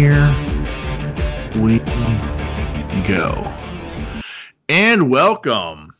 [0.00, 0.34] here
[1.62, 1.78] we
[3.06, 3.52] go.
[4.70, 5.94] And welcome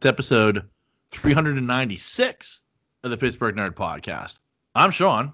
[0.00, 0.68] to episode
[1.12, 2.60] 396
[3.04, 4.40] of the Pittsburgh Nerd Podcast.
[4.74, 5.32] I'm Sean.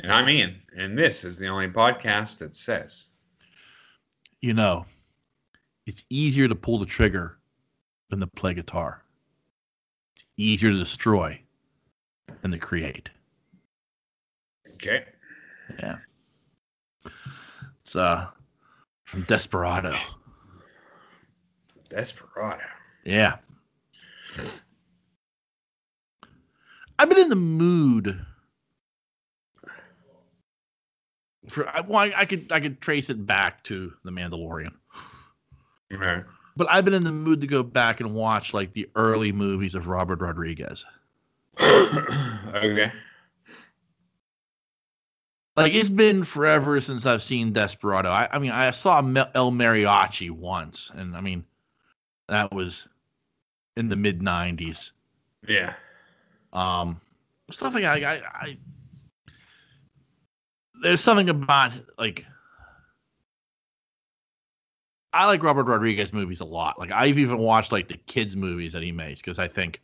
[0.00, 3.08] And I'm Ian, and this is the only podcast that says,
[4.42, 4.84] You know,
[5.86, 7.38] it's easier to pull the trigger
[8.10, 9.02] than to play guitar.
[10.16, 11.40] It's easier to destroy
[12.42, 13.08] than to create.
[14.74, 15.04] okay,
[15.78, 15.96] Yeah.
[17.84, 18.26] It's uh
[19.04, 19.96] from Desperado.
[21.88, 22.62] Desperado.
[23.04, 23.36] Yeah.
[26.98, 28.24] I've been in the mood
[31.48, 34.72] for I, well, I, I could I could trace it back to the Mandalorian,
[35.92, 36.22] Okay.
[36.56, 39.74] but I've been in the mood to go back and watch like the early movies
[39.74, 40.84] of Robert Rodriguez.
[41.60, 42.92] okay.
[45.56, 48.08] Like it's been forever since I've seen Desperado.
[48.08, 51.44] I, I mean, I saw El Mariachi once, and I mean,
[52.28, 52.88] that was
[53.76, 54.92] in the mid '90s.
[55.46, 55.74] Yeah.
[56.54, 57.00] Um,
[57.50, 58.58] stuff like I, I, I
[60.82, 62.26] there's something about like
[65.12, 66.78] I like Robert Rodriguez movies a lot.
[66.78, 69.82] Like I've even watched like the kids movies that he makes because I think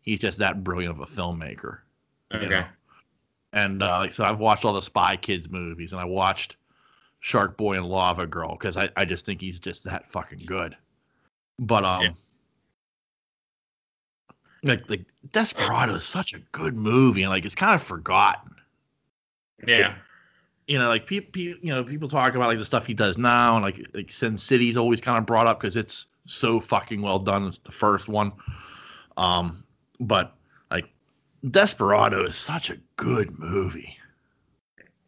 [0.00, 1.78] he's just that brilliant of a filmmaker.
[2.34, 2.48] Okay.
[2.48, 2.64] know?
[3.52, 6.56] And uh, like so, I've watched all the Spy Kids movies, and I watched
[7.20, 10.76] Shark Boy and Lava Girl because I, I just think he's just that fucking good.
[11.58, 12.10] But um, Yeah.
[14.62, 18.54] like like Desperado is such a good movie, and like it's kind of forgotten.
[19.66, 19.94] Yeah.
[20.66, 23.56] You know, like people, you know, people talk about like the stuff he does now,
[23.56, 27.18] and like like Sin City's always kind of brought up because it's so fucking well
[27.18, 27.46] done.
[27.48, 28.32] It's the first one.
[29.16, 29.64] Um,
[30.00, 30.34] but
[31.48, 33.98] Desperado is such a good movie.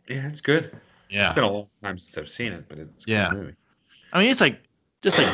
[0.08, 0.76] Yeah, it's good.
[1.08, 1.26] Yeah.
[1.26, 3.30] It's been a long time since I've seen it, but it's a Yeah.
[3.30, 3.54] good movie.
[4.12, 4.60] I mean, it's like
[5.02, 5.28] just like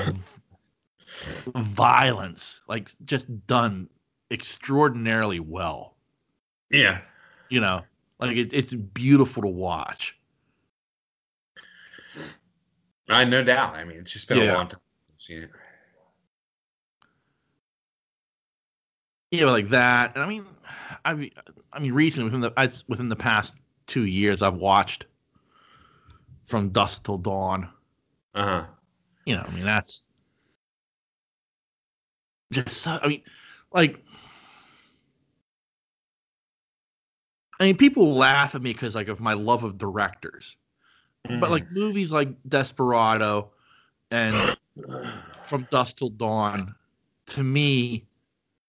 [1.56, 3.88] violence, like just done
[4.30, 5.96] extraordinarily well.
[6.70, 7.00] Yeah.
[7.48, 7.82] You know,
[8.18, 10.16] like it, it's beautiful to watch.
[13.08, 13.74] I no doubt.
[13.74, 14.52] I mean, it's just been Yeah.
[14.52, 15.50] a long time since I've seen it.
[19.32, 20.14] Yeah, like that.
[20.14, 20.44] And I mean,
[21.04, 21.30] I mean,
[21.72, 23.54] I mean, recently within the I, within the past
[23.86, 25.06] two years, I've watched
[26.46, 27.68] from dusk till dawn.
[28.34, 28.66] Uh huh.
[29.24, 30.02] You know, I mean, that's
[32.52, 32.98] just so.
[33.02, 33.22] I mean,
[33.72, 33.96] like.
[37.58, 40.56] I mean, people laugh at me because like of my love of directors.
[41.28, 43.50] But like movies like Desperado
[44.10, 44.34] and
[45.46, 46.74] From Dusk Till Dawn,
[47.26, 48.04] to me,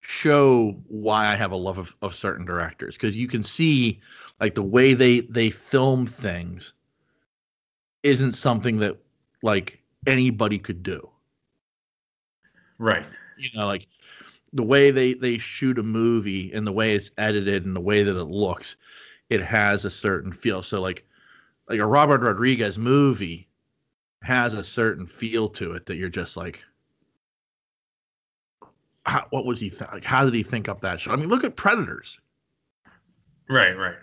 [0.02, 4.02] show why I have a love of, of certain directors because you can see
[4.40, 6.74] like the way they they film things
[8.04, 8.98] isn't something that
[9.44, 11.10] like anybody could do.
[12.80, 13.06] right.
[13.38, 13.88] You know, like
[14.54, 18.04] the way they they shoot a movie and the way it's edited and the way
[18.04, 18.78] that it looks,
[19.30, 20.64] it has a certain feel.
[20.64, 21.06] So like
[21.70, 23.48] like a Robert Rodriguez movie
[24.24, 26.64] has a certain feel to it that you're just like
[29.06, 31.14] how, what was he th- like how did he think up that shot?
[31.14, 32.20] I mean, look at Predators.
[33.50, 33.74] Right.
[33.78, 33.96] Right.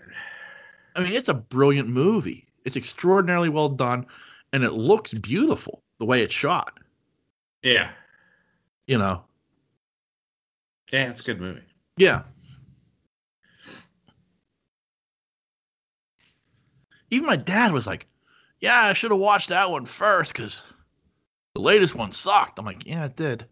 [0.95, 2.47] I mean, it's a brilliant movie.
[2.65, 4.05] It's extraordinarily well done
[4.51, 6.77] and it looks beautiful the way it's shot,
[7.63, 7.91] Yeah.
[8.87, 9.23] you know.
[10.91, 11.61] Yeah, it's a good movie.
[11.97, 12.23] Yeah.
[17.11, 18.07] Even my dad was like,
[18.59, 20.61] "Yeah, I should have watched that one first because
[21.53, 23.45] the latest one sucked." I'm like, "Yeah, it did."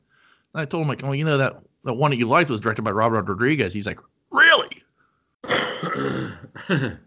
[0.59, 2.83] I told him like, "Oh, you know that the one that you liked was directed
[2.83, 3.99] by Robert Rodriguez." He's like,
[4.31, 4.83] "Really?"
[5.43, 6.97] Guy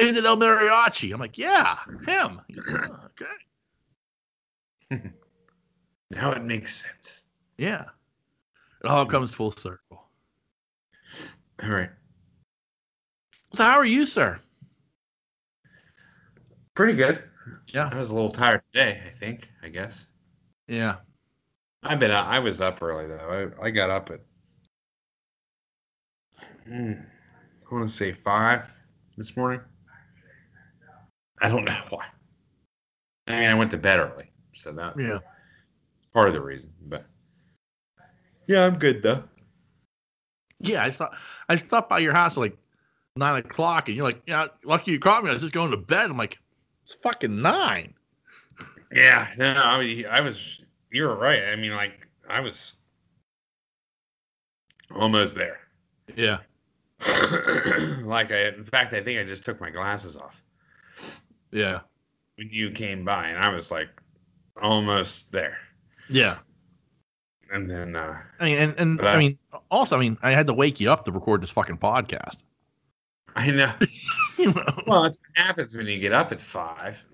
[0.00, 1.12] who did El Mariachi.
[1.12, 3.08] I'm like, "Yeah, him." Like, "Oh,
[4.90, 4.90] okay.
[6.10, 7.24] now it makes sense.
[7.58, 7.84] Yeah.
[8.82, 10.04] It all comes full circle.
[11.62, 11.90] All right.
[13.54, 14.38] So how are you, sir?
[16.74, 17.22] Pretty good.
[17.68, 17.88] Yeah.
[17.90, 19.00] I was a little tired today.
[19.06, 19.48] I think.
[19.62, 20.06] I guess.
[20.66, 20.96] Yeah.
[21.84, 22.10] I've been.
[22.10, 23.52] I was up early though.
[23.60, 24.20] I, I got up at.
[26.66, 26.92] Hmm,
[27.70, 28.72] I want to say five
[29.16, 29.60] this morning.
[31.40, 32.06] I don't know why.
[33.26, 35.18] I mean, I went to bed early, so that Yeah.
[36.12, 36.72] part of the reason.
[36.86, 37.04] But
[38.46, 39.24] yeah, I'm good though.
[40.58, 41.12] Yeah, I thought
[41.48, 42.56] I stopped by your house at like
[43.16, 45.30] nine o'clock, and you're like, "Yeah, lucky you caught me.
[45.30, 46.38] I was just going to bed." I'm like,
[46.82, 47.92] "It's fucking nine.
[48.92, 50.62] Yeah, no, I, I was.
[50.94, 51.42] You were right.
[51.52, 52.76] I mean, like I was
[54.94, 55.58] almost there.
[56.16, 56.38] Yeah,
[58.02, 60.42] like I, in fact, I think I just took my glasses off.
[61.50, 61.80] yeah.
[62.36, 63.88] when you came by, and I was like
[64.62, 65.58] almost there.
[66.08, 66.36] Yeah.
[67.50, 69.38] And then uh, I mean, and, and I- I mean,
[69.70, 72.38] also, I mean, I had to wake you up to record this fucking podcast.
[73.36, 73.72] I know.
[74.36, 74.62] You know?
[74.88, 77.04] Well, that's what happens when you get up at five.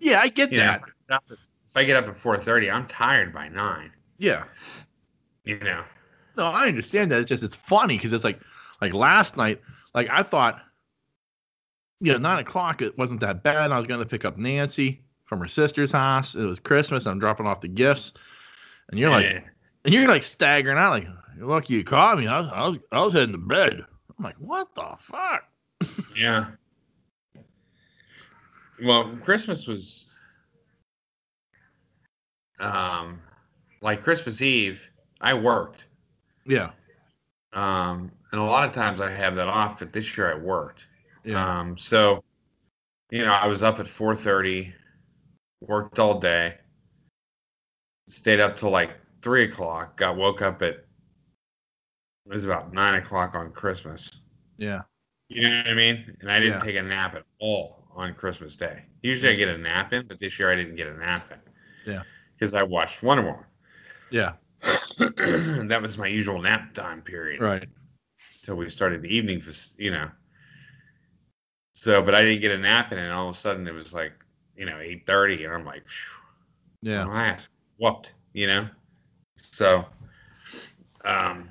[0.00, 0.76] Yeah, I get You that.
[0.76, 1.38] if I get up at-
[1.70, 3.92] if I get up at four thirty, I'm tired by nine.
[4.18, 4.44] Yeah.
[5.44, 5.84] You know.
[6.36, 7.20] No, I understand that.
[7.20, 8.40] It's just it's funny because it's like
[8.82, 9.60] like last night,
[9.94, 10.60] like I thought,
[12.00, 13.70] you know, nine o'clock it wasn't that bad.
[13.70, 16.34] I was going to pick up Nancy from her sister's house.
[16.34, 17.06] It was Christmas.
[17.06, 18.14] I'm dropping off the gifts,
[18.90, 19.44] and you're like,
[19.84, 21.08] and you're like staggering out, like,
[21.38, 22.26] lucky you caught me.
[22.26, 23.84] I was, I was, I was heading to bed.
[24.18, 25.44] I'm like, what the fuck?
[26.16, 26.46] Yeah.
[28.82, 30.09] Well, Christmas was
[32.60, 33.20] um
[33.80, 34.90] like Christmas Eve,
[35.20, 35.86] I worked.
[36.44, 36.70] Yeah,
[37.52, 40.88] Um and a lot of times I have that off, but this year I worked.
[41.24, 42.22] yeah, Um so
[43.10, 44.72] you know, I was up at 4:30,
[45.60, 46.58] worked all day,
[48.06, 50.74] stayed up till like three o'clock, got woke up at
[52.26, 54.20] it was about nine o'clock on Christmas.
[54.58, 54.82] yeah,
[55.28, 56.16] You know what I mean?
[56.20, 56.64] And I didn't Yeah.
[56.64, 58.84] take a nap at all on Christmas Day.
[59.02, 61.92] Usually I get a nap in, but this year I didn't get a nap in.
[61.92, 62.02] Yeah.
[62.40, 63.44] Because I watched Wonder Woman.
[64.10, 64.32] yeah.
[64.62, 67.68] That was my usual nap time period Right.
[68.40, 69.42] until we started the evening,
[69.76, 70.10] you know.
[71.74, 73.92] So, but I didn't get a nap in, and all of a sudden it was
[73.94, 74.12] like,
[74.56, 77.04] you know, eight thirty, and I'm like, Phew, Yeah.
[77.04, 77.48] my ass
[77.78, 78.68] whooped, you know.
[79.36, 79.84] So,
[81.04, 81.48] um,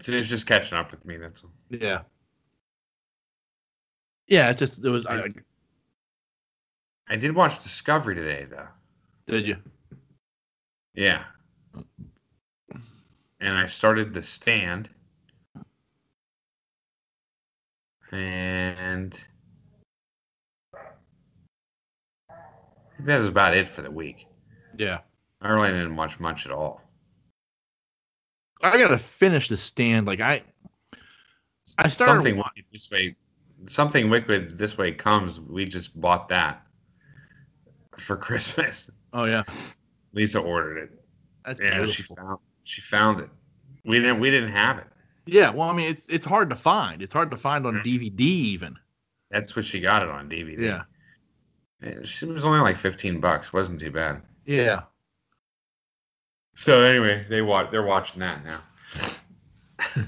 [0.00, 1.16] so it's just catching up with me.
[1.16, 1.50] That's all.
[1.68, 2.02] Yeah.
[4.26, 5.06] Yeah, it's just it was.
[5.06, 5.28] I,
[7.10, 8.68] I did watch Discovery today, though.
[9.26, 9.56] did you?
[10.94, 11.24] Yeah.
[13.40, 14.88] And I started The Stand.
[18.12, 19.18] And
[20.72, 20.78] I
[22.96, 24.26] think that was about it for the week.
[24.78, 24.98] Yeah.
[25.40, 26.80] I really didn't watch much at all.
[28.62, 30.06] I gotta finish the stand.
[30.06, 30.42] Like I,
[31.78, 32.22] I started.
[32.22, 33.16] something wicked this way
[33.66, 35.40] something wicked this way comes.
[35.40, 36.66] We just bought that
[38.00, 38.90] for Christmas.
[39.12, 39.42] Oh yeah,
[40.12, 40.90] Lisa ordered it.
[41.44, 43.28] that's Yeah, she found she found it.
[43.84, 44.86] We didn't we didn't have it.
[45.26, 47.02] Yeah, well, I mean, it's it's hard to find.
[47.02, 47.74] It's hard to find on.
[47.74, 47.88] Mm-hmm.
[47.88, 48.76] DVD even.
[49.30, 50.58] That's what she got it on DVD.
[50.58, 50.82] Yeah,
[51.82, 53.52] Yeah, She was only like 15 bucks.
[53.52, 54.22] Wasn't too bad.
[54.44, 54.82] yeah.
[56.56, 57.70] So anyway, they watch.
[57.70, 58.60] They're watching that now.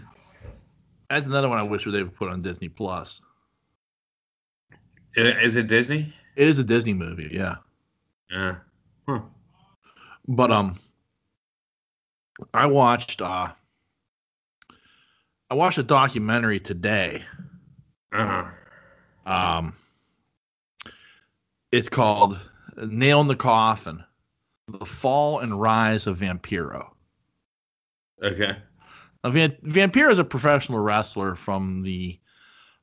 [1.09, 3.21] That's another one I wish they would put on Disney Plus.
[5.15, 6.13] Is it Disney?
[6.37, 7.57] It is a Disney movie, yeah.
[8.33, 8.57] Yeah.
[9.07, 9.21] Huh.
[10.27, 10.79] But um,
[12.55, 13.53] I watched uh,
[15.51, 17.25] I watched a documentary today.
[18.13, 18.51] Uh-huh.
[19.27, 19.75] Um,
[21.71, 22.39] it's called
[22.77, 24.03] Nail in the Coffin:
[24.69, 26.89] The Fall and Rise of Vampiro.
[28.23, 28.57] Okay.
[29.25, 32.19] Now, Van, Vampiro is a professional wrestler from the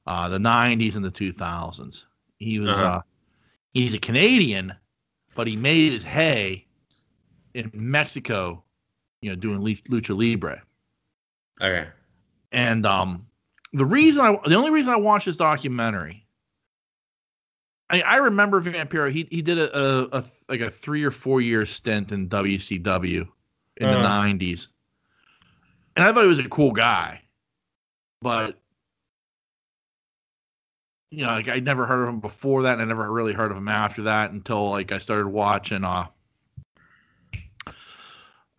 [0.06, 2.06] uh, the 90s and the 2000s.
[2.38, 2.84] He was Uh-huh.
[2.84, 3.02] uh,
[3.74, 4.74] he's a Canadian,
[5.40, 6.68] but he made his hay
[7.54, 8.62] in Mexico,
[9.22, 10.62] you know, doing lucha libre.
[11.62, 11.88] Okay.
[12.52, 13.26] And um,
[13.72, 16.26] the reason I the only reason I watched this documentary,
[17.90, 19.10] I, I remember Vampiro.
[19.10, 23.26] He he did a, a, a like a three or four year stint in WCW
[23.78, 24.24] in the Uh-huh.
[24.28, 24.68] 90s,
[25.96, 27.22] and I thought he was a cool guy,
[28.22, 28.60] but
[31.12, 33.52] you know, like I'd never heard of him before that, and I never really heard
[33.52, 36.06] of him after that until like I started watching uh,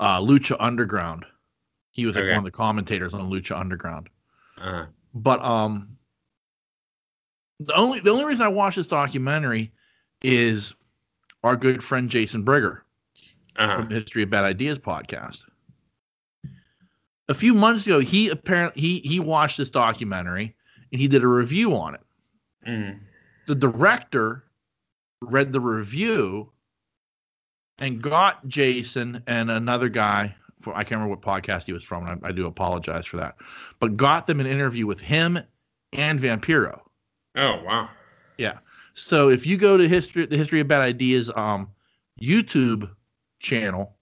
[0.01, 1.25] uh Lucha Underground.
[1.93, 2.31] He was like Okay.
[2.33, 4.09] one of the commentators on Lucha Underground.
[4.59, 4.87] Uh-huh.
[5.15, 5.97] But um,
[7.59, 9.73] the only the only reason I watched this documentary
[10.23, 10.75] is
[11.43, 12.83] our good friend Jason Brigger
[13.57, 13.77] Uh-huh.
[13.77, 15.49] from the History of Bad Ideas podcast.
[17.29, 20.57] A few months ago, he apparently he he watched this documentary
[20.93, 22.01] and he did a review on it.
[22.67, 23.01] Mhm.
[23.47, 24.45] The director
[25.23, 26.51] read the review
[27.79, 30.35] and got Jason and another guy.
[30.61, 32.07] For, I can't remember what podcast he was from.
[32.07, 33.37] And I, I do apologize for that,
[33.79, 35.39] but got them an interview with him
[35.93, 36.81] and Vampiro.
[37.37, 37.89] Oh wow.
[38.37, 38.59] Yeah.
[38.95, 41.71] So if you go to history, the history of bad ideas, um,
[42.21, 42.91] YouTube
[43.39, 43.97] channel,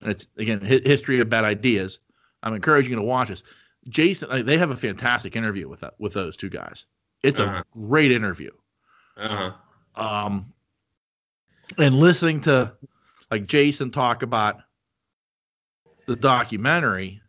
[0.00, 1.98] and it's again Hi- history of bad ideas.
[2.42, 3.42] I'm encouraging you to watch this.
[3.88, 6.86] Jason, like, they have a fantastic interview with that with those two guys.
[7.22, 7.62] It's a Uh-huh.
[7.72, 8.50] great interview.
[9.16, 9.52] Uh-huh.
[9.94, 10.52] Um,
[11.78, 12.72] and listening to
[13.30, 14.60] like Jason talk about
[16.06, 17.20] the documentary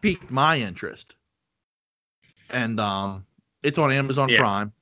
[0.00, 1.14] piqued my interest.
[2.50, 3.26] And um,
[3.62, 4.38] it's on Amazon Yeah.
[4.38, 4.72] Prime.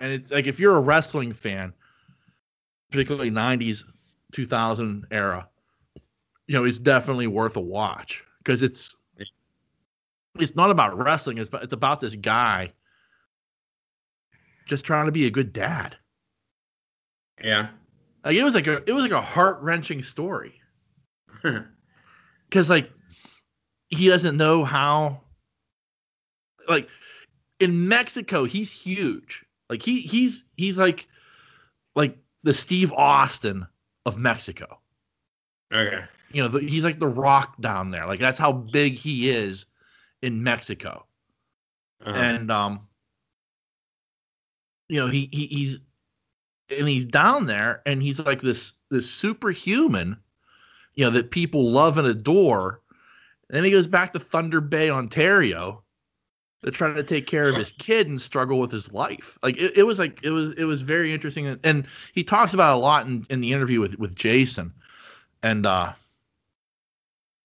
[0.00, 1.72] and it's like if you're a wrestling fan,
[2.90, 3.84] particularly '90s,
[4.32, 5.48] 2000 era,
[6.46, 8.94] you know, it's definitely worth a watch because it's
[10.38, 11.38] it's not about wrestling.
[11.38, 12.72] It's it's about this guy
[14.66, 15.96] just trying to be a good dad.
[17.42, 17.68] Yeah.
[18.24, 20.60] Like it was like a it was like a heart wrenching story
[22.48, 22.90] because like
[23.88, 25.20] he doesn't know how
[26.68, 26.88] like
[27.60, 31.06] in Mexico he's huge like he he's he's like
[31.94, 33.64] like the Steve Austin
[34.06, 34.80] of Mexico
[35.72, 36.02] okay.
[36.32, 39.66] you know the, he's like the rock down there like that's how big he is
[40.22, 41.06] in Mexico
[42.04, 42.18] Uh-huh.
[42.18, 42.88] and um
[44.88, 45.80] you know he, he he's
[46.76, 50.16] and he's down there and he's like this this superhuman
[50.96, 52.80] you know that people love and adore.
[53.48, 55.84] And then he goes back to thunder bay ontario
[56.64, 59.38] to try to take care of his kid and struggle with his life.
[59.42, 61.46] Like it, it was like it was it was very interesting.
[61.46, 64.72] And, and he talks about it a lot in, in the interview with with jason.
[65.42, 65.92] And uh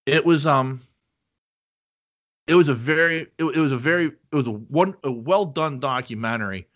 [0.08, 0.82] it was um
[2.48, 5.46] it was a very it, it was a very it was a one a well
[5.46, 6.68] done documentary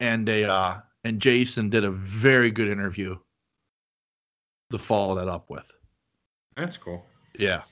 [0.00, 3.16] and a uh and Jason did a very good interview
[4.70, 5.70] to follow that up with.
[6.56, 7.04] That's cool.
[7.38, 7.62] Yeah.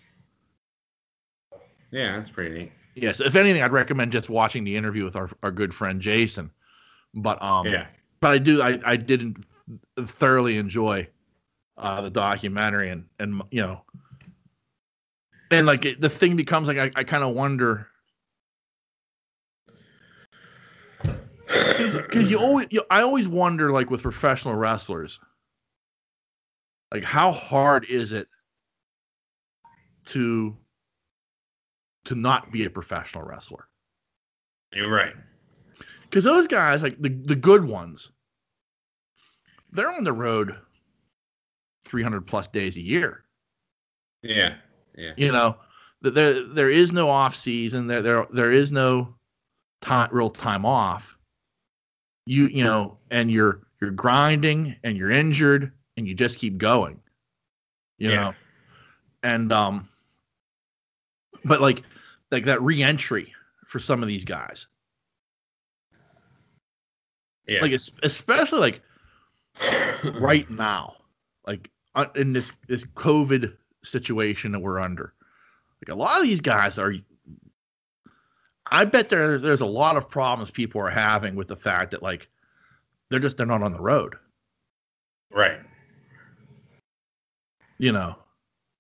[1.90, 2.73] Yeah, that's pretty neat.
[2.95, 6.50] Yes, if anything I'd recommend just watching the interview with our our good friend Jason.
[7.14, 7.87] But um yeah.
[8.21, 9.45] but I do I I didn't
[9.99, 11.09] thoroughly enjoy
[11.76, 13.83] uh the documentary and and you know
[15.50, 17.88] and like it, the thing becomes like I, I kind of wonder
[21.93, 25.19] because you always you, I always wonder like with professional wrestlers
[26.93, 28.29] like how hard is it
[30.07, 30.57] to
[32.05, 33.67] to not be a professional wrestler
[34.73, 35.15] You're right.
[36.05, 38.11] because those guys like the the good ones
[39.73, 40.57] they're on the road
[41.85, 43.25] 300 plus days a year
[44.23, 44.55] Yeah.
[44.97, 45.13] Yeah.
[45.17, 45.57] you know
[46.03, 49.15] there there is no off season there there there is no
[49.83, 51.15] time real time off
[52.26, 57.00] you you know and you're you're grinding and you're injured and you just keep going
[57.99, 58.14] you Yeah.
[58.16, 58.35] know
[59.23, 59.88] and um
[61.45, 61.83] but like
[62.30, 63.33] like that re-entry
[63.66, 64.66] for some of these guys
[67.47, 67.61] Yeah.
[67.62, 68.83] like especially like
[70.21, 70.97] right now
[71.47, 75.14] like uh, in this this covid situation that we're under
[75.80, 76.92] like a lot of these guys are
[78.70, 82.02] i bet there, there's a lot of problems people are having with the fact that
[82.02, 82.28] like
[83.11, 84.14] they're just they're not on the road
[85.30, 85.58] right.
[87.78, 88.16] you know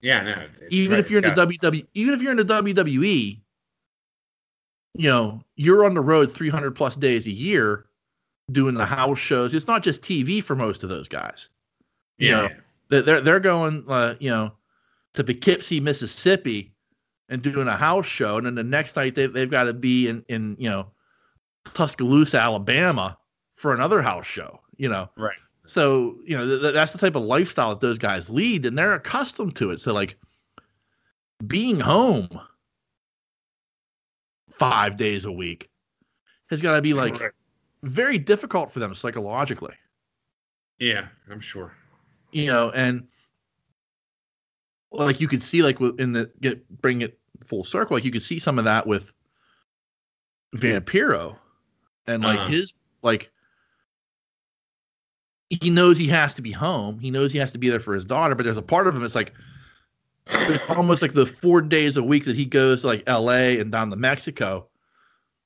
[0.00, 0.22] Yeah.
[0.22, 0.46] No.
[0.70, 1.00] even right.
[1.00, 3.40] if you're in the WWE, even if you're in the WWE,
[4.94, 7.86] you know, you're on the road 300 plus days a year
[8.52, 9.52] doing the house shows.
[9.54, 11.48] It's not just TV for most of those guys.
[12.18, 12.42] you Yeah.
[12.42, 12.48] know,
[12.88, 14.52] They're they're, they're going, uh, you know,
[15.14, 16.72] to Poughkeepsie, Mississippi,
[17.28, 20.08] and doing a house show, and then the next night they they've got to be
[20.08, 20.86] in in you know
[21.74, 23.18] Tuscaloosa, Alabama,
[23.56, 24.60] for another house show.
[24.76, 25.36] You know, Right.
[25.64, 28.94] so you know th- that's the type of lifestyle that those guys lead, and they're
[28.94, 29.80] accustomed to it.
[29.80, 30.16] So like
[31.46, 32.28] being home
[34.48, 35.68] five days a week
[36.50, 37.32] has got to be like Right.
[37.82, 39.74] very difficult for them psychologically.
[40.78, 41.08] Yeah.
[41.30, 41.74] I'm sure.
[42.32, 43.06] You know, and
[44.90, 48.22] like you could see like in the get bring it full circle, like you could
[48.22, 49.12] see some of that with
[50.54, 51.36] Vampiro
[52.06, 52.48] and like Uh-huh.
[52.48, 53.30] his like
[55.50, 56.98] he knows he has to be home.
[56.98, 58.96] He knows he has to be there for his daughter, but there's a part of
[58.96, 59.32] him it's like
[60.28, 63.70] it's almost like the four days a week that he goes to like LA and
[63.70, 64.68] down to Mexico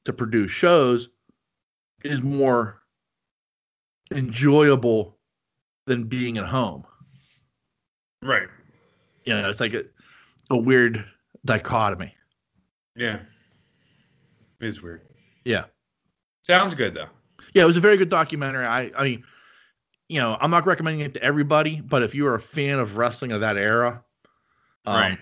[0.07, 1.11] to produce shows
[2.03, 2.81] is more
[4.11, 5.19] enjoyable
[5.87, 6.85] than being at home.
[8.23, 8.49] Right.
[9.25, 9.85] You know, it's like a,
[10.51, 11.05] a weird
[11.45, 12.15] dichotomy.
[12.97, 13.21] Yeah.
[14.61, 15.03] It is weird.
[15.45, 15.65] Yeah.
[16.43, 17.09] Sounds good though.
[17.55, 18.65] Yeah, it was a very good documentary.
[18.65, 19.25] I I mean,
[20.09, 22.97] you know, I'm not recommending it to everybody, but if you are a fan of
[22.97, 24.03] wrestling of that era,
[24.87, 25.19] um, Right.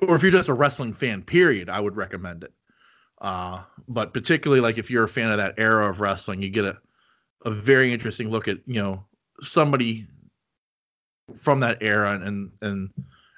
[0.00, 2.52] or if you're just a wrestling fan, period, I would recommend it.
[3.20, 6.64] Uh, but particularly like if you're a fan of that era of wrestling, you get
[6.64, 6.78] a
[7.44, 9.04] a very interesting look at you know
[9.40, 10.06] somebody
[11.36, 12.90] from that era and and,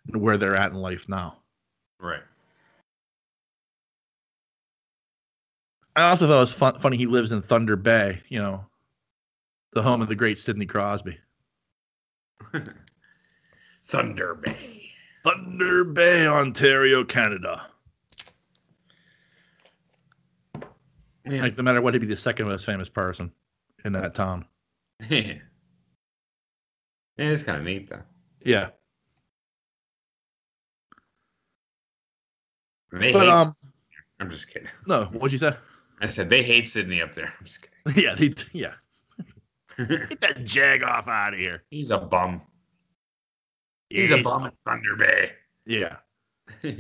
[0.07, 1.39] and where they're at in life now.
[2.01, 2.23] Right.
[5.97, 8.67] I also thought it was fun, funny he lives in Thunder Bay, you know,
[9.73, 11.19] the home of the great Sidney Crosby.
[13.85, 14.91] Thunder Bay.
[15.25, 17.67] Thunder Bay, Ontario, Canada.
[21.25, 21.43] Yeah.
[21.43, 23.33] Like no matter what, he'd be the second most famous person
[23.85, 24.45] in that town.
[25.09, 25.35] yeah.
[27.16, 28.02] It's kind of neat though.
[28.44, 28.71] Yeah.
[32.92, 33.56] They But hate, um,
[34.21, 34.68] I'm just kidding.
[34.87, 35.56] no, what'd you say?
[36.00, 37.33] I said they hate Sidney up there.
[37.38, 38.02] I'm just kidding.
[38.04, 38.75] yeah, they, yeah.
[39.88, 41.64] Get that jag off out of here.
[41.71, 42.40] He's a bum.
[43.90, 45.33] He's a bum at Thunder Bay.
[45.66, 45.97] Yeah.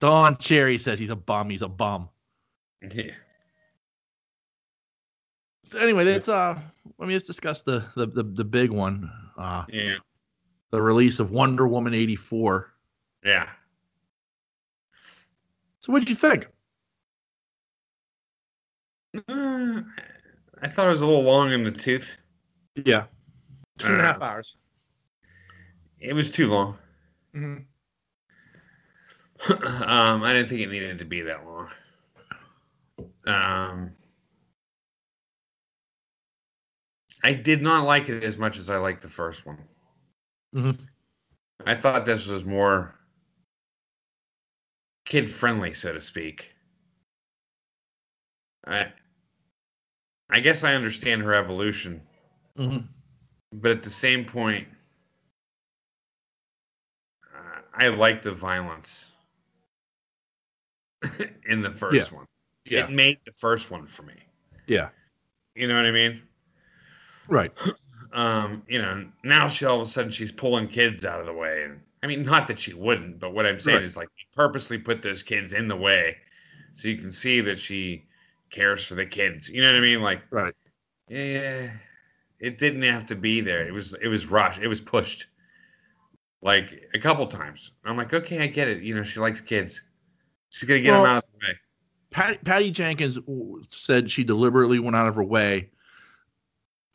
[0.00, 1.50] Don Cherry says he's a bum.
[1.50, 2.08] He's a bum.
[2.94, 3.12] yeah.
[5.68, 6.58] So anyway, that's uh.
[6.98, 9.10] Let me just discuss the the the, the big one.
[9.36, 9.96] Uh, Yeah.
[10.70, 12.72] the release of Wonder Woman eighty four.
[13.24, 13.48] Yeah.
[15.80, 16.46] So what did you think?
[19.28, 19.82] Uh,
[20.62, 22.18] I thought it was a little long in the tooth.
[22.76, 23.04] Yeah.
[23.78, 24.56] Two and a half Uh, hours.
[25.98, 26.78] It was too long.
[27.34, 27.62] Mm-hmm.
[29.82, 31.68] um, I didn't think it needed to be that long.
[33.26, 33.90] Um,
[37.26, 39.58] I did not like it as much as I liked the first one.
[40.54, 40.78] Mhm.
[41.66, 42.94] I thought this was more
[45.04, 46.54] kid friendly, so to speak.
[48.64, 48.92] I
[50.30, 52.00] I guess I understand her evolution,
[52.56, 52.86] Mm-hmm.
[53.54, 54.68] but at the same point,
[57.34, 59.10] uh, I like the violence
[61.44, 62.26] in the first one.
[62.64, 62.84] Yeah.
[62.84, 64.14] It made the first one for me.
[64.68, 64.90] Yeah.
[65.56, 66.22] You know what I mean?
[67.28, 67.52] Right.
[68.12, 71.32] um, you know, now she all of a sudden she's pulling kids out of the
[71.32, 73.84] way, and I mean, not that she wouldn't, but what I'm saying Right.
[73.84, 76.16] is like purposely put those kids in the way,
[76.74, 78.04] so you can see that she
[78.50, 79.48] cares for the kids.
[79.48, 80.00] You know what I mean?
[80.02, 80.54] Like, Right.
[81.08, 81.70] yeah,
[82.38, 83.66] it didn't have to be there.
[83.66, 84.60] It was it was rushed.
[84.60, 85.26] It was pushed,
[86.42, 87.72] like a couple times.
[87.84, 88.82] I'm like, okay, I get it.
[88.82, 89.82] You know, she likes kids.
[90.50, 91.54] She's gonna get Well- them out of the way.
[92.12, 93.18] Patty, Patty Jenkins
[93.68, 95.68] said she deliberately went out of her way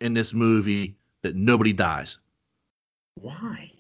[0.02, 2.18] in this movie that nobody dies.
[3.16, 3.72] Why?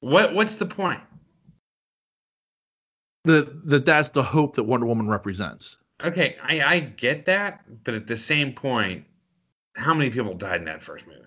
[0.00, 1.00] What what's the point?
[3.24, 5.78] That, that that's the hope that Wonder Woman represents.
[6.02, 9.06] Okay, I, I get that, but at the same point,
[9.74, 11.20] how many people died in that first movie?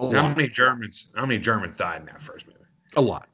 [0.00, 0.36] A How lot.
[0.36, 1.06] many Germans?
[1.14, 2.58] How many Germans died in that first movie?
[2.96, 3.28] A lot.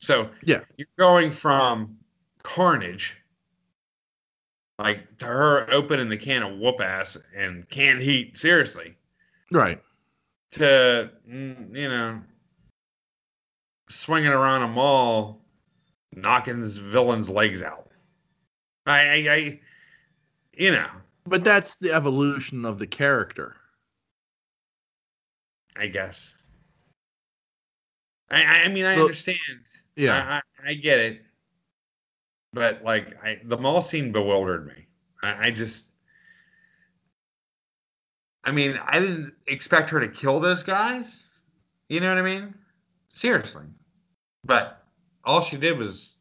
[0.00, 0.60] So Yeah.
[0.76, 1.98] you're going from
[2.42, 3.16] carnage,
[4.78, 8.94] like to her opening the can of whoop ass and canned heat, seriously,
[9.50, 9.82] Right.
[10.52, 12.22] to mm, you know
[13.88, 15.40] swinging around a mall,
[16.14, 17.90] knocking this villain's legs out.
[18.86, 19.60] I, I, I
[20.56, 20.88] you know,
[21.26, 23.56] But that's the evolution of the character.
[25.76, 26.34] I guess.
[28.30, 29.38] I, I mean, I understand.
[29.94, 30.40] Yeah.
[30.60, 31.25] I, I, I get it.
[32.52, 34.86] But like, I, the mall scene bewildered me.
[35.22, 35.86] I, I just,
[38.44, 41.24] I mean, I didn't expect her to kill those guys.
[41.88, 42.54] You know what I mean?
[43.10, 43.64] Seriously.
[44.44, 44.84] But
[45.24, 46.14] all she did was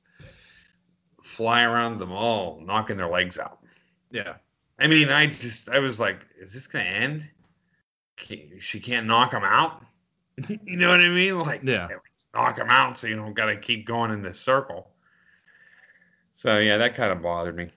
[1.24, 3.60] fly around the mall, knocking their legs out.
[4.12, 4.36] Yeah.
[4.80, 7.30] I mean, I just, I was like, is this gonna end?
[8.60, 9.84] She can't knock them out.
[10.48, 11.40] you know what I mean?
[11.40, 11.88] Like, Yeah.
[12.34, 14.92] knock them out, so you don't got to keep going in this circle.
[16.36, 17.70] So yeah, that kind of bothered me.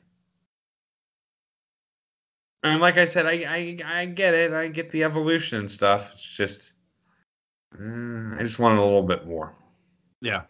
[2.64, 4.52] And like I said, I I, I get it.
[4.52, 6.10] I get the evolution and stuff.
[6.12, 6.72] It's just,
[7.74, 9.54] uh, I just wanted a little bit more.
[10.20, 10.42] Yeah.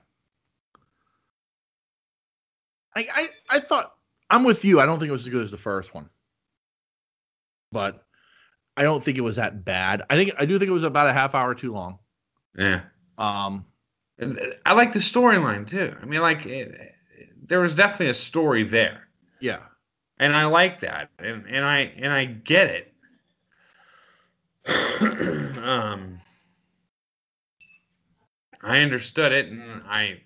[2.97, 3.95] I, I I thought
[4.31, 4.81] I'm with you.
[4.81, 6.09] I don't think it was as good as the first one.
[7.71, 8.03] But
[8.77, 10.03] I don't think it was that bad.
[10.09, 11.99] I think I do think it was about a half hour too long.
[12.57, 12.81] Yeah.
[13.19, 13.67] Um
[14.19, 15.95] And I like the storyline too.
[16.01, 16.95] I mean, like, it,
[17.49, 19.09] there was definitely a story there.
[19.41, 19.61] yeah.
[20.19, 22.95] and I like that, and and I and I get it.
[25.63, 26.19] um,
[28.63, 30.21] I understood it, and I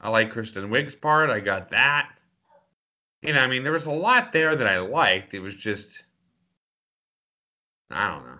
[0.00, 1.30] I like Kristen Wiig's part.
[1.30, 2.10] I got that.
[3.22, 5.32] You know, I mean, there was a lot there that I liked.
[5.32, 6.04] It was just,
[7.90, 8.38] I don't know.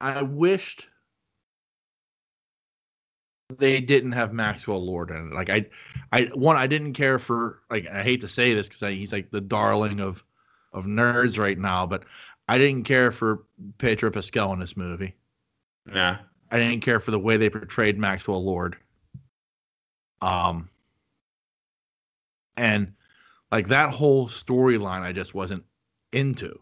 [0.00, 0.88] I wished
[3.58, 5.34] they didn't have Maxwell Lord in it.
[5.34, 5.66] Like I,
[6.12, 7.60] I one I didn't care for.
[7.70, 10.22] Like I hate to say this because he's like the darling of
[10.72, 12.04] of nerds right now, but
[12.48, 13.44] I didn't care for
[13.78, 15.14] Pedro Pascal in this movie.
[15.86, 16.18] Nah.
[16.50, 18.76] I didn't care for the way they portrayed Maxwell Lord.
[20.20, 20.68] Um,
[22.56, 22.92] and
[23.50, 25.64] like that whole storyline, I just wasn't
[26.12, 26.58] into.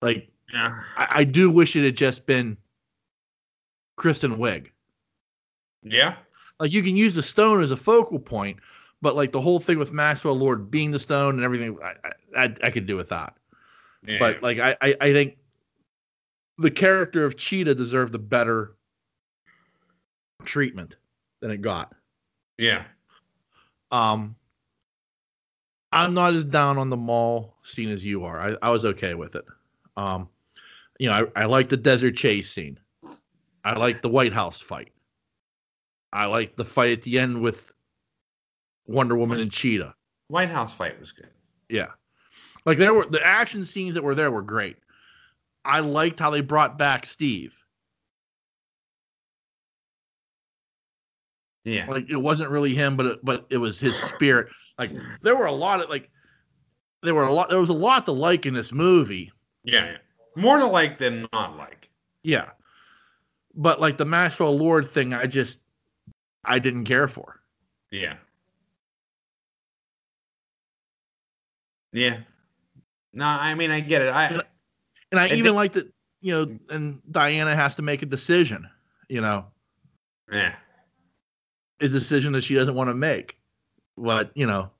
[0.00, 0.80] Like Yeah.
[0.96, 2.56] I, I do wish it had just been
[3.96, 4.70] Kristen Wiig.
[5.82, 6.16] Yeah.
[6.60, 8.58] Like you can use the stone as a focal point,
[9.00, 11.94] But like the whole thing with Maxwell Lord being the stone and everything, I
[12.36, 13.34] I, I could do with that.
[14.06, 14.18] Yeah.
[14.18, 15.38] But like I, I I think
[16.58, 18.76] the character of Cheetah deserved a better
[20.44, 20.96] treatment
[21.40, 21.92] than it got.
[22.58, 22.84] yeah.
[23.90, 24.36] Um,
[25.92, 28.40] I'm not as down on the mall scene as you are.
[28.40, 29.44] I, I was okay with it.
[29.96, 30.28] Um,
[30.98, 32.78] you know, I, I like the desert chase scene.
[33.64, 34.92] I like the White House fight.
[36.12, 37.72] I like the fight at the end with
[38.86, 39.94] Wonder Woman and Cheetah.
[40.28, 41.30] White House fight was good.
[41.68, 41.88] Yeah.
[42.64, 44.76] Like there were the action scenes that were there were great.
[45.64, 47.54] I liked how they brought back Steve.
[51.64, 51.86] Yeah.
[51.88, 54.48] Like it wasn't really him, but it, but it was his spirit.
[54.78, 54.90] Like
[55.22, 56.10] there were a lot of like
[57.02, 59.32] there were a lot there was a lot to like in this movie.
[59.64, 59.92] Yeah.
[59.92, 59.96] yeah.
[60.36, 61.90] More to like than not like.
[62.22, 62.50] Yeah.
[63.54, 65.60] But like the Maxwell Lord thing, I just
[66.44, 67.40] I didn't care for.
[67.90, 68.16] Yeah.
[71.92, 72.18] Yeah.
[73.12, 74.08] No, I mean I get it.
[74.12, 74.26] I
[75.10, 78.06] And I And even the- like that, you know, and Diana has to make a
[78.06, 78.68] decision,
[79.08, 79.46] you know,
[80.30, 80.54] yeah.
[81.80, 83.36] It's a decision that she doesn't want to make.
[83.98, 84.70] But, you know,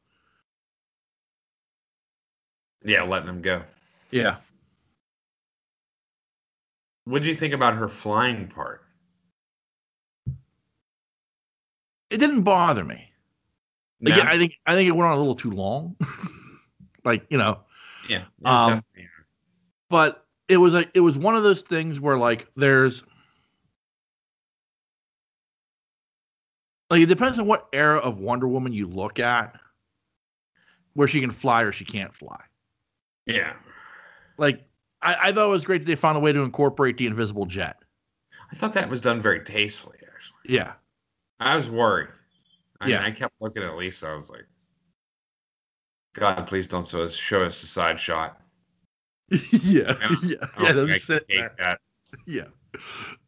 [2.85, 3.63] Yeah, letting them go.
[4.11, 4.37] yeah.
[7.05, 8.82] What do you think about her flying part?
[12.13, 13.11] It didn't bother me.
[14.01, 14.13] No?
[14.13, 15.97] Again, I think I think it went on a little too long.
[17.05, 17.61] like, you know,
[18.09, 18.25] yeah.
[18.45, 18.83] um,
[19.89, 23.05] but it was like it was one of those things where like there's
[26.91, 29.57] like it depends on what era of Wonder Woman you look at
[30.95, 32.39] where she can fly or she can't fly.
[33.25, 33.55] yeah.
[34.37, 34.67] Like
[35.01, 37.47] I, I thought it was great that they found a way to incorporate the invisible
[37.47, 37.77] jet.
[38.51, 40.55] I thought that was done very tastefully, actually.
[40.55, 40.73] Yeah.
[41.43, 42.09] I was worried.
[42.81, 42.99] I Yeah.
[42.99, 44.09] mean, I kept looking at Lisa.
[44.09, 44.47] I was like,
[46.15, 48.41] God, please don't show us, show us a side shot.
[49.31, 49.39] yeah.
[49.63, 50.17] Yeah.
[50.23, 50.37] Yeah.
[50.57, 50.73] I Yeah.
[50.73, 51.49] don't Those think I sit can there.
[51.49, 51.79] take that.
[52.27, 52.49] Yeah.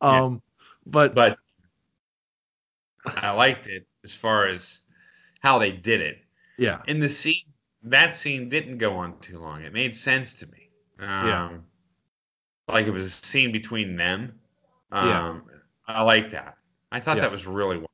[0.00, 0.42] Um
[0.86, 1.38] but But
[3.06, 4.80] I liked it as far as
[5.40, 6.18] how they did it.
[6.58, 6.82] yeah.
[6.86, 7.42] In the scene,
[7.84, 9.62] that scene didn't go on too long.
[9.62, 10.70] It made sense to me.
[10.98, 11.58] Um, Yeah.
[12.68, 14.38] Like it was a scene between them.
[14.92, 15.08] Um,
[15.50, 15.58] Yeah.
[15.86, 16.56] I like that.
[16.92, 17.22] I thought Yeah.
[17.22, 17.88] that was really well.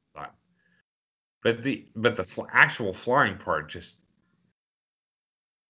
[1.42, 3.98] But the but the fl- actual flying part just,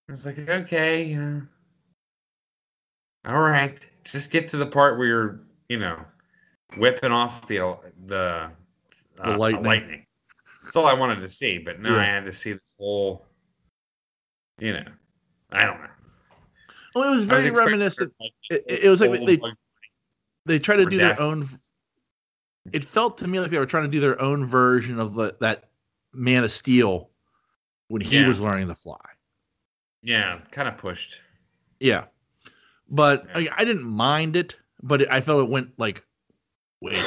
[0.08, 1.42] I was like, okay, know,
[3.24, 6.04] all right, just get to the part where you're, you know,
[6.76, 8.50] whipping off the uh, the,
[9.16, 9.64] The uh, lightning.
[9.64, 10.06] lightning.
[10.64, 11.58] That's all I wanted to see.
[11.58, 12.00] But no, Yeah.
[12.00, 13.26] I had to see this whole,
[14.58, 14.84] you know,
[15.52, 15.88] I don't know.
[16.94, 18.12] Well, it was I was very reminiscent.
[18.20, 19.40] like, It, it was like they
[20.46, 21.48] they try to do their own.
[22.72, 25.36] It felt to me like they were trying to do their own version of the,
[25.40, 25.70] that
[26.12, 27.10] Man of Steel
[27.88, 28.28] when he Yeah.
[28.28, 29.00] was learning to fly.
[30.02, 31.20] yeah, kind of pushed.
[31.80, 32.04] Yeah,
[32.88, 33.38] but Yeah.
[33.56, 36.04] I, I didn't mind it, but it, I felt it went like,
[36.80, 37.02] wait,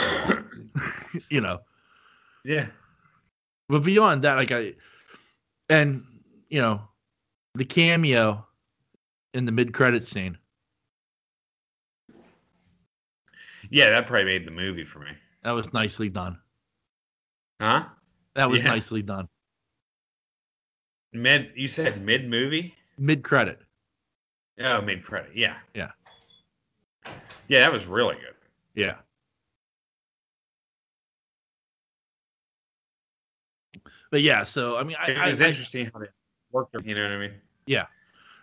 [1.30, 1.62] you know.
[2.44, 2.68] Yeah.
[3.70, 4.74] But beyond that, like I,
[5.70, 6.04] and
[6.50, 6.82] you know,
[7.56, 8.46] the cameo
[9.34, 10.38] in the mid-credit scene.
[13.70, 15.08] Yeah, that probably made the movie for me.
[15.43, 16.39] That was nicely done.
[17.62, 17.86] Huh?
[18.36, 18.67] That was Yeah.
[18.69, 19.27] nicely done.
[21.12, 22.75] Mid you said mid movie?
[22.97, 23.62] Mid-credit.
[24.60, 25.36] Oh, mid credit.
[25.36, 25.58] Yeah.
[25.73, 25.91] Yeah.
[27.47, 28.36] Yeah, that was really good.
[28.73, 28.95] Yeah.
[34.12, 36.08] But yeah, so I mean, I, It I, was I- interesting how they
[36.51, 36.75] worked.
[36.84, 37.34] You know what I mean?
[37.65, 37.88] Yeah.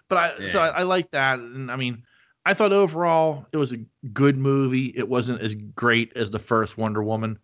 [0.08, 2.02] But I so I, I like that, and I mean,
[2.44, 4.92] I thought overall it was a good movie.
[4.96, 7.38] It wasn't as great as the first Wonder Woman.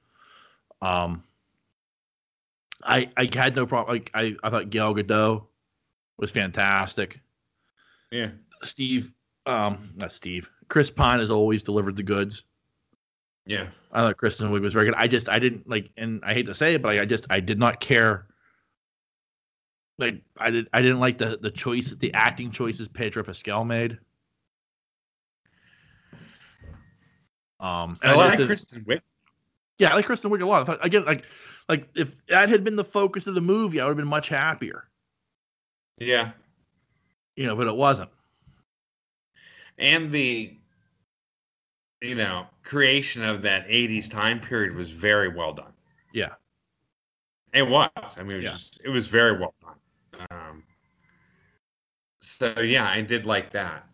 [0.81, 1.23] Um,
[2.83, 3.95] I I had no problem.
[3.95, 5.47] Like I I thought Gal Gadot
[6.19, 7.21] was fantastic.
[8.11, 8.31] Yeah.
[8.63, 9.13] Steve,
[9.45, 10.49] um, not Steve.
[10.69, 12.45] Chris Pine has always delivered the goods.
[13.47, 13.69] Yeah.
[13.93, 14.95] I thought Kristen Wiig was very good.
[14.97, 17.27] I just I didn't like, and I hate to say it, but I, I just
[17.31, 18.27] I did not care.
[19.99, 23.99] Like I did I didn't like the the choice the acting choices Pedro Pascal made.
[27.61, 29.01] Um, I I like Kristen Wiig.
[29.79, 30.63] yeah, I like Kristen Wiig a lot.
[30.63, 31.25] I thought, again, like
[31.69, 34.29] like if that had been the focus of the movie, I would have been much
[34.29, 34.89] happier.
[35.99, 36.33] Yeah.
[37.37, 38.11] You know, but it wasn't.
[39.79, 40.55] And the
[42.03, 45.73] you know, creation of that 80s time period was very well done.
[46.13, 46.35] Yeah.
[47.55, 47.91] It was.
[48.19, 48.51] I mean, it was Yeah.
[48.51, 50.27] just, it was very well done.
[50.31, 50.63] Um,
[52.21, 53.87] so yeah, I did like that,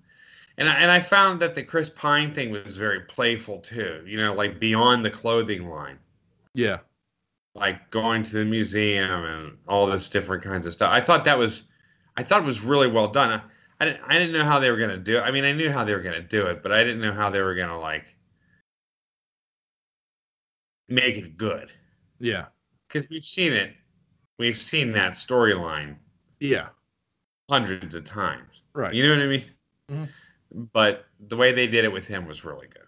[0.63, 4.05] and I, and I found that the Chris Pine thing was very playful too.
[4.07, 5.99] You know, like beyond the clothing line.
[6.55, 6.79] Yeah.
[7.55, 10.91] like going to the museum and all this different kinds of stuff.
[10.93, 11.65] I thought that was,
[12.17, 13.31] I thought it was really well done.
[13.31, 13.43] I,
[13.81, 15.23] I didn't, I didn't know how they were gonna do it.
[15.23, 17.29] I mean, I knew how they were gonna do it, but I didn't know how
[17.31, 18.15] they were gonna like
[20.89, 21.73] make it good.
[22.21, 22.47] Yeah.
[22.89, 23.75] Because we've seen it,
[24.39, 25.97] we've seen that storyline
[26.41, 26.69] Yeah.
[27.51, 28.63] hundreds of times.
[28.75, 28.95] Right.
[28.95, 29.45] You know what I mean?
[29.91, 30.09] Mhm.
[30.55, 32.87] But the way they did it with him was really good.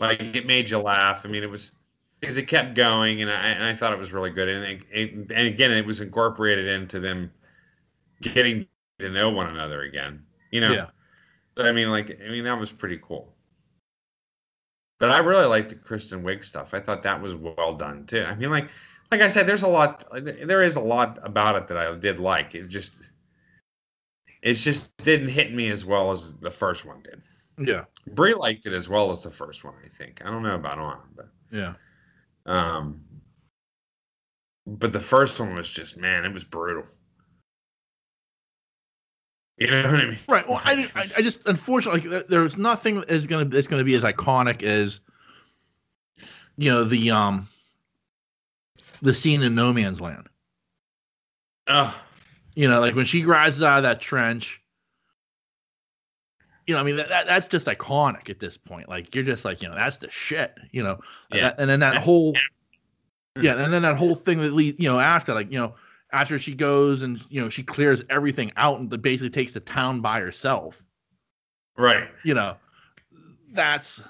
[0.00, 1.22] Like it made you laugh.
[1.24, 1.72] I mean, it was
[2.20, 4.48] because it kept going, and I and I thought it was really good.
[4.48, 7.32] And it, it, and again, it was incorporated into them
[8.20, 8.66] getting
[8.98, 10.24] to know one another again.
[10.50, 10.72] You know.
[10.72, 10.86] Yeah.
[11.56, 13.34] So, I mean, like I mean, that was pretty cool.
[14.98, 16.74] But I really liked the Kristen Wiig stuff.
[16.74, 18.24] I thought that was well done too.
[18.24, 18.68] I mean, like
[19.10, 20.04] like I said, there's a lot.
[20.12, 22.54] There is a lot about it that I did like.
[22.54, 23.10] It just
[24.44, 27.22] it just didn't hit me as well as the first one did.
[27.66, 27.84] Yeah.
[28.08, 30.20] Brie liked it as well as the first one, I think.
[30.22, 31.74] I don't know about on, but Yeah.
[32.44, 33.00] um,
[34.66, 36.84] but the first one was just man, it was brutal.
[39.56, 40.18] You know what I mean?
[40.28, 40.48] Right.
[40.48, 45.00] Well, I, I, just unfortunately there's nothing is gonna that's gonna be as iconic as
[46.56, 47.48] you know the um
[49.00, 50.28] the scene in No Man's Land.
[51.66, 51.98] Oh,
[52.54, 54.60] You know, like when she rises out of that trench.
[56.66, 58.88] You know, I mean that, that that's just iconic at this point.
[58.88, 60.54] Like you're just like you know that's the shit.
[60.70, 60.92] You know,
[61.30, 61.42] and, Yeah.
[61.50, 62.34] that- and then that That's- whole
[63.38, 65.74] yeah, and then that whole thing that leads, you know after like you know
[66.12, 70.00] after she goes and you know she clears everything out and basically takes the town
[70.00, 70.80] by herself.
[71.76, 72.08] right.
[72.22, 72.56] you know,
[73.52, 74.00] that's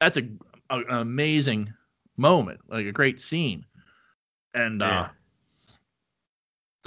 [0.00, 0.22] that's a,
[0.70, 1.72] a an amazing
[2.16, 3.66] moment, like a great scene,
[4.54, 5.00] and Yeah.
[5.00, 5.08] uh,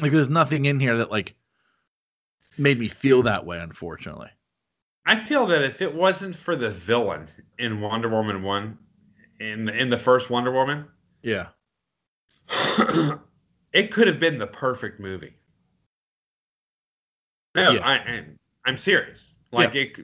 [0.01, 1.35] like there's nothing in here that like
[2.57, 4.29] made me feel that way, unfortunately.
[5.05, 7.27] I feel that if it wasn't for the villain
[7.59, 8.77] in Wonder Woman one,
[9.39, 10.85] in in the first Wonder Woman,
[11.21, 11.47] Yeah,
[13.73, 15.35] it could have been the perfect movie.
[17.55, 17.85] No, Yeah.
[17.85, 18.25] I, I
[18.65, 19.33] I'm serious.
[19.51, 19.97] Like it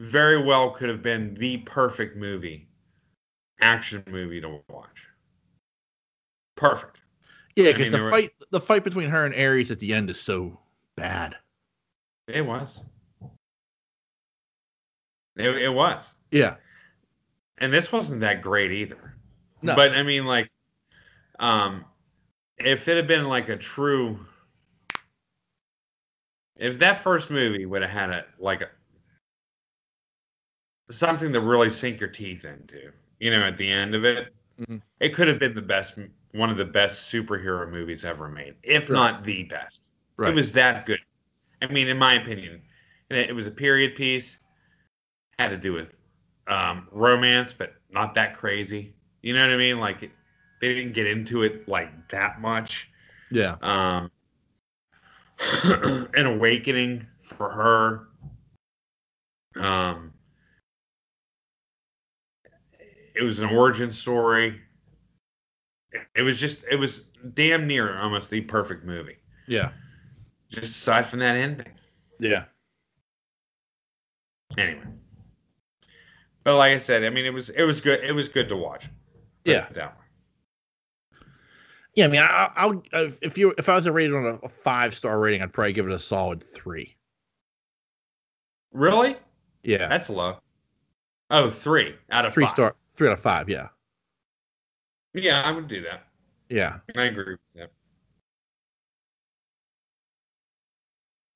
[0.00, 2.68] very well could have been the perfect movie,
[3.60, 5.08] action movie to watch.
[6.56, 6.98] Perfect.
[7.56, 10.10] Yeah, because the there were- fight the fight between her and Ares at the end
[10.10, 10.58] is so
[10.96, 11.36] bad.
[12.28, 12.82] It was.
[15.36, 16.14] It, it was.
[16.30, 16.56] Yeah,
[17.58, 19.14] and this wasn't that great either.
[19.62, 19.74] No.
[19.74, 20.50] But I mean, like,
[21.38, 21.84] um,
[22.58, 24.18] if it had been like a true,
[26.56, 28.70] if that first movie would have had a like a
[30.90, 34.80] something to really sink your teeth into, you know, at the end of it, Mhm.
[35.00, 35.98] it could have been the best,
[36.36, 38.96] one of the best superhero movies ever made, if Right.
[38.96, 39.92] not the best.
[40.16, 40.30] right.
[40.30, 41.00] It was that good.
[41.62, 42.62] I mean, in my opinion,
[43.10, 44.40] it, it was a period piece.
[45.38, 45.94] Had to do with
[46.46, 48.94] um, romance, but not that crazy.
[49.22, 49.80] You know what I mean?
[49.80, 50.10] Like,
[50.60, 52.90] they didn't get into it like that much.
[53.30, 54.10] yeah, Um,
[56.14, 58.08] an awakening for her.
[59.62, 60.12] Um,
[63.14, 64.60] it was an origin story.
[66.14, 69.16] It, was just, it was damn near almost the perfect movie.
[69.46, 69.70] yeah,
[70.50, 71.66] Just aside from that ending.
[72.18, 72.44] yeah.
[74.56, 74.82] Anyway.
[76.44, 78.04] But like I said, I mean, it was it was good.
[78.04, 78.88] It was good to watch.
[79.44, 79.66] Yeah.
[79.72, 81.18] That way.
[81.94, 84.24] Yeah, I mean, I, I'll uh, if you if I was to rate it on
[84.26, 86.94] a, a five star rating, I'd probably give it a solid three.
[88.72, 89.16] Really?
[89.64, 90.36] Yeah, That's low.
[91.30, 92.52] Oh, three out of three five.
[92.52, 93.48] star, three out of five.
[93.48, 93.68] Yeah,
[95.16, 96.04] Yeah, I would do that.
[96.50, 97.72] yeah, I agree with that.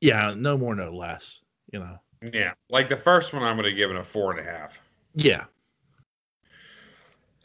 [0.01, 0.35] yeah.
[0.37, 1.41] No more, no less.
[1.73, 1.99] You know.
[2.33, 4.79] Yeah, like the first one, I'm going to give it a four and a half.
[5.15, 5.45] Yeah,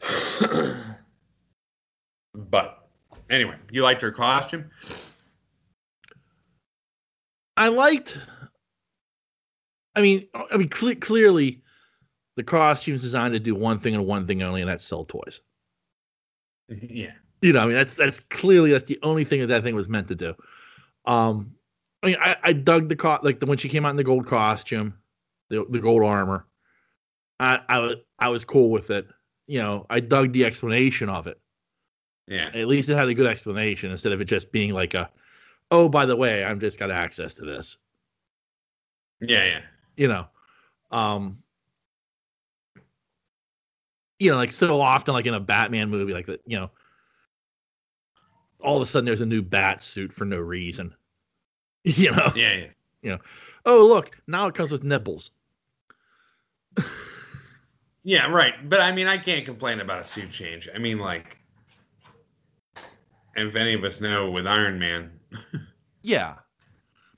[2.34, 2.88] but
[3.30, 4.70] anyway, you liked her costume?
[7.56, 8.18] I liked.
[9.94, 11.62] I mean, I mean, cle clearly,
[12.36, 15.40] the costume's designed to do one thing and one thing only, and that's sell toys.
[16.68, 17.12] Yeah.
[17.42, 19.88] You know, I mean, that's that's clearly that's the only thing that that thing was
[19.88, 20.34] meant to do.
[21.04, 21.54] Um,
[22.02, 24.04] I mean, I, I dug the co like the when she came out in the
[24.04, 24.94] gold costume,
[25.48, 26.46] the the gold armor.
[27.38, 29.06] I I was I was cool with it.
[29.46, 31.38] You know, I dug the explanation of it.
[32.26, 32.50] Yeah.
[32.54, 35.10] At least it had a good explanation instead of it just being like a,
[35.70, 37.76] oh, by the way, I'm just got access to this.
[39.20, 39.60] Yeah, yeah.
[39.96, 40.26] You know,
[40.90, 41.38] um,
[44.18, 46.70] you know, like so often, like in a Batman movie, like that, you know,
[48.60, 50.94] all of a sudden there's a new bat suit for no reason.
[51.84, 52.66] You know, Yeah, yeah.
[53.02, 53.18] You know,
[53.64, 55.30] oh look, now it comes with nipples.
[58.08, 58.54] Yeah, right.
[58.68, 60.68] But I mean, I can't complain about a suit change.
[60.72, 61.38] I mean, like,
[63.34, 65.10] if any of us know with Iron Man,
[66.02, 66.34] Yeah.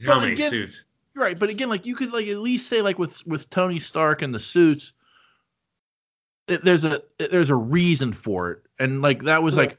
[0.06, 0.84] how But many again- suits?
[1.14, 4.22] Right, but again, like you could like at least say like with with Tony Stark
[4.22, 4.94] and the suits, it,
[6.48, 9.78] there's a there's a reason for it, and like that was like,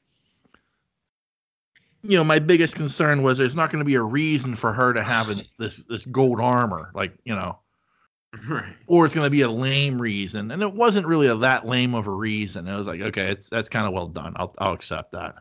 [2.03, 4.93] you know, my biggest concern was there's not going to be a reason for her
[4.93, 7.57] to have a, this this gold armor, like you know,
[8.47, 8.75] Right.
[8.87, 11.95] or it's going to be a lame reason, and it wasn't really a that lame
[11.95, 12.67] of a reason.
[12.67, 14.33] It was like, okay, it's that's kind of well done.
[14.35, 15.35] I'll I'll accept that.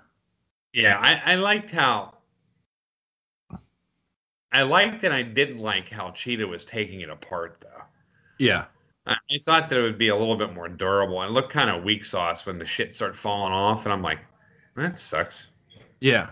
[0.72, 2.14] Yeah, I, I liked how.
[4.50, 7.82] I liked and I didn't like how Cheetah was taking it apart, though.
[8.38, 8.64] Yeah,
[9.08, 11.22] I, thought that it would be a little bit more durable.
[11.22, 14.18] It looked kind of weak sauce when the shit started falling off, and I'm like,
[14.76, 15.48] that sucks.
[16.00, 16.30] yeah,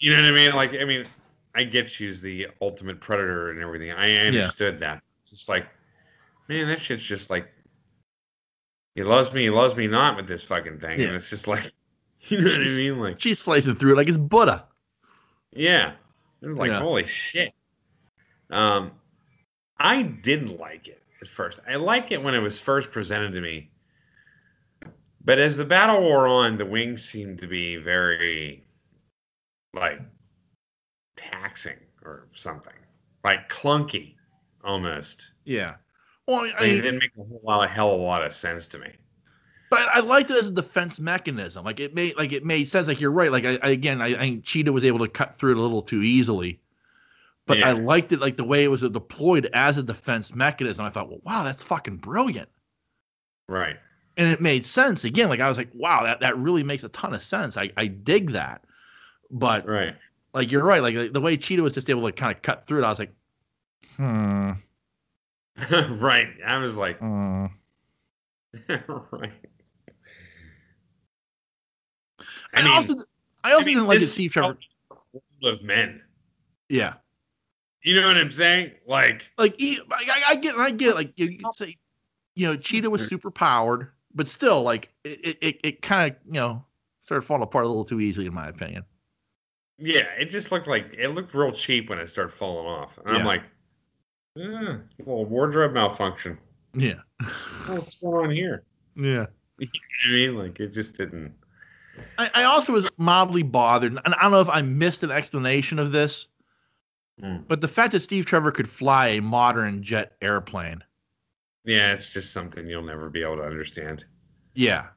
[0.00, 0.52] You know what I mean?
[0.54, 1.06] Like, I mean,
[1.54, 3.92] I get she's the ultimate predator and everything.
[3.92, 5.02] I understood that.
[5.22, 5.66] It's just like,
[6.48, 7.48] man, that shit's just like,
[8.94, 10.98] he loves me, he loves me not with this fucking thing.
[10.98, 11.06] Yeah.
[11.08, 11.72] And it's just like,
[12.22, 12.98] you know what I mean?
[12.98, 14.64] Like, she's slicing through it like it's Buddha.
[15.52, 15.92] yeah.
[16.40, 16.78] It was like, Yeah.
[16.80, 17.52] holy shit.
[18.50, 18.92] Um,
[19.78, 21.60] I didn't like it at first.
[21.68, 23.70] I like it when it was first presented to me.
[25.24, 28.64] But as the battle wore on, the wings seemed to be very,
[29.74, 30.00] like,
[31.16, 32.72] taxing or something.
[33.24, 34.14] Like clunky,
[34.64, 35.32] almost.
[35.44, 35.74] Yeah.
[36.26, 38.32] Well, I mean, it didn't make a whole lot of hell of a lot of
[38.32, 38.90] sense to me.
[39.70, 41.64] But I liked it as a defense mechanism.
[41.64, 42.88] Like it made like it made sense.
[42.88, 43.30] Like you're right.
[43.30, 45.60] Like I, I again, I, I think Cheetah was able to cut through it a
[45.60, 46.60] little too easily.
[47.48, 50.84] But I liked it like the way it was deployed as a defense mechanism.
[50.84, 52.48] I thought, well, wow, that's fucking brilliant.
[53.48, 53.76] Right.
[54.16, 55.28] And it made sense again.
[55.28, 57.56] Like I was like, wow, that, that really makes a ton of sense.
[57.56, 58.62] I, I dig that.
[59.30, 59.94] But Right.
[60.34, 60.82] like you're right.
[60.82, 62.98] Like the way Cheetah was just able to kind of cut through it, I was
[62.98, 63.12] like,
[63.96, 64.52] hmm.
[65.70, 66.28] right.
[66.46, 67.46] I was like, hmm.
[68.68, 69.32] right.
[72.52, 72.94] I, I mean, also
[73.44, 74.58] I also I mean, didn't like to see Trevor.
[75.44, 76.02] of men.
[76.68, 76.94] Yeah.
[77.88, 78.72] You know what I'm saying?
[78.86, 81.78] Like, like I, I get I get like you, you say
[82.34, 86.34] you know Cheetah was super powered, but still like it it, it kind of you
[86.34, 86.62] know
[87.00, 88.84] started falling apart a little too easily in my opinion.
[89.78, 93.16] yeah, it just looked like it looked real cheap when it started falling off, and
[93.16, 93.44] I'm like,
[94.36, 96.36] eh, a little wardrobe malfunction.
[96.74, 97.00] Yeah,
[97.68, 98.64] What's going on here?
[98.96, 99.24] yeah.
[99.62, 101.32] I mean, like, it just didn't.
[102.18, 105.78] I, I also was mildly bothered, and I don't know if I missed an explanation
[105.78, 106.28] of this,
[107.22, 107.44] Mm.
[107.48, 110.84] but the fact that Steve Trevor could fly a modern jet airplane,
[111.64, 114.04] Yeah, it's just something you'll never be able to understand.
[114.54, 114.88] yeah,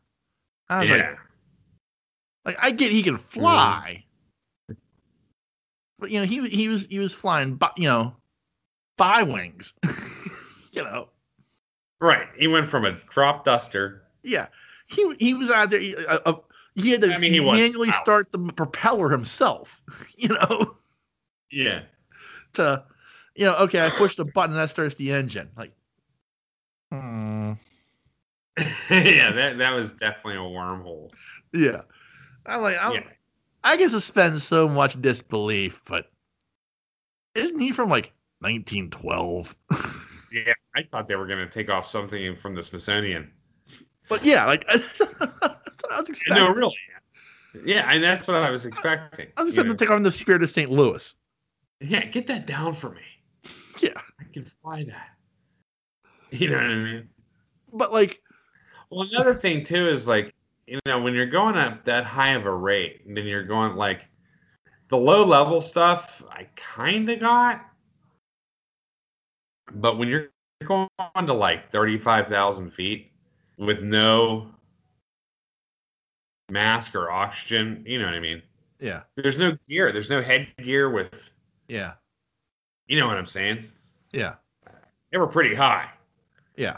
[0.70, 1.18] I was yeah, like,
[2.46, 4.06] like I get he can fly,
[6.00, 8.16] but you know he he was he was flying, bi- you know,
[8.98, 9.74] bi wings,
[10.72, 11.10] you know.
[12.00, 12.28] right.
[12.38, 14.04] He went from a crop duster.
[14.24, 14.48] Yeah,
[14.88, 15.80] he he was out there.
[15.80, 16.34] He, uh, uh,
[16.76, 19.82] he had to I mean, he manually start the propeller himself.
[20.18, 20.78] You know,
[21.50, 21.82] Yeah.
[22.54, 22.84] To
[23.36, 25.50] you know, okay, I pushed a button that starts the engine.
[25.58, 25.72] Like,
[26.92, 27.54] hmm,
[28.90, 31.12] yeah, that that was definitely a wormhole.
[31.54, 31.82] yeah.
[32.46, 33.04] I'm like, I'm, Yeah.
[33.64, 36.08] I can suspend so much disbelief, but
[37.36, 39.56] isn't he from like 1912?
[40.34, 43.30] Yeah, I thought they were going to take off something from the Smithsonian.
[44.08, 46.46] but yeah, like that's what I was expecting.
[46.46, 46.74] No, really.
[47.66, 49.28] Yeah, and that's what I was expecting.
[49.36, 49.74] I was you expecting know.
[49.76, 50.72] to take on the Spirit of St.
[50.72, 51.14] Louis.
[51.82, 53.02] Yeah, get that down for me.
[53.82, 55.10] Yeah, I can fly that.
[56.32, 57.10] You know what I mean?
[57.74, 58.22] but like,
[58.90, 60.34] Well, another thing too is like,
[60.68, 63.76] you know, when you're going up that high of a rate, and then you're going
[63.76, 64.08] like
[64.90, 67.66] the low level stuff, I kind of got,
[69.74, 70.30] but when you're
[70.66, 70.88] going
[71.26, 73.12] to like thirty-five thousand feet
[73.58, 74.48] with no
[76.50, 78.42] mask or oxygen, you know what I mean?
[78.80, 79.92] yeah, There's no gear.
[79.92, 81.31] There's no headgear with,
[81.72, 81.94] yeah,
[82.88, 83.66] you know what I'm saying?
[84.12, 84.36] yeah,
[85.12, 85.90] They were pretty high.
[86.58, 86.78] yeah.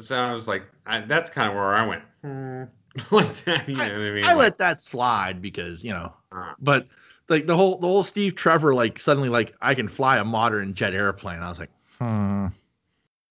[0.00, 2.02] So I was like, I, that's kind of where I went.
[2.22, 2.62] Hmm.
[3.14, 4.24] like that, you know what I mean?
[4.24, 6.86] I Like, let that slide because you know, uh, but
[7.28, 10.74] like the whole the whole Steve Trevor like suddenly like I can fly a modern
[10.74, 11.40] jet airplane.
[11.40, 12.46] I was like, hmm.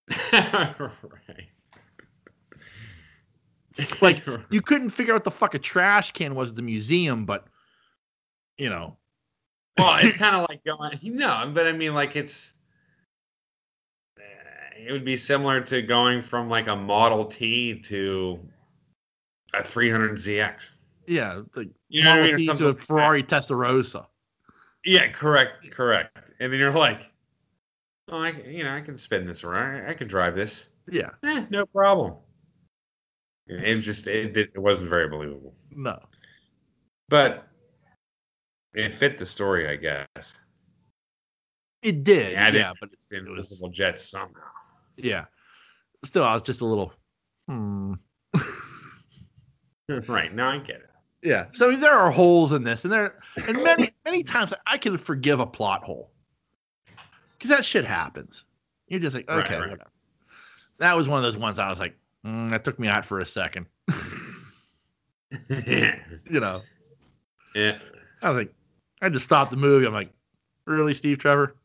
[0.34, 1.48] right.
[4.02, 7.46] Like you couldn't figure out the fuck a trash can was at the museum, but
[8.58, 8.98] you know,
[9.78, 12.54] well, it's kind of like going, no, but I mean, like it's,
[14.20, 14.24] uh,
[14.78, 18.40] it would be similar to going from like a Model T to
[19.54, 20.72] a 300 ZX.
[21.08, 22.50] yeah, like You know what I Model mean?
[22.50, 22.80] T to a like.
[22.80, 24.06] Ferrari Testarossa.
[24.86, 26.32] Yeah, correct, correct.
[26.40, 27.12] And then you're like,
[28.10, 29.86] oh, I, you know, I can spin this around.
[29.86, 30.68] I, I can drive this.
[30.92, 32.16] Yeah, Eh, no problem.
[33.48, 35.54] It just it, it wasn't very believable.
[35.72, 36.00] No.
[37.10, 37.48] But
[38.74, 40.36] it fit the story, I guess.
[41.82, 42.32] It did.
[42.34, 44.42] Yeah, Yeah, it- but It's the invisible jets somehow.
[44.98, 45.26] yeah.
[46.06, 46.94] Still, I was just a little.
[47.48, 47.94] Hmm.
[50.08, 50.90] right now, I get it.
[51.22, 51.46] Yeah.
[51.54, 54.78] So I mean, there are holes in this, and there, and many, many times I
[54.78, 56.12] can forgive a plot hole,
[57.38, 58.44] because that shit happens.
[58.88, 59.70] You're just like, okay, right.
[59.70, 59.90] whatever.
[60.80, 61.96] That was one of those ones I was like,
[62.26, 63.68] mm, that took me out for a second.
[65.50, 66.62] You know,
[67.56, 67.78] Yeah.
[68.22, 68.54] I was like,
[69.04, 69.86] I just stopped the movie.
[69.86, 70.12] I'm like,
[70.66, 71.56] really, Steve Trevor?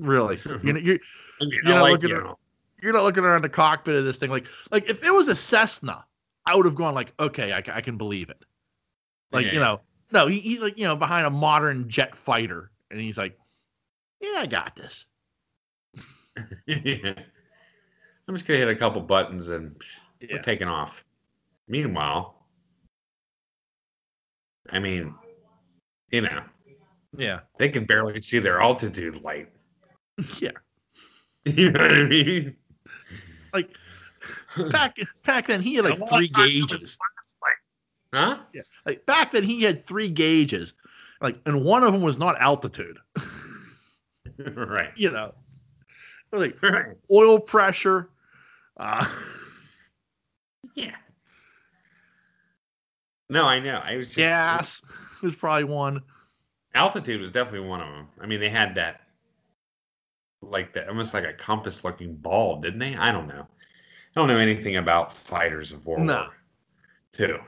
[0.00, 0.36] Really?
[0.62, 0.98] You know, you're
[1.40, 2.38] You I know, like look at you know,
[2.82, 5.36] you're not looking around the cockpit of this thing like like if it was a
[5.36, 6.04] Cessna,
[6.44, 8.42] I would have gone like, okay, I, I can believe it.
[9.32, 9.52] Like Yeah.
[9.52, 9.80] you know,
[10.12, 13.38] no, he, he's like you know behind a modern jet fighter, and he's like,
[14.20, 15.06] yeah, I got this.
[16.66, 17.14] yeah.
[18.28, 19.80] I'm just gonna hit a couple buttons and
[20.20, 20.34] Yeah.
[20.36, 21.04] we're taking off.
[21.68, 22.34] Meanwhile,
[24.70, 25.14] I mean,
[26.10, 26.42] you know,
[27.16, 29.48] Yeah, they can barely see their altitude light.
[30.40, 30.50] yeah.
[31.44, 32.56] You know what I mean?
[33.52, 33.70] Like
[34.72, 36.98] back back then, he had like three of times it was gauges.
[38.12, 38.38] Huh?
[38.84, 40.74] Like back then, he had three gauges.
[41.20, 42.98] Like, and one of them was not altitude.
[44.38, 44.90] right.
[44.96, 45.34] You know,
[46.32, 46.96] like Right.
[47.12, 48.10] oil pressure.
[48.76, 49.06] Uh,
[50.74, 50.96] Yeah.
[53.28, 53.80] No, I know.
[53.84, 54.82] I was just gas
[55.22, 56.02] was probably one.
[56.74, 58.08] altitude was definitely one of them.
[58.20, 59.00] I mean, they had that
[60.42, 62.94] like that almost like a compass looking ball, didn't they?
[62.94, 63.46] I don't know.
[63.46, 66.14] I don't know anything about fighters of World No.
[66.14, 66.34] War
[67.12, 67.38] Two.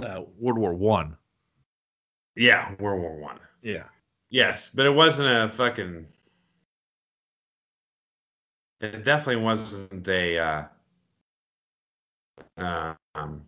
[0.00, 1.16] Uh, World War One.
[2.36, 3.40] Yeah, World War One.
[3.62, 3.84] Yeah.
[4.30, 6.06] Yes, but it wasn't a fucking.
[8.80, 10.64] It definitely wasn't a uh,
[12.56, 13.46] uh, um,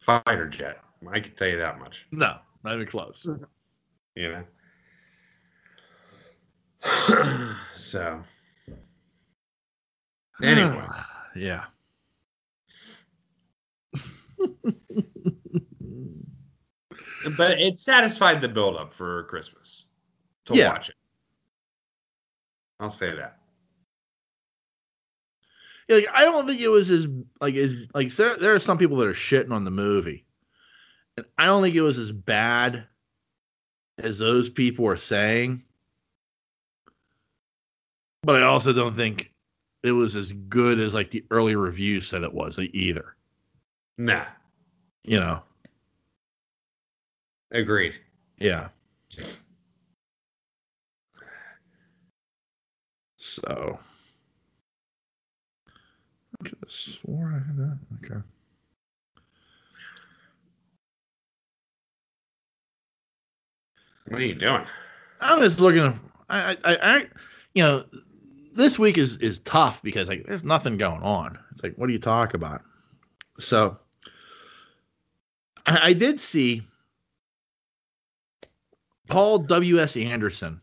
[0.00, 0.80] fighter jet.
[1.10, 2.06] I can tell you that much.
[2.10, 3.26] No, not even close.
[4.14, 4.44] You
[6.84, 7.54] know.
[7.76, 8.22] so.
[10.42, 10.84] Anyway,
[11.36, 11.64] yeah.
[17.36, 19.86] but it satisfied the buildup for Christmas
[20.46, 20.72] to Yeah.
[20.72, 20.94] watch it.
[22.80, 23.38] I'll say that.
[25.88, 27.06] Yeah, like, I don't think it was as
[27.40, 30.26] like as like there, there are some people that are shitting on the movie,
[31.16, 32.84] and I don't think it was as bad
[33.96, 35.64] as those people are saying.
[38.22, 39.32] But I also don't think
[39.82, 43.14] it was as good as like the early reviews said it was either.
[43.96, 44.26] Nah,
[45.04, 45.42] You know?
[47.50, 47.94] agreed.
[48.38, 48.68] Yeah.
[53.16, 53.78] So.
[56.44, 57.78] Could have swore I had that.
[58.04, 58.20] Okay.
[64.08, 64.64] What are you doing?
[65.20, 65.98] I'm just looking.
[66.30, 67.06] I, I, I,
[67.54, 67.84] you know,
[68.54, 71.38] this week is is tough because like there's nothing going on.
[71.50, 72.62] It's like, what do you talk about?
[73.38, 73.78] So,
[75.66, 76.62] I, I did see
[79.08, 79.80] Paul W.
[79.80, 79.96] S.
[79.96, 80.60] Anderson,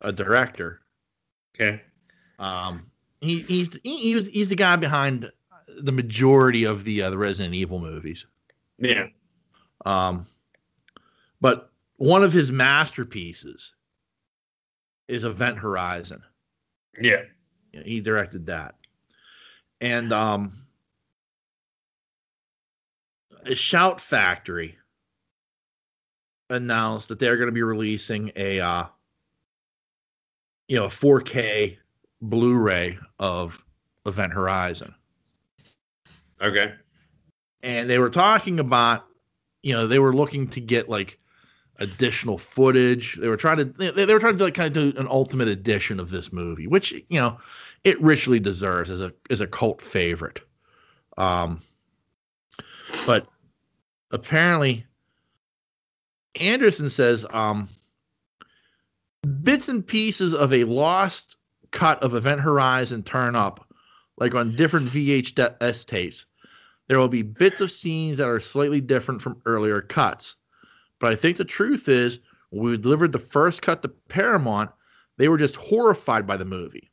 [0.00, 0.80] a director.
[1.54, 1.80] Okay.
[2.38, 2.90] Um,
[3.20, 5.30] he he's he, he was he's the guy behind
[5.82, 8.26] the majority of the uh, the Resident Evil movies.
[8.78, 9.06] Yeah.
[9.84, 10.26] Um,
[11.40, 13.74] but one of his masterpieces
[15.08, 16.22] is Event Horizon.
[17.00, 17.22] Yeah.
[17.72, 18.74] Yeah, He directed that.
[19.80, 20.52] And um,
[23.54, 24.76] Shout Factory
[26.48, 28.84] announced that they're going to be releasing a uh,
[30.68, 31.78] you know, a 4K
[32.22, 33.62] Blu-ray of
[34.06, 34.94] Event Horizon.
[36.42, 36.72] Okay.
[37.62, 39.04] and they were talking about
[39.62, 41.18] you know they were looking to get like
[41.78, 44.98] additional footage they were trying to they, they were trying to like kind of do
[45.00, 47.38] an ultimate edition of this movie which you know
[47.84, 50.40] it richly deserves as a as a cult favorite
[51.18, 51.60] um
[53.06, 53.26] but
[54.10, 54.86] apparently
[56.40, 57.68] anderson says um
[59.42, 61.36] bits and pieces of a lost
[61.70, 63.66] cut of event horizon turn up
[64.18, 66.26] like on different vhs tapes
[66.90, 70.34] there will be bits of scenes that are slightly different from earlier cuts.
[70.98, 72.18] But I think the truth is,
[72.48, 74.72] when we delivered the first cut to Paramount,
[75.16, 76.90] they were just horrified by the movie.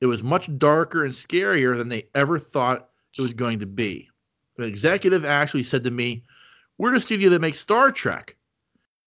[0.00, 4.08] It was much darker and scarier than they ever thought it was going to be.
[4.58, 6.22] The executive actually said to me,
[6.78, 8.36] We're the studio that makes Star Trek.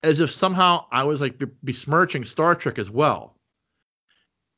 [0.04, 3.38] As if somehow I was like besmirching Star Trek as well.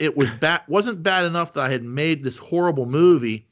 [0.01, 3.47] It was bad wasn't bad enough that I had made this horrible movie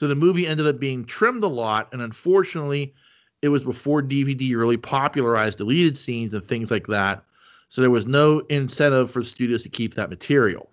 [0.00, 2.94] So the movie ended up being trimmed a lot, and unfortunately,
[3.42, 7.22] it was before DVD really popularized deleted scenes and things like that.
[7.68, 10.70] So there was no incentive for studios to keep that material.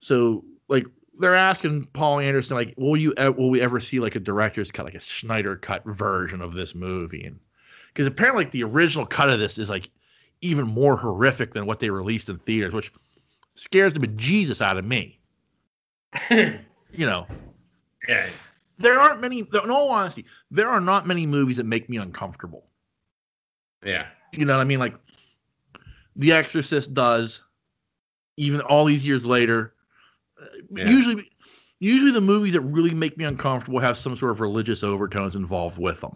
[0.00, 0.84] So like
[1.18, 4.84] they're asking Paul Anderson like, will you will we ever see like a director's cut,
[4.84, 7.24] like a Snyder cut version of this movie?
[7.24, 7.40] And
[7.88, 9.88] because apparently like, the original cut of this is like
[10.42, 12.92] even more horrific than what they released in theaters, which
[13.54, 15.18] scares the bejesus out of me.
[16.30, 17.26] you know.
[18.08, 18.28] Yeah.
[18.78, 19.40] There aren't many.
[19.40, 22.64] In all honesty, there are not many movies that make me uncomfortable.
[23.84, 24.06] Yeah.
[24.32, 24.78] You know what I mean?
[24.78, 24.94] Like,
[26.16, 27.42] The Exorcist does.
[28.38, 29.74] Even all these years later,
[30.74, 30.88] Yeah.
[30.88, 31.30] usually,
[31.80, 35.78] usually the movies that really make me uncomfortable have some sort of religious overtones involved
[35.78, 36.14] with them.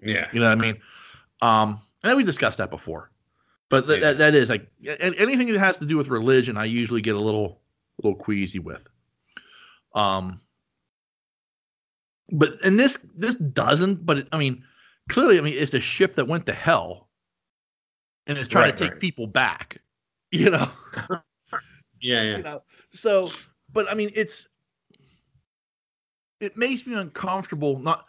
[0.00, 0.28] Yeah.
[0.32, 0.80] You know what I mean?
[1.40, 3.10] Um, and we discussed that before,
[3.74, 4.06] but th- Yeah.
[4.06, 4.68] that that is like
[5.00, 7.60] anything that has to do with religion, I usually get a little
[8.02, 8.86] little queasy with.
[9.94, 10.40] Um,
[12.30, 14.04] but and this this doesn't.
[14.06, 14.64] But it, I mean,
[15.08, 17.08] clearly, I mean, it's a ship that went to hell,
[18.26, 19.00] and it's trying Right, to take right.
[19.00, 19.80] people back.
[20.32, 20.68] You know.
[22.00, 22.22] Yeah.
[22.32, 22.42] you Yeah.
[22.42, 22.62] know
[22.92, 23.38] so
[23.72, 24.48] but i mean it's
[26.40, 28.06] it makes me uncomfortable not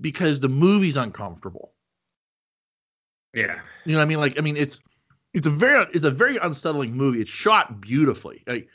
[0.00, 1.74] because the movie's uncomfortable
[3.34, 3.60] Yeah.
[3.84, 4.80] you know what i mean like i mean it's
[5.34, 8.68] it's a very it's a very unsettling movie it's shot beautifully like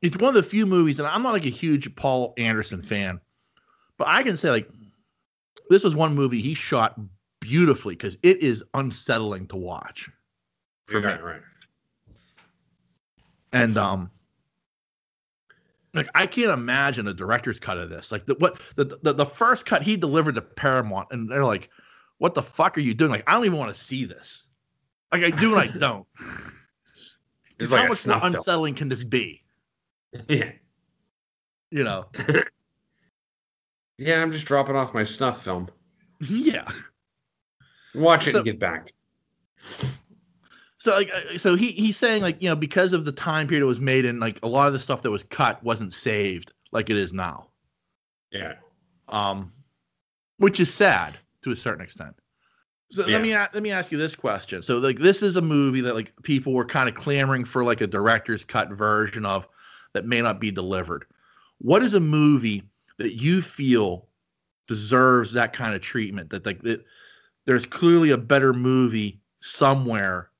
[0.00, 3.20] it's one of the few movies and i'm not like a huge paul anderson fan
[3.98, 4.70] but i can say like
[5.68, 6.98] this was one movie he shot
[7.40, 10.08] beautifully because it is unsettling to watch
[10.86, 11.06] for me.
[11.06, 11.22] Right.
[11.22, 11.42] Right.
[13.52, 14.10] and um
[15.94, 18.12] like I can't imagine a director's cut of this.
[18.12, 21.68] Like the what the the, the first cut he delivered to Paramount, and they're like,
[22.20, 24.44] "What the fuck are you doing?" Like I don't even want to see this.
[25.10, 26.06] Like I do and I don't.
[27.58, 28.34] It's how like a much more film.
[28.36, 29.42] unsettling can this be?
[30.28, 30.52] Yeah.
[31.72, 32.06] You know?
[33.98, 34.22] Yeah.
[34.22, 35.68] I'm just dropping off my snuff film.
[36.20, 36.66] yeah.
[37.94, 38.88] Watch it So- and get back.
[40.78, 43.62] So like uh, so he he's saying like you know because of the time period
[43.62, 46.54] it was made and like a lot of the stuff that was cut wasn't saved
[46.72, 47.48] like it is now.
[48.32, 48.54] Yeah.
[49.08, 49.52] um,
[50.38, 52.14] which is sad to a certain extent.
[52.90, 53.14] So Yeah.
[53.14, 54.62] let me let me ask you this question.
[54.62, 57.80] So like this is a movie that like people were kind of clamoring for like
[57.80, 59.46] a director's cut version of
[59.92, 61.06] that may not be delivered.
[61.58, 62.64] What is a movie
[62.98, 64.08] that you feel
[64.66, 66.30] deserves that kind of treatment?
[66.30, 66.84] That like that
[67.46, 70.30] there's clearly a better movie somewhere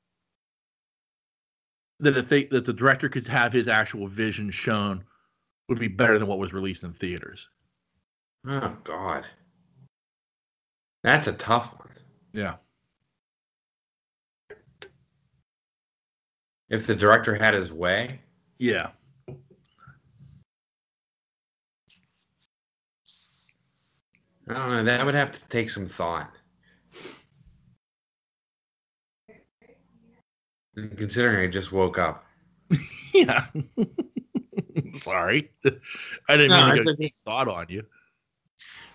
[2.01, 5.05] that if they that the director could have his actual vision shown
[5.69, 7.49] would be better than what was released in theaters.
[8.47, 9.25] Oh God.
[11.03, 11.89] That's a tough one.
[12.33, 12.57] Yeah.
[16.69, 18.21] If the director had his way,
[18.59, 18.91] Yeah.
[24.49, 24.83] I don't know.
[24.85, 26.31] That would have to take some thought.
[30.77, 32.25] And Considering I just woke up.
[33.13, 33.45] Yeah.
[34.97, 35.51] Sorry.
[35.65, 37.13] I didn't No, mean to okay.
[37.25, 37.85] thought on you.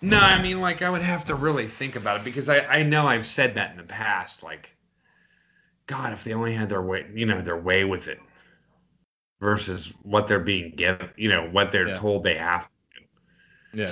[0.01, 2.83] No, I mean, like, I would have to really think about it because I, I
[2.83, 4.43] know I've said that in the past.
[4.43, 4.75] Like,
[5.87, 8.19] God, if they only had their way, you know, their way with it
[9.39, 11.95] versus what they're being given, you know, what they're Yeah.
[11.95, 12.63] told they have.
[12.63, 12.69] To
[13.73, 13.83] do.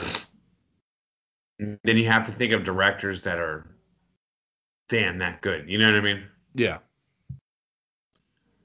[1.60, 1.78] Yeah.
[1.84, 3.66] Then you have to think of directors that are
[4.90, 5.70] damn that good.
[5.70, 6.24] You know what I mean?
[6.56, 6.80] Yeah.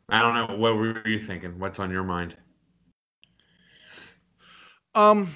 [0.08, 0.56] I don't know.
[0.56, 1.58] What were you thinking?
[1.58, 2.36] What's on your mind?
[4.94, 5.34] Um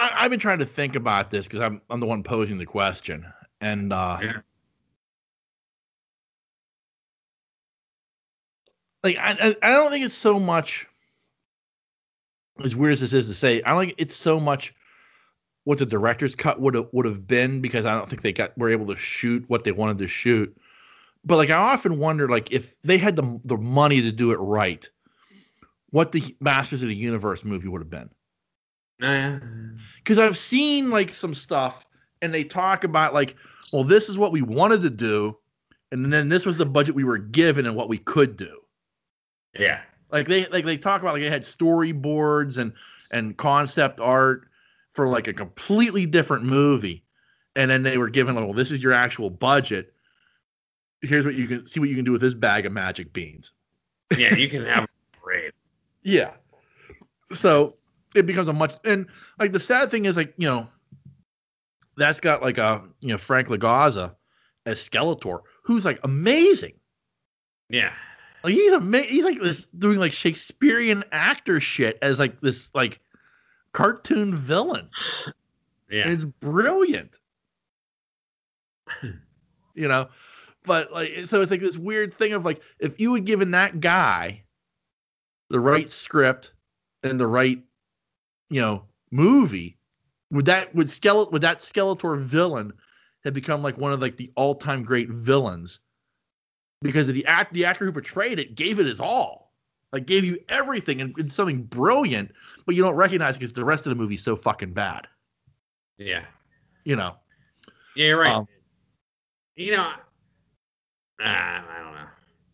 [0.00, 2.66] I, I've been trying to think about this because I'm I'm the one posing the
[2.66, 3.26] question.
[3.60, 4.38] And uh Yeah.
[9.02, 10.86] like I, I I don't think it's so much
[12.64, 14.74] as weird as this is to say, I don't think it's so much
[15.64, 18.56] what the director's cut would have would have been because I don't think they got
[18.56, 20.56] were able to shoot what they wanted to shoot.
[21.24, 24.36] But like I often wonder like if they had the the money to do it
[24.36, 24.88] right,
[25.90, 28.08] what the Masters of the Universe movie would have been.
[29.00, 31.86] Because I've seen like some stuff
[32.22, 33.36] and they talk about like,
[33.72, 35.36] well, this is what we wanted to do,
[35.90, 38.60] and then this was the budget we were given and what we could do.
[39.58, 39.80] yeah.
[40.12, 42.72] Like they like they talk about like they had storyboards and
[43.12, 44.48] and concept art
[44.92, 47.04] for like a completely different movie,
[47.54, 49.94] and then they were given like, well, this is your actual budget.
[51.00, 53.52] Here's what you can see what you can do with this bag of magic beans.
[54.18, 54.34] Yeah.
[54.34, 54.88] You can have
[55.22, 55.52] great.
[56.02, 56.32] Yeah.
[57.32, 57.76] So
[58.14, 59.06] it becomes a much and
[59.38, 60.68] like the sad thing is like you know
[61.96, 64.14] that's got like a you know Frank Langella
[64.66, 66.74] as Skeletor, who's like amazing.
[67.68, 67.92] Yeah.
[68.42, 73.00] Like he's a he's like this doing like Shakespearean actor shit as like this like
[73.72, 74.88] cartoon villain.
[75.92, 76.08] Yeah.
[76.08, 77.18] It's brilliant.
[79.74, 80.08] you know,
[80.64, 83.80] but like so it's like this weird thing of like if you had given that
[83.80, 84.44] guy
[85.48, 86.52] the right script
[87.02, 87.60] and the right
[88.50, 89.78] you know movie
[90.30, 92.72] would that would skeleton would that skeletor villain
[93.24, 95.80] have become like one of like the all-time great villains
[96.82, 99.52] because the act the actor who portrayed it gave it his all
[99.92, 102.30] like gave you everything and, and something brilliant
[102.66, 105.06] but you don't recognize because the rest of the movie's so fucking bad
[105.98, 106.24] Yeah.
[106.84, 107.16] you know
[107.96, 108.34] Yeah, you're right.
[108.34, 108.46] Um,
[109.56, 112.06] you know, uh, I don't know.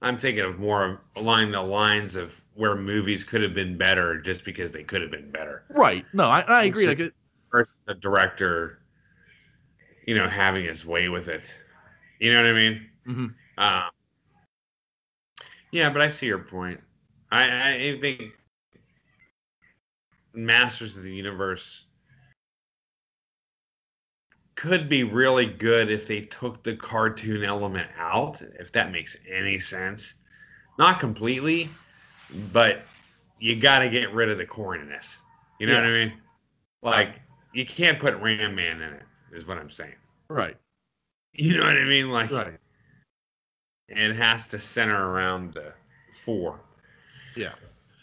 [0.02, 4.44] I'm thinking of more along the lines of where movies could have been better just
[4.44, 5.64] because they could have been better.
[5.70, 7.14] right no i, I agree like it,
[7.52, 8.80] Versus the director,
[10.06, 11.58] you know, having his way with it.
[12.18, 12.86] You know what I mean?
[13.06, 13.26] Mm-hmm.
[13.58, 13.90] Um,
[15.70, 16.80] yeah, but I see your point.
[17.30, 18.32] I, I think
[20.34, 21.85] Masters of the Universe
[24.56, 29.58] could be really good if they took the cartoon element out, if that makes any
[29.58, 30.14] sense.
[30.78, 31.70] Not completely,
[32.52, 32.82] but
[33.38, 35.18] you got to get rid of the corniness.
[35.58, 36.12] You know what I mean?
[36.82, 37.20] Like,
[37.52, 39.02] you can't put Ram Man in it,
[39.32, 39.94] is what I'm saying.
[40.28, 40.56] right
[41.34, 42.10] You know what I mean?
[42.10, 42.58] Like, right
[43.88, 45.72] it has to center around the
[46.24, 46.60] four.
[47.36, 47.52] yeah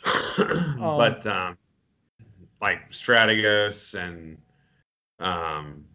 [0.78, 1.58] but um,
[2.62, 4.38] like Strategos and
[5.20, 5.86] um,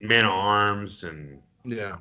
[0.00, 1.96] Man of Arms and yeah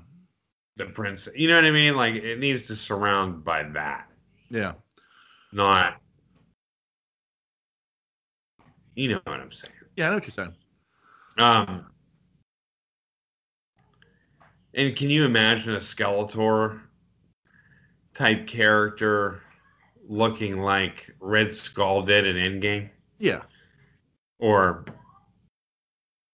[0.76, 1.96] the Prince, you know what I mean?
[1.96, 4.08] Like it needs to surround by that,
[4.50, 4.74] yeah
[5.52, 6.00] not.
[8.96, 9.74] You know what I'm saying?
[9.96, 10.54] yeah i know what you're saying
[11.38, 11.86] Um,
[14.74, 16.82] and can you imagine a Skeletor
[18.14, 19.42] type character
[20.08, 22.90] looking like Red Skull did in Endgame?
[23.20, 23.42] yeah
[24.40, 24.86] Or,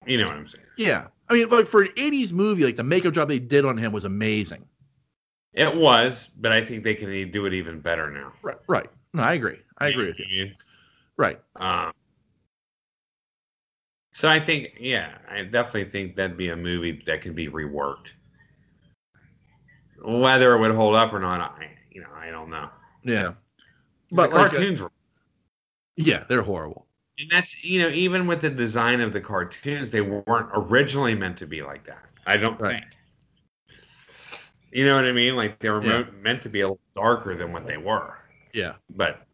[0.05, 0.65] you know what I'm saying?
[0.77, 1.07] Yeah.
[1.29, 3.91] I mean, like for an 80s movie, like the makeup job they did on him
[3.91, 4.65] was amazing.
[5.53, 8.33] It was, but I think they can do it even better now.
[8.41, 8.57] Right.
[8.67, 8.89] Right.
[9.13, 9.59] No, I agree.
[9.77, 10.25] I agree with you.
[10.29, 10.51] you.
[11.15, 11.39] Right.
[11.57, 11.91] Um,
[14.11, 18.13] so I think, yeah, I definitely think that'd be a movie that could be reworked.
[20.03, 22.69] Whether it would hold up or not, I, you know, I don't know.
[23.03, 23.33] Yeah.
[24.11, 24.91] But the like, uh, cartoons were,
[25.95, 26.87] Yeah, they're horrible.
[27.19, 31.37] And that's you know, even with the design of the cartoons, they weren't originally meant
[31.37, 32.05] to be like that.
[32.25, 32.83] I don't Right.
[32.83, 33.73] think.
[34.71, 35.35] You know what I mean?
[35.35, 36.03] Like they were Yeah.
[36.11, 38.17] meant to be a little darker than what they were,
[38.53, 38.75] Yeah.
[38.89, 39.27] but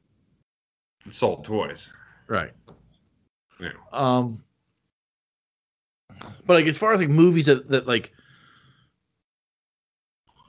[1.09, 1.91] sold toys.
[2.27, 2.51] Right.
[3.59, 3.71] Yeah.
[3.91, 4.43] Um.
[6.45, 8.13] But like as far as like movies that that like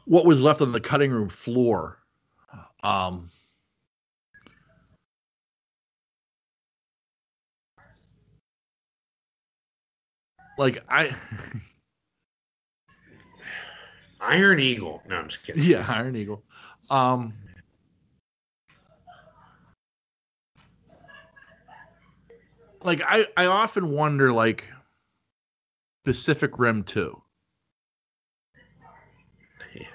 [0.06, 1.98] what was left on the cutting room floor,
[2.82, 3.30] um.
[10.60, 11.16] Like I,
[14.20, 15.02] Iron Eagle.
[15.08, 15.62] No, I'm just kidding.
[15.62, 16.42] yeah, Iron Eagle.
[16.90, 17.32] Um,
[22.82, 24.64] like I, I often wonder, like
[26.04, 27.22] Pacific Rim Two.
[29.74, 29.86] Yeah.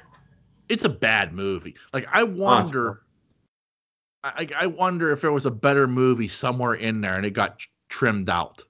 [0.67, 1.75] It's a bad movie.
[1.93, 3.03] Like I wonder,
[4.23, 7.59] I, I wonder if there was a better movie somewhere in there and it got
[7.87, 8.63] trimmed out.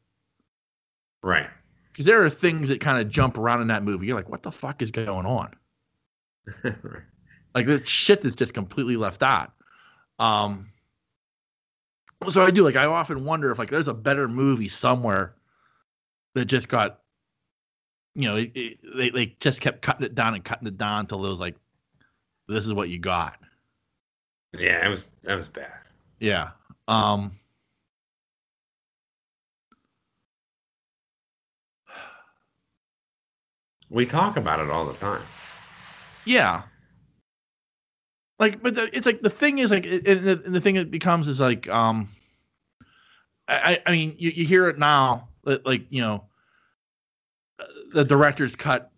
[1.23, 1.47] Right.
[1.95, 4.05] Because there are things that kind of jump around in that movie.
[4.05, 5.53] You're like, what the fuck is going on?
[7.55, 9.53] Like this shit that's just completely left out.
[10.19, 10.67] Um
[12.29, 15.35] so I do like I often wonder if like there's a better movie somewhere
[16.33, 16.99] that just got
[18.13, 20.99] you know, it, it, they they just kept cutting it down and cutting it down
[20.99, 21.55] until it was like
[22.49, 23.37] this is what you got.
[24.57, 25.71] yeah, it was that was bad.
[26.19, 26.49] Yeah.
[26.89, 27.39] Um
[33.95, 35.21] We talk about it all the time.
[36.25, 36.63] yeah.
[38.37, 40.91] Like but the, it's like the thing is like it, it, the, the thing it
[40.91, 42.09] becomes is like um
[43.47, 46.25] I I mean you, you hear it now that, like you know
[47.93, 48.91] the director's cut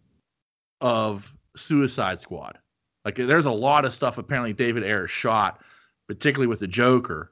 [0.82, 2.58] of Suicide Squad.
[3.06, 5.62] Like there's a lot of stuff apparently David Ayer shot,
[6.08, 7.32] particularly with the Joker,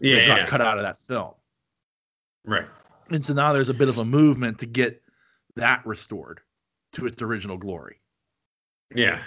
[0.00, 0.46] Yeah, got yeah.
[0.46, 1.34] cut out of that film.
[2.44, 2.66] right.
[3.10, 5.00] And so now there's a bit of a movement to get
[5.56, 6.40] that restored
[6.92, 8.00] to its original glory.
[8.94, 9.22] Yeah.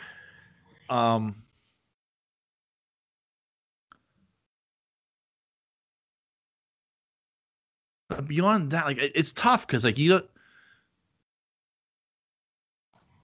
[0.90, 1.44] Um
[8.08, 10.30] but beyond that, like it's tough because like you don't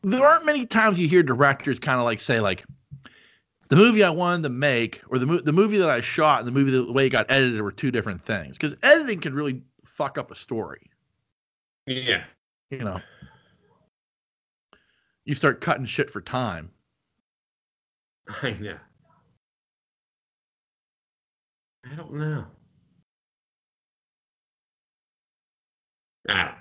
[0.04, 2.64] there aren't many times you hear directors kind of like say like
[3.70, 6.48] the movie I wanted to make, or the mo- the movie that I shot, and
[6.48, 8.58] the movie the way it got edited were two different things.
[8.58, 10.90] Because editing can really fuck up a story.
[11.88, 12.24] Yeah.
[12.72, 13.00] You know,
[15.24, 16.72] you start cutting shit for time.
[18.42, 18.78] I know.
[21.92, 22.46] I don't know.
[26.28, 26.56] Don't.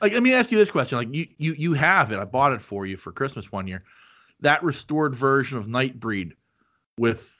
[0.00, 2.18] Like, let me ask you this question: like, you you you have it.
[2.18, 3.84] I bought it for you for Christmas one year.
[4.40, 6.32] That restored version of Nightbreed
[6.98, 7.30] with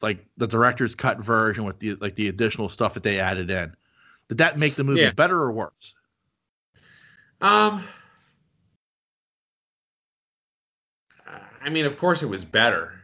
[0.00, 3.74] like the director's cut version with the like the additional stuff that they added in.
[4.28, 5.10] Did that make the movie Yeah.
[5.10, 5.94] better or worse?
[7.40, 7.84] Um,
[11.62, 12.94] I mean, of course, it was better.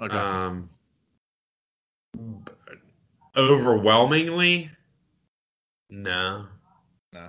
[0.00, 0.16] Okay.
[0.16, 0.68] Um,
[3.36, 4.70] overwhelmingly,
[5.88, 6.46] no.
[7.12, 7.28] No.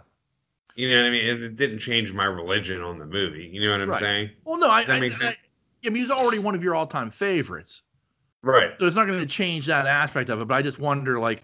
[0.76, 1.26] You know what I mean?
[1.26, 3.49] It, didn't change my religion on the movie.
[3.51, 3.99] You know what I'm Right.
[3.99, 4.30] saying?
[4.45, 5.36] well, no, I, that I, make I, sense?
[5.86, 7.84] I mean, he's already one of your all-time favorites,
[8.43, 8.74] Right.
[8.80, 10.47] so it's not going to change that aspect of it.
[10.47, 11.43] But I just wonder, like,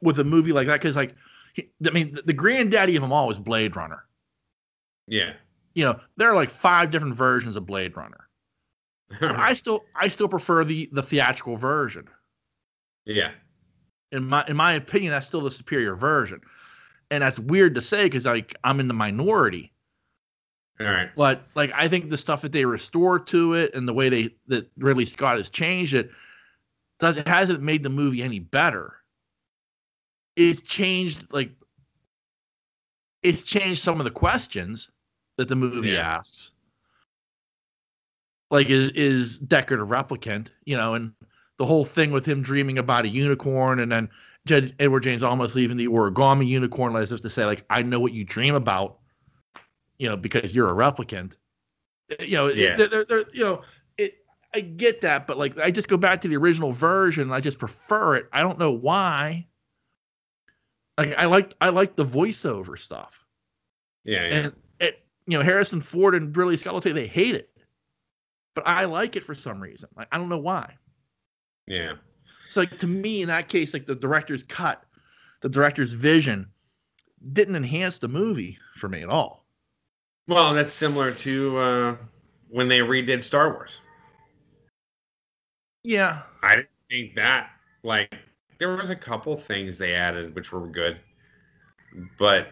[0.00, 1.14] with a movie like that, because like,
[1.54, 4.04] he, I mean, the, the granddaddy of them all is Blade Runner.
[5.06, 5.34] Yeah.
[5.74, 8.28] You know, there are like five different versions of Blade Runner.
[9.20, 12.08] I still, I still prefer the the theatrical version.
[13.04, 13.32] yeah.
[14.12, 16.40] in my in my opinion, that's still the superior version.
[17.10, 19.72] And that's weird to say because like I'm in the minority.
[20.80, 21.10] All right.
[21.14, 24.34] But like I think the stuff that they restore to it and the way they
[24.48, 26.10] that Ridley Scott has changed it
[26.98, 28.94] does it hasn't made the movie any better.
[30.36, 31.50] It's changed like
[33.22, 34.90] it's changed some of the questions
[35.36, 36.16] that the movie Yeah.
[36.18, 36.52] asks.
[38.50, 40.48] Like is is Deckard a replicant?
[40.64, 41.12] You know, and
[41.58, 44.08] the whole thing with him dreaming about a unicorn and then
[44.78, 48.12] Edward James Olmos leaving the origami unicorn as if to say like I know what
[48.12, 48.98] you dream about,
[49.98, 51.32] you know, because you're a replicant.
[52.18, 52.76] Eh, you know, Yeah.
[52.76, 53.62] they're, they're, they're- you know,
[53.98, 54.18] it.
[54.52, 57.32] I get that, but like I just go back to the original version.
[57.32, 58.28] I just prefer it.
[58.32, 59.46] I don't know why.
[60.98, 63.24] Like I like I like the voiceover stuff,
[64.04, 64.22] Yeah.
[64.28, 64.34] Yeah.
[64.36, 64.52] and
[65.26, 67.50] you know Harrison Ford and Ridley Scott they hate it,
[68.54, 69.88] but I like it for some reason.
[69.96, 70.74] Like I don't know why.
[71.66, 71.94] yeah.
[72.50, 74.84] So like to me, in that case, like the director's cut,
[75.40, 76.48] the director's vision,
[77.32, 79.44] didn't enhance the movie for me at all.
[80.28, 81.96] Well, that's similar to uh,
[82.48, 83.80] when they redid Star Wars.
[85.82, 87.50] Yeah, I didn't think that
[87.82, 88.14] like
[88.58, 90.98] there was a couple things they added which were good,
[92.18, 92.48] but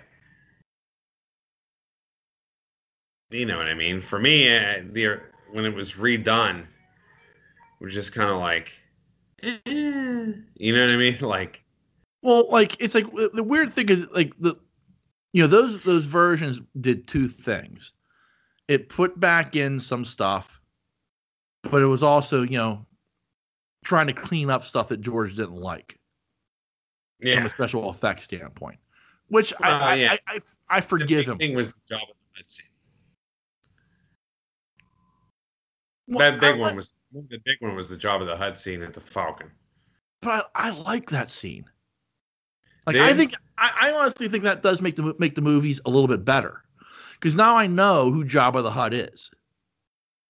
[3.32, 4.00] you know what I mean.
[4.00, 5.20] For me, uh, the
[5.50, 8.72] when it was redone, it was just kind of like,
[9.42, 11.16] eh, you know what I mean?
[11.20, 11.62] Like,
[12.22, 14.56] Well, like it's like the the weird thing is like the
[15.32, 17.92] you know those those versions did two things.
[18.68, 20.60] It put back in some stuff,
[21.62, 22.86] but it was also you know
[23.84, 25.98] trying to clean up stuff that George didn't like
[27.34, 28.78] from a special effects standpoint,
[29.28, 30.16] which I, I, yeah.
[30.26, 31.38] I, I I forgive the him.
[31.38, 32.66] big thing was the Jabba the Hutt scene.
[35.90, 38.82] Well, that big like- one was the big one was the Jabba the Hutt scene
[38.82, 39.50] at the Falcon.
[40.22, 41.64] but I, I like that scene.
[42.86, 42.96] Like?
[42.96, 46.08] I think I, I honestly think that does make the make the movies a little
[46.08, 46.62] bit better
[47.14, 49.30] because now I know who Jabba the Hutt is.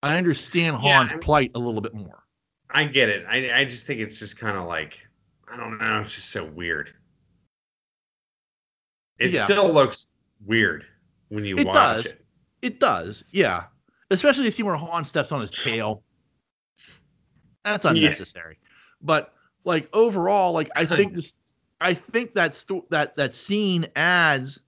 [0.03, 2.23] I understand Yeah, Han's I plight a little bit more.
[2.69, 3.25] I get it.
[3.27, 5.07] I I just think it's just kind of like
[5.51, 6.01] I don't know.
[6.01, 6.93] It's just so weird.
[9.19, 9.45] It Yeah.
[9.45, 10.07] still looks
[10.45, 10.85] weird
[11.29, 12.05] when you It watch does.
[12.07, 12.25] it.
[12.61, 13.65] It does, yeah.
[14.13, 16.03] Especially to see where Han steps on his tail.
[17.65, 17.91] That's Yeah.
[17.91, 18.59] unnecessary.
[19.01, 19.33] But
[19.63, 21.35] like overall, like I think this,
[21.81, 24.59] I think that sto- that that scene adds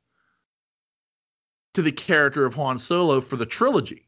[1.74, 4.02] to the character of Han Solo for the trilogy.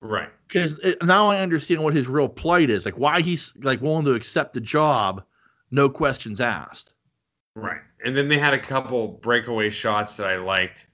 [0.00, 0.28] Right.
[0.46, 4.12] because now I understand what his real plight is, like why he's like willing to
[4.12, 5.24] accept the job,
[5.70, 6.92] no questions asked.
[7.56, 7.80] Right.
[8.04, 10.88] And then they had a couple breakaway shots that I liked.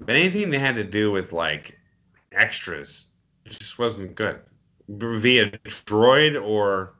[0.00, 1.78] But anything they had to do with like
[2.34, 3.08] extras
[3.48, 4.40] just wasn't good.
[4.88, 5.50] Via
[5.86, 6.94] droid or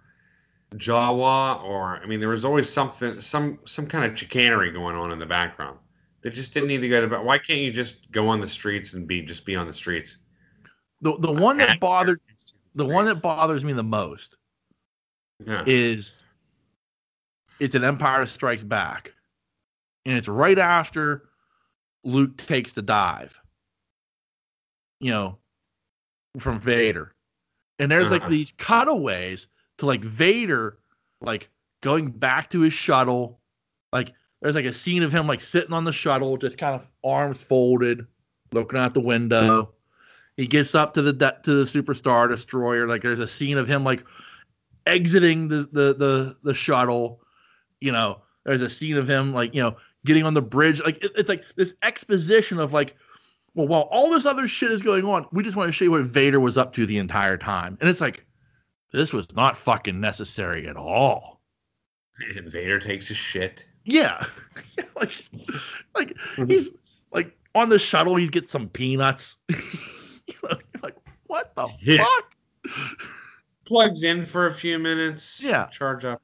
[0.74, 5.12] Jawa or I mean there was always something some some kind of chicanery going on
[5.12, 5.78] in the background.
[6.22, 8.94] They just didn't need to go to why can't you just go on the streets
[8.94, 10.18] and be just be on the streets?
[11.00, 12.20] The the one that bothered
[12.74, 14.36] the one that bothers me the most
[15.44, 15.64] yeah.
[15.66, 16.22] is
[17.60, 19.12] it's an Empire Strikes Back,
[20.06, 21.28] and it's right after
[22.04, 23.38] Luke takes the dive.
[25.02, 25.38] You know,
[26.38, 27.12] from Vader,
[27.78, 28.30] and there's like Uh-huh.
[28.30, 29.48] these cutaways
[29.78, 30.78] to like Vader,
[31.20, 31.48] like
[31.82, 33.40] going back to his shuttle.
[33.92, 36.86] Like there's like a scene of him like sitting on the shuttle, just kind of
[37.04, 38.06] arms folded,
[38.52, 39.74] looking out the window.
[40.36, 42.86] He gets up to the de- to the superstar destroyer.
[42.86, 44.04] Like there's a scene of him like
[44.86, 47.20] exiting the the the, the shuttle.
[47.80, 50.80] You know, there's a scene of him like you know getting on the bridge.
[50.80, 52.96] Like it, it's like this exposition of like,
[53.54, 55.90] well, while all this other shit is going on, we just want to show you
[55.90, 57.76] what Vader was up to the entire time.
[57.80, 58.24] And it's like,
[58.92, 61.40] this was not fucking necessary at all.
[62.36, 63.64] And Vader takes a shit.
[63.84, 64.24] Yeah,
[64.78, 65.12] yeah like
[65.94, 66.46] like mm-hmm.
[66.50, 66.70] he's
[67.10, 68.16] like on the shuttle.
[68.16, 69.36] He gets some peanuts.
[70.82, 70.96] like
[71.26, 72.04] what the Yeah.
[72.04, 72.74] fuck?
[73.64, 75.42] Plugs in for a few minutes.
[75.42, 75.66] Yeah.
[75.66, 76.22] Charge up.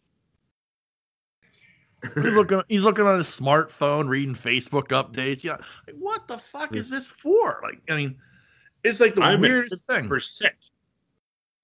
[2.02, 2.62] He's looking.
[2.68, 5.42] He's looking on his smartphone, reading Facebook updates.
[5.42, 7.60] Yeah, like, what the fuck is this for?
[7.62, 8.16] Like, I mean,
[8.84, 10.06] it's like the I'm weirdest thing.
[10.08, 10.54] percent.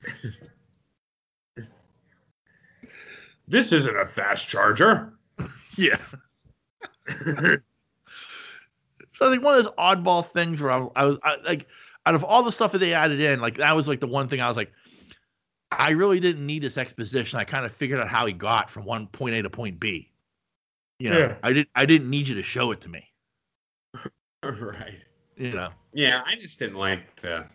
[3.49, 5.13] this isn't a fast charger.
[5.77, 5.99] Yeah.
[9.13, 11.69] So I think one of those oddball things where I, was- I was I, like,
[12.05, 14.27] out of all the stuff that they added in, like that was like the one
[14.27, 14.73] thing I was like,
[15.71, 17.39] I really didn't need this exposition.
[17.39, 20.11] I kind of figured out how he got from one point A to point B.
[20.99, 21.37] You know, Yeah.
[21.43, 23.09] I didn't I didn't need you to show it to me.
[24.43, 25.03] right.
[25.37, 25.71] You know.
[25.93, 27.47] Yeah, I just didn't like the.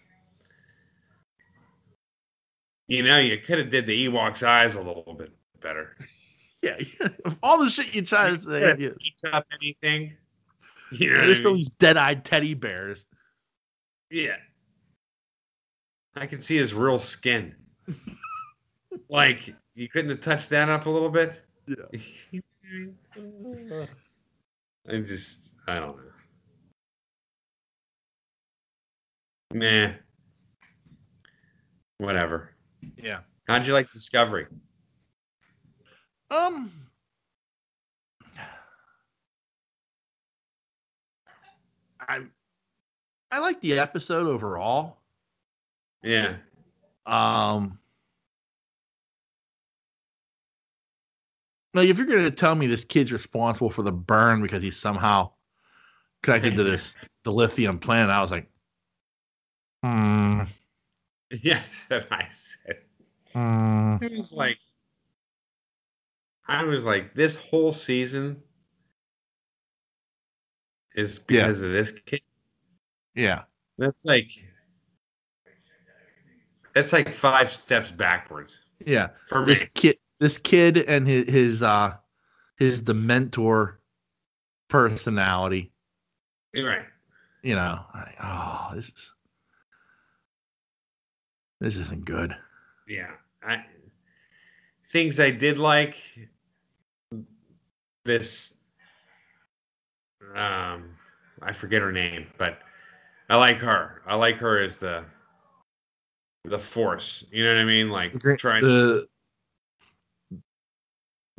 [2.87, 5.31] You know, you could have did the Ewok's eyes a little bit
[5.61, 5.95] better.
[6.61, 6.75] Yeah.
[7.23, 10.17] of all the shit you try to say, Yeah, yeah, Eat up anything.
[10.91, 13.05] You know, there's still these dead-eyed teddy bears.
[14.11, 14.35] Yeah.
[16.17, 17.55] I can see his real skin.
[19.07, 21.41] like, you couldn't have touched that up a little bit?
[21.65, 21.99] Yeah.
[24.87, 26.03] I just, I don't know.
[29.53, 29.93] Nah.
[31.97, 32.51] Whatever.
[32.97, 33.21] Yeah.
[33.47, 34.45] How'd you like Discovery?
[36.31, 36.71] Um.
[41.99, 42.21] I
[43.31, 44.97] I like the episode overall.
[46.03, 46.35] Yeah.
[47.05, 47.79] Um.
[51.73, 55.31] Like if you're gonna tell me this kid's responsible for the burn because he's somehow
[56.23, 56.95] connected to this
[57.25, 58.47] dilithium plant, I was like,
[59.83, 60.41] hmm.
[61.31, 62.77] Yeah, that's what I said.
[63.33, 63.97] hmm.
[64.03, 64.57] I was like,
[66.47, 68.41] I was like, this whole season
[70.95, 71.41] is Yeah.
[71.41, 72.21] because of this kid.
[73.13, 73.43] Yeah.
[73.77, 74.29] That's like,
[76.73, 79.09] that's like five steps backwards Yeah.
[79.27, 79.53] for me.
[79.53, 81.95] this kid this kid and his his uh
[82.57, 83.75] his dementor
[84.69, 85.71] personality
[86.55, 86.85] right.
[87.41, 89.11] you know like, oh this is
[91.59, 92.35] this isn't good
[92.87, 93.11] Yeah.
[93.43, 93.63] I,
[94.87, 95.97] things I did like
[98.05, 98.53] this
[100.35, 100.95] um
[101.41, 102.59] I forget her name, but
[103.29, 104.01] I like her.
[104.05, 105.05] I like her as the
[106.43, 107.25] the force.
[107.31, 107.89] You know what I mean?
[107.89, 109.07] Like trying the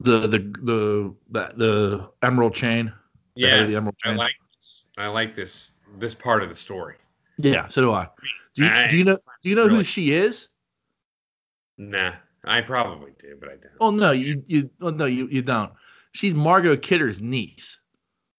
[0.01, 2.92] the the the the, the emerald chain
[3.36, 4.86] Yeah, the Yes, Emerald I like this.
[4.98, 6.96] I like this this part of the story.
[7.38, 8.09] yeah so do i
[8.55, 10.48] do you, I- do you know do you know who she is
[11.78, 12.12] Nah,
[12.44, 13.72] I probably do, but I don't.
[13.80, 15.72] oh no you you oh, no you, you don't
[16.12, 17.78] she's margot kidder's niece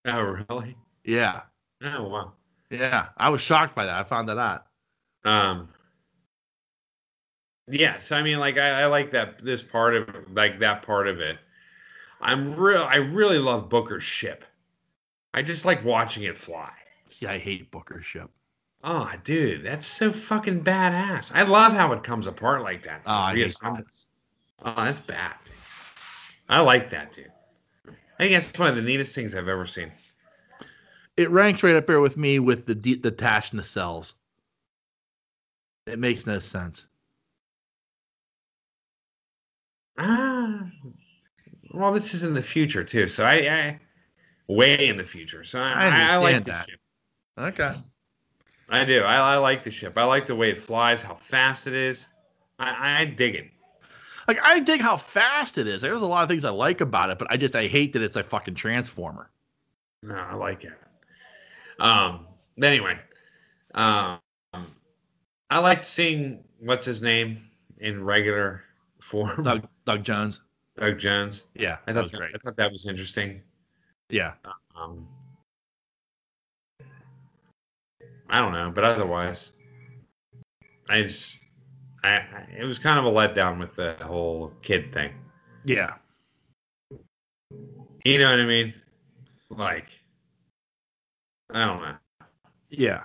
[0.06, 0.76] Oh, really?
[1.04, 1.42] yeah
[1.84, 2.34] Oh, wow.
[2.70, 4.66] yeah i was shocked by that i found that out
[5.26, 5.70] Um.
[7.68, 11.20] Yes, I mean, like I, I like that this part of like that part of
[11.22, 11.38] it.
[12.22, 12.84] I'm real.
[12.84, 14.46] I really love Booker's ship.
[15.34, 16.72] I just like watching it fly.
[17.10, 18.30] see i hate booker's ship
[18.84, 21.32] Oh, dude, that's so fucking badass.
[21.36, 23.04] I love how it comes apart like that.
[23.06, 24.08] Oh, I hate Reassembles.
[24.66, 25.36] Oh, that's bad.
[25.46, 25.54] Dude.
[26.50, 27.32] I like that, dude.
[27.88, 29.92] I think that's one of the neatest things I've ever seen.
[31.16, 34.16] it ranks right up there with me with the de- detached nacelles.
[35.86, 36.88] It makes no sense.
[40.00, 40.72] Ah,
[41.74, 43.80] well, this is in the future too, so I, I
[44.48, 45.44] way in the future.
[45.44, 46.70] So I, I I, like that.
[46.70, 46.80] ship.
[47.38, 47.74] Okay.
[48.70, 49.02] I do.
[49.02, 49.98] I, I like the ship.
[49.98, 52.08] I like the way it flies, how fast it is.
[52.60, 53.50] I, I dig it.
[54.28, 55.82] Like I dig how fast it is.
[55.82, 58.02] There's a lot of things I like about it, but I just I hate that
[58.02, 59.30] it's a fucking transformer.
[60.04, 60.74] No, I like it.
[61.80, 62.28] Um.
[62.62, 62.98] Anyway,
[63.74, 64.20] um,
[64.54, 67.38] I liked seeing what's his name
[67.80, 68.64] in regular
[69.00, 69.44] form.
[69.44, 70.42] Doug Doug Jones.
[70.78, 71.46] Doug Jones.
[71.54, 72.32] Yeah, I that thought was great.
[72.36, 73.42] I thought that was interesting.
[74.10, 74.34] Yeah.
[74.76, 75.08] Um,
[78.30, 79.52] I don't know, but otherwise,
[80.90, 81.38] I just,
[82.04, 85.12] I, I, it was kind of a letdown with the whole kid thing.
[85.66, 85.96] Yeah.
[88.06, 88.74] You know what I mean?
[89.50, 89.88] Like,
[91.52, 91.96] I don't know.
[92.70, 93.04] Yeah.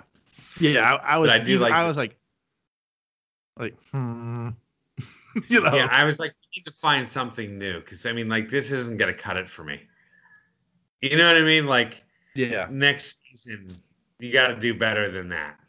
[0.59, 0.81] Yeah.
[0.93, 2.17] I, I was I do even- like I was like
[3.59, 4.49] like hmm.
[5.49, 5.75] you know.
[5.75, 8.97] Yeah, I was like, need to find something new because I mean, like, this isn't
[8.97, 9.81] gonna cut it for me.
[11.01, 11.67] You know what I mean?
[11.67, 12.03] Like,
[12.35, 12.67] yeah.
[12.71, 13.75] next season,
[14.19, 15.59] you got to do better than that.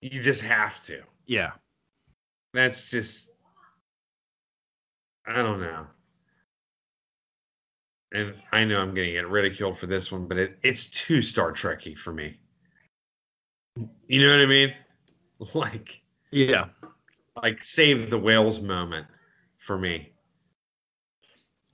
[0.00, 1.02] You just have to.
[1.26, 1.52] Yeah.
[2.52, 3.28] That's just,
[5.26, 5.86] I don't know.
[8.12, 11.52] And I know I'm to get ridiculed for this one, but it, it's too Star
[11.52, 12.38] Trekky for me.
[14.08, 14.74] You know what I mean?
[15.54, 16.66] Like, Yeah.
[17.42, 19.06] Like save the whales moment
[19.56, 20.12] for me.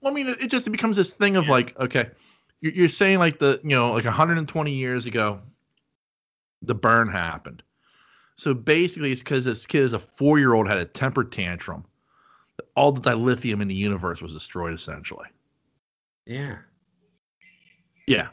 [0.01, 1.53] Well, I mean, it it just becomes this thing of Yeah.
[1.53, 2.11] like, okay,
[2.61, 5.41] you're, you're saying like the, you know, like 120 years ago,
[6.62, 7.62] the burn happened.
[8.37, 11.85] So basically, it's because this kid, as a four year old, had a temper tantrum.
[12.77, 15.27] All the dilithium in the universe was destroyed, essentially.
[16.27, 16.59] Yeah.
[18.07, 18.29] Yeah.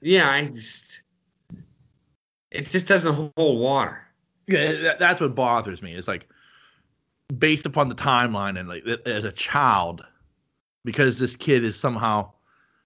[0.00, 1.02] Yeah, I just,
[2.50, 4.04] it just doesn't hold water.
[4.52, 5.94] Yeah, that's what bothers me.
[5.94, 6.28] It's like
[7.38, 10.04] based upon the timeline and like as a child,
[10.84, 12.30] because this kid is somehow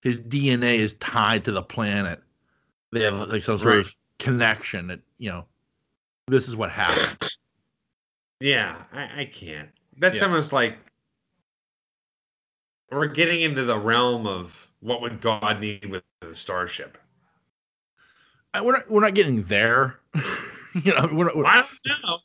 [0.02, 2.22] his DNA is tied to the planet.
[2.92, 5.44] They have like some sort of connection that you know.
[6.28, 7.30] This is what happened.
[8.38, 9.70] Yeah, I, I can't.
[9.96, 10.24] That's Yeah.
[10.24, 10.76] almost like
[12.90, 16.98] we're getting into the realm of what would God need with the starship.
[18.52, 19.98] I- we're not we're not getting there.
[20.84, 22.18] you know, we're we're, I don't know.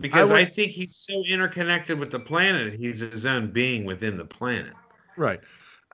[0.00, 4.16] Because would- I, think he's so interconnected with the planet, he's his own being within
[4.16, 4.72] the planet.
[5.16, 5.40] right.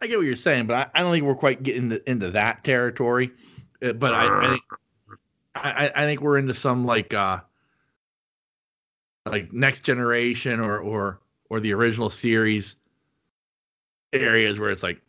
[0.00, 2.30] I get what you're saying, but I, I don't think we're quite getting into, into
[2.32, 3.30] that territory.
[3.80, 4.62] Uh, But I, I think
[5.54, 7.38] I, I- I think we're into some like uh
[9.26, 12.74] like next generation or or or the original series
[14.12, 15.00] areas where it's like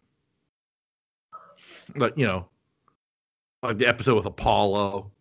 [1.95, 2.47] like you know
[3.64, 5.12] like the episode with Apollo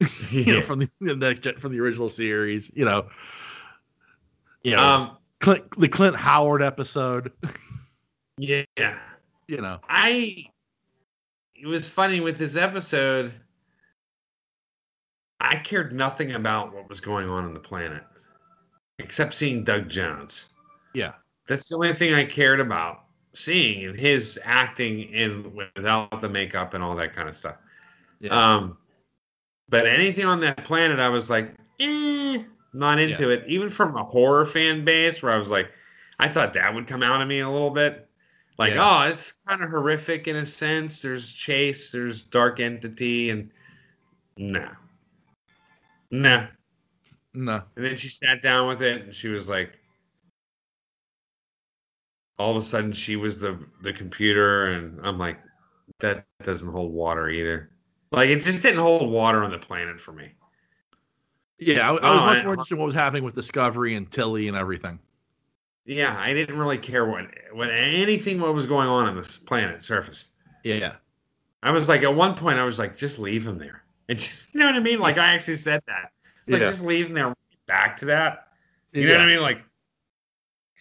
[0.30, 3.06] you know from the, the next gen, from the original series you know
[4.62, 7.32] you know Um, Clint, the Clint Howard episode
[8.38, 8.64] yeah.
[9.46, 10.46] you know I
[11.54, 13.32] it was funny with this episode.
[15.40, 18.02] I cared nothing about what was going on on the planet,
[18.98, 20.48] except seeing Doug Jones.
[20.94, 21.12] yeah
[21.46, 26.74] That's the only thing I cared about seeing and his acting in without the makeup
[26.74, 27.56] and all that kind of stuff.
[28.20, 28.76] yeah Um,
[29.70, 32.42] but anything on that planet, I was like, eh,
[32.72, 33.44] not into it.
[33.46, 35.70] Even from a horror fan base, where I was like,
[36.18, 38.08] I thought that would come out of me a little bit.
[38.58, 39.06] Like, Yeah.
[39.06, 41.00] oh, it's kind of horrific in a sense.
[41.00, 43.50] There's chase, there's dark entity, and
[44.36, 44.68] no,
[46.10, 46.46] no.
[47.32, 49.72] no And then she sat down with it, and she was like,
[52.38, 55.38] all of a sudden, she was the the computer, and I'm like,
[56.00, 57.69] that doesn't hold water either.
[58.12, 60.32] Like, it just didn't hold water on the planet for me.
[61.58, 63.94] yeah I, I oh, was Oh, much more interested in what was happening with Discovery
[63.94, 64.98] and Tilly and everything
[65.84, 69.82] Yeah, I didn't really care what what anything what was going on on this planet
[69.82, 70.26] surface.
[70.64, 70.96] yeah
[71.62, 73.82] I was like, at one point, I was like, just leave him there.
[74.08, 74.98] And just, you know what I mean?
[74.98, 76.10] Like, I actually said that.
[76.48, 76.68] Like, Yeah.
[76.70, 77.34] just leave him there.
[77.66, 78.48] Back to that.
[78.92, 79.40] You know what I mean?
[79.42, 79.62] Like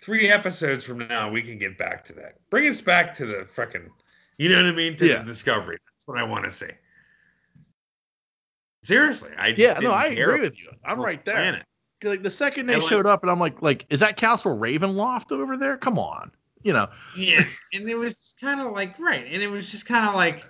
[0.01, 2.38] three episodes from now, we can get back to that.
[2.49, 3.89] Bring us back to the fucking,
[4.38, 4.95] you know what I mean?
[4.95, 5.19] To Yeah.
[5.19, 5.77] the discovery.
[5.86, 6.69] That's what I want to see.
[8.84, 10.71] Seriously, I just Yeah, no, I agree with you.
[10.86, 11.36] I'm right there.
[11.36, 11.65] planet.
[12.03, 14.57] Like the second they And, like- showed up, and I'm like, like, is that Castle
[14.57, 15.75] Ravenloft over there?
[15.77, 16.32] Come on,
[16.63, 16.88] you know?
[17.17, 20.15] Yeah, and it was just kind of like right, and it was just kind of
[20.15, 20.45] like,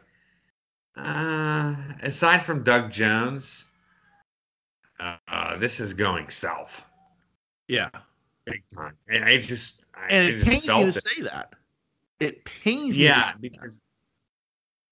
[0.95, 3.69] uh, aside from Doug Jones,
[4.99, 6.85] uh, uh, this is going south
[7.67, 7.89] Yeah,
[8.45, 8.95] big time.
[9.07, 11.03] And I just, I, and it just pains me to it.
[11.03, 11.53] say that.
[12.19, 13.05] It pains me.
[13.05, 13.79] Yeah, because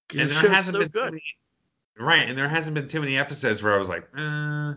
[0.09, 1.19] that, and the there show's hasn't so been good.
[1.99, 4.73] Right, and there hasn't been too many episodes where I was like, uh,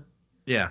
[0.47, 0.71] Yeah,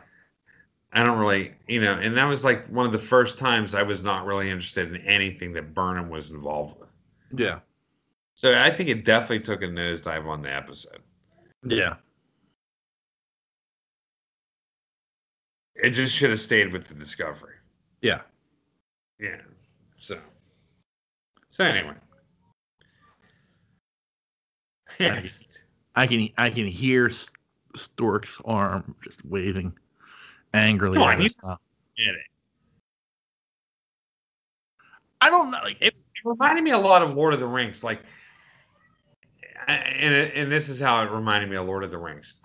[0.92, 3.84] I don't really, you know, and that was like one of the first times I
[3.84, 6.92] was not really interested in anything that Burnham was involved with.
[7.40, 7.60] yeah,
[8.36, 11.00] So I think it definitely took a nosedive on the episode.
[11.66, 11.96] yeah.
[15.76, 17.56] It just should have stayed with the Discovery.
[18.02, 18.22] Yeah.
[19.18, 19.38] Yeah.
[20.00, 20.20] So.
[21.50, 21.96] So anyway.
[25.00, 25.22] Yeah.
[26.00, 27.12] I can I can hear
[27.76, 29.74] Stork's arm just waving
[30.54, 30.94] angrily.
[30.96, 31.30] Come on, at you-
[31.98, 32.22] Get it.
[35.22, 35.58] I don't know.
[35.64, 37.84] Like, It, it reminded me a lot of Lord of the Rings.
[37.84, 38.00] Like,
[39.68, 42.36] and it, and this is how it reminded me of Lord of the Rings.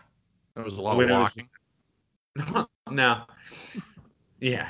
[0.55, 1.23] there was a lot When of it
[2.37, 2.67] was- walking.
[2.91, 3.23] no.
[4.41, 4.69] Yeah.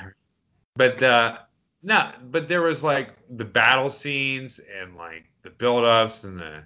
[0.75, 1.39] But uh
[1.81, 6.63] no, but there was like the battle scenes and like the build ups and the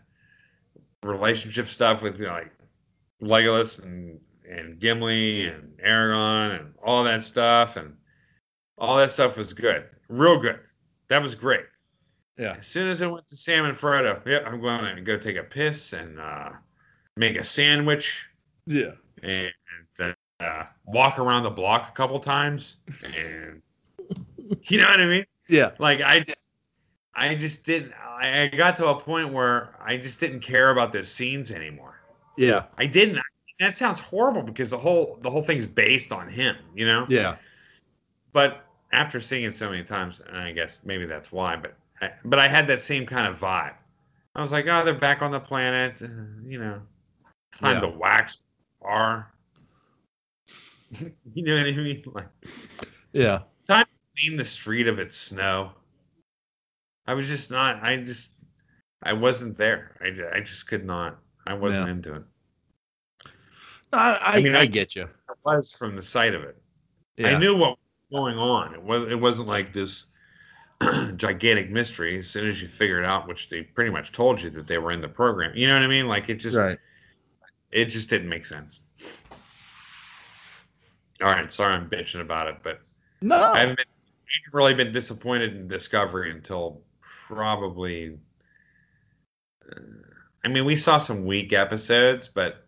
[1.04, 2.52] relationship stuff with you know, like
[3.22, 4.20] Legolas and
[4.50, 7.96] and Gimli and Aragorn and all that stuff and
[8.78, 10.60] all that stuff was good, real good.
[11.08, 11.66] That was great.
[12.38, 12.56] Yeah.
[12.58, 15.36] As soon as I went to Sam and Frodo, yeah, I'm going to go take
[15.36, 16.50] a piss and uh,
[17.18, 18.26] make a sandwich
[18.66, 18.92] Yeah.
[19.22, 19.52] and
[20.40, 22.78] uh, walk around the block a couple times
[23.16, 23.62] and
[24.64, 25.26] you know what I mean?
[25.50, 25.72] Yeah.
[25.80, 26.48] Like I just,
[27.16, 27.94] I just didn't.
[27.94, 32.00] I got to a point where I just didn't care about the scenes anymore.
[32.38, 32.66] Yeah.
[32.78, 33.20] I didn't.
[33.60, 37.06] That sounds horrible because the whole the whole thing's based on him, you know.
[37.10, 37.36] Yeah.
[38.32, 41.56] But after seeing it so many times, and I guess maybe that's why.
[41.58, 43.74] But I, but I had that same kind of vibe.
[44.36, 46.02] I was like, oh, they're back on the planet.
[46.02, 46.08] uh,
[46.46, 46.82] you know,
[47.56, 47.82] time Yeah.
[47.82, 48.38] to wax
[48.82, 49.30] our.
[51.34, 52.04] you know what I mean?
[52.14, 52.28] Like
[53.12, 53.40] Yeah.
[53.68, 55.72] Time to clean the street of its snow.
[57.10, 57.82] I was just not.
[57.84, 58.34] I just.
[59.02, 59.96] I wasn't there.
[60.00, 61.18] I, I just could not.
[61.48, 61.92] I wasn't Yeah.
[61.92, 62.24] into it.
[63.92, 65.10] I, I, I mean, I I- get you.
[65.48, 66.56] I was from the sight of it.
[67.18, 67.30] Yeah.
[67.30, 67.78] I knew what was
[68.12, 68.76] going on.
[68.76, 70.06] It was it wasn't like this
[71.16, 72.16] gigantic mystery.
[72.20, 74.78] As soon as you figure it out, which they pretty much told you that they
[74.78, 75.54] were in the program.
[75.56, 76.08] You know what I mean?
[76.08, 76.78] Like it just right.
[77.72, 78.82] it just didn't make sense.
[81.24, 82.82] All right, sorry I'm bitching about it, but
[83.22, 83.42] No.
[83.42, 86.82] I haven't been I haven't really been disappointed in Discovery until
[87.30, 88.18] probably.
[89.72, 89.80] Uh,
[90.44, 92.66] I mean, we saw some weak episodes, but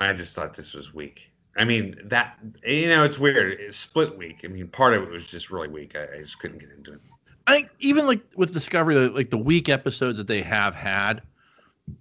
[0.00, 1.30] I just thought this was weak.
[1.56, 3.60] I mean, that you know, it's weird.
[3.60, 4.40] It's split week.
[4.44, 5.94] I mean, part of it was just really weak.
[5.96, 7.00] I, I just couldn't get into it.
[7.46, 11.22] I think even like with Discovery, like the weak episodes that they have had,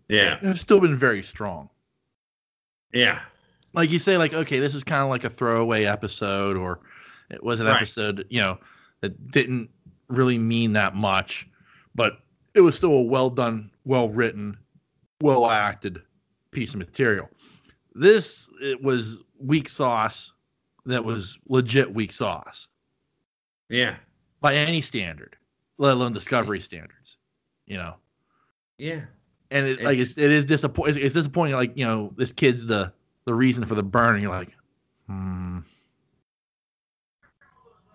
[0.07, 1.69] Yeah, have still been very strong.
[2.93, 3.19] yeah,
[3.73, 6.79] Like you say, like okay, this is kind of like a throwaway episode, or
[7.29, 7.77] it was an Right.
[7.77, 8.59] episode, you know,
[9.01, 9.69] that didn't
[10.09, 11.47] really mean that much,
[11.95, 12.19] but
[12.53, 14.57] it was still a well done, well written,
[15.21, 16.01] well acted
[16.51, 17.29] piece of material.
[17.95, 20.31] This it was weak sauce
[20.85, 22.67] that was legit weak sauce
[23.69, 23.95] yeah,
[24.41, 25.35] by any standard,
[25.77, 27.17] let alone Discovery standards.
[27.67, 27.95] You know.
[28.79, 29.01] yeah.
[29.51, 30.95] and it, like It's- it's, it is disappointing.
[30.95, 31.55] It's, it's disappointing.
[31.55, 32.91] Like you know, this kid's the
[33.25, 34.15] the reason for the burn.
[34.15, 34.53] And you're like,
[35.07, 35.59] hmm.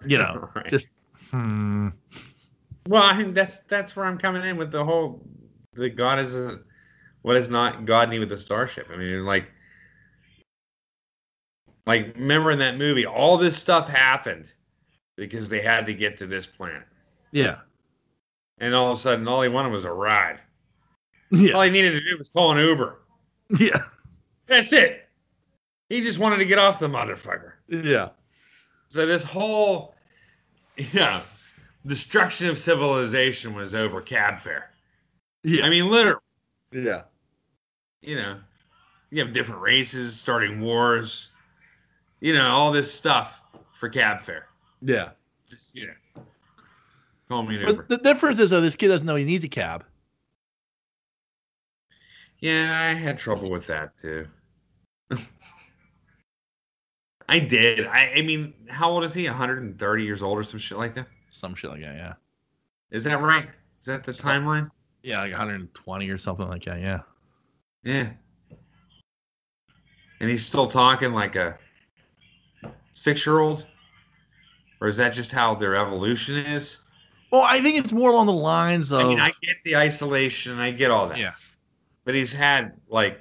[0.07, 0.69] You know, Right.
[0.69, 0.89] just
[1.35, 1.89] hmm.
[2.87, 5.23] Well, I mean, that's that's where I'm coming in with the whole
[5.73, 6.61] the God is a,
[7.23, 8.89] what is not God need with the starship.
[8.93, 9.51] I mean, like,
[11.87, 14.53] like remember in that movie, all this stuff happened
[15.17, 16.85] because they had to get to this planet,
[17.33, 17.61] Yeah,
[18.59, 20.41] and all of a sudden, all he wanted was a ride.
[21.31, 23.01] yeah, All he needed to do was call an Uber.
[23.59, 23.79] yeah,
[24.47, 25.09] That's it.
[25.89, 27.53] He just wanted to get off the motherfucker.
[27.69, 28.09] yeah,
[28.89, 29.95] So this whole,
[30.77, 31.23] yeah,
[31.87, 34.71] destruction of civilization was over cab fare.
[35.43, 35.65] yeah.
[35.65, 36.21] I mean, literally.
[36.73, 37.03] yeah,
[38.01, 38.39] you know,
[39.11, 41.31] you have different races starting wars,
[42.21, 44.47] you know, all this stuff for cab fare.
[44.83, 45.11] yeah.
[45.49, 46.23] Just, you know,
[47.29, 47.75] call me an Uber.
[47.75, 49.85] But the difference is though, this kid doesn't know he needs a cab.
[52.39, 54.27] Yeah, I had trouble with that too.
[57.29, 57.87] I did.
[57.87, 59.27] I, I mean, how old is he?
[59.27, 61.07] 130 years old or some shit like that?
[61.31, 61.95] Some shit like that.
[61.97, 62.15] Yeah,
[62.91, 63.49] Is that right?
[63.81, 64.71] Is that the timeline?
[65.03, 66.81] yeah, like 120 or something like that.
[66.81, 67.01] Yeah.
[67.83, 68.09] Yeah.
[70.21, 71.59] And he's still talking like a
[72.93, 73.67] six year old?
[74.81, 76.81] Or is that just how their evolution is?
[77.31, 79.01] Well, I think it's more along the lines of.
[79.01, 81.19] I mean, I get the isolation, I get all that.
[81.19, 81.33] yeah.
[82.05, 83.21] But he's had like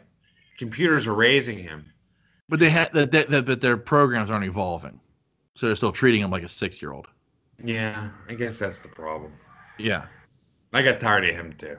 [0.57, 1.91] computers are raising him.
[2.49, 4.99] But they had that, that, that, but their programs aren't evolving,
[5.55, 7.07] so they're still treating him like a six year old.
[7.63, 9.31] Yeah, I guess that's the problem.
[9.79, 10.05] Yeah.
[10.73, 11.77] I got tired of him too.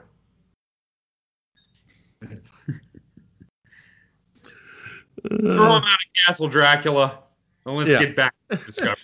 [5.27, 5.39] Throw
[5.77, 7.19] him out of Castle Dracula.
[7.65, 7.99] And let's Yeah.
[7.99, 8.95] get back to Discovery.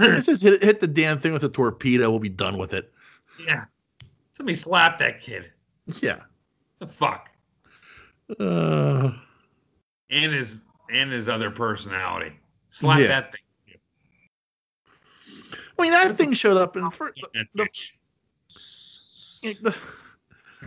[0.00, 2.10] It says hit, hit the damn thing with a torpedo.
[2.10, 2.92] We'll be done with it.
[3.46, 3.64] yeah.
[4.36, 5.52] Somebody slap that kid.
[6.00, 6.20] Yeah.
[6.80, 7.28] The fuck.
[8.40, 9.12] Uh,
[10.10, 10.60] And his
[10.92, 12.32] and his other personality.
[12.70, 13.06] Slap Yeah.
[13.08, 13.40] that thing.
[15.78, 17.20] I mean, that thing showed up in the first.
[17.54, 17.68] That
[19.42, 19.74] The, the,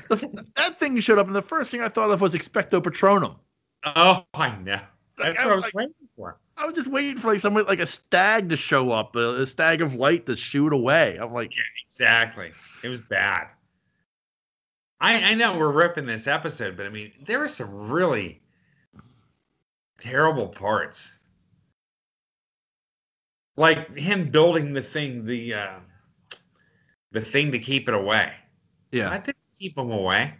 [0.15, 3.35] the, that thing showed up, and the first thing I thought of was Expecto Patronum.
[3.85, 4.79] Oh, I know.
[5.19, 6.37] Like, That's what I I was like- waiting for.
[6.59, 9.45] I was just waiting for like someone like a stag to show up, a, a
[9.47, 11.17] stag of light to shoot away.
[11.21, 11.51] I'm like,
[11.85, 12.51] Exactly.
[12.83, 13.47] It was bad.
[14.99, 18.41] I I know we're ripping this episode, but I mean there were some really
[19.99, 21.13] terrible parts.
[23.55, 25.75] Like him building the thing, the uh,
[27.11, 28.31] the thing to keep it away.
[28.91, 30.33] yeah, I didn't keep him away.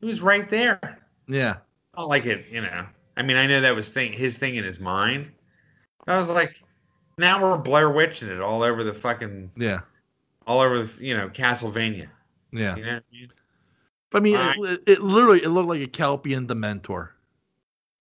[0.00, 0.98] He was right there.
[1.28, 1.56] yeah,
[1.96, 2.86] not like it, you know.
[3.18, 5.30] I mean, I know that was thing his thing in his mind.
[6.06, 6.62] I was like,
[7.18, 9.80] now we're Blair Witching it all over the fucking, Yeah.
[10.46, 12.08] all over the, you know, Castlevania.
[12.52, 12.74] Yeah.
[12.76, 13.32] You know I mean?
[14.10, 17.10] But I mean, it, it literally it looked like a Kelpien Dementor.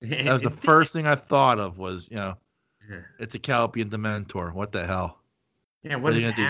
[0.01, 2.37] That was the first thing I thought of was, you know,
[2.89, 3.01] Yeah.
[3.19, 4.53] it's a Kelpien Dementor.
[4.53, 5.19] What the hell?
[5.83, 6.49] Yeah, What what gonna do?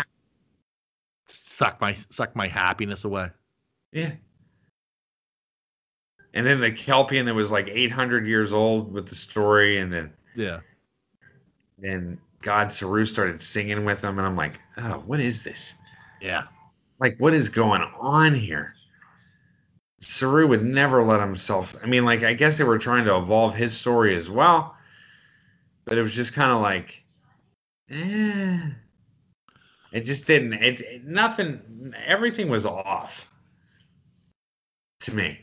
[1.27, 3.29] Suck my suck my happiness away.
[3.91, 4.11] Yeah.
[6.33, 10.13] And then the Kelpien that was like 800 years old with the story, and then
[10.35, 10.59] Yeah.
[11.79, 15.75] then God Saru started singing with them, and I'm like, oh, what is this?
[16.21, 16.43] Yeah.
[16.99, 18.75] Like, what is going on here?
[19.99, 21.75] Saru would never let himself.
[21.83, 24.75] I mean, like, I guess they were trying to evolve his story as well,
[25.85, 27.03] but it was just kind of like,
[27.89, 28.59] eh.
[29.91, 30.53] It just didn't.
[30.53, 31.93] It, it nothing.
[32.05, 33.27] Everything was off
[35.01, 35.39] to me.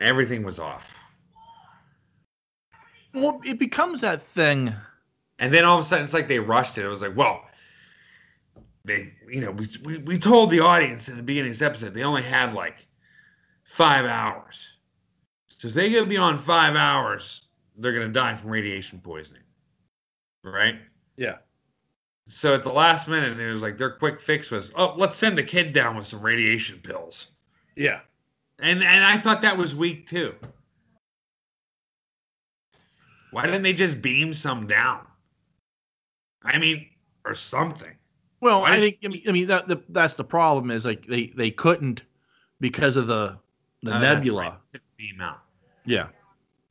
[0.00, 0.98] Everything was off.
[3.12, 4.74] Well, it becomes that thing.
[5.38, 6.84] And then all of a sudden, it's like they rushed it.
[6.84, 7.44] It was like, well,
[8.84, 11.94] they, you know, we, we, we told the audience in the beginning of this episode
[11.94, 12.86] they only had like
[13.62, 14.74] five hours.
[15.58, 17.42] So if they go beyond five hours,
[17.76, 19.42] they're going to die from radiation poisoning.
[20.42, 20.76] Right?
[21.16, 21.36] Yeah.
[22.26, 25.38] So at the last minute, it was like their quick fix was, oh, let's send
[25.38, 27.28] a kid down with some radiation pills.
[27.76, 28.00] Yeah.
[28.58, 30.34] And and I thought that was weak too.
[33.30, 35.06] Why didn't they just beam some down?
[36.42, 36.86] I mean,
[37.24, 37.93] or something.
[38.44, 41.06] Well, Why I think I mean, I mean that the, that's the problem is like
[41.06, 42.02] they they couldn't
[42.60, 43.38] because of the
[43.82, 44.60] the Uh, nebula.
[44.72, 44.82] right.
[44.98, 45.40] Beam out.
[45.86, 46.08] Yeah.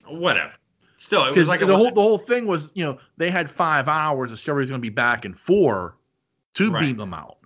[0.08, 0.54] Whatever.
[0.98, 3.50] Still, it was like the a, whole the whole thing was you know they had
[3.50, 4.30] five hours.
[4.30, 5.98] Discovery's going to be back in four
[6.54, 6.82] to Right.
[6.82, 7.38] beam them out.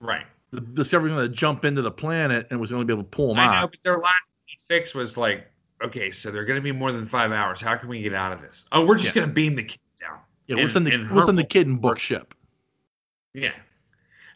[0.00, 0.26] right.
[0.50, 3.08] The Discovery's going to jump into the planet and was going to be able to
[3.08, 3.70] pull them I know, out.
[3.70, 4.28] but their last
[4.68, 5.46] fix was like,
[5.82, 7.58] okay, so they're going to be more than five hours.
[7.60, 8.66] How can we get out of this?
[8.72, 9.20] Oh, we're just Yeah.
[9.20, 10.18] going to beam the kid down.
[10.48, 12.34] Yeah, we'll and- send the we'll send the kid in book ship.
[13.34, 13.52] Yeah.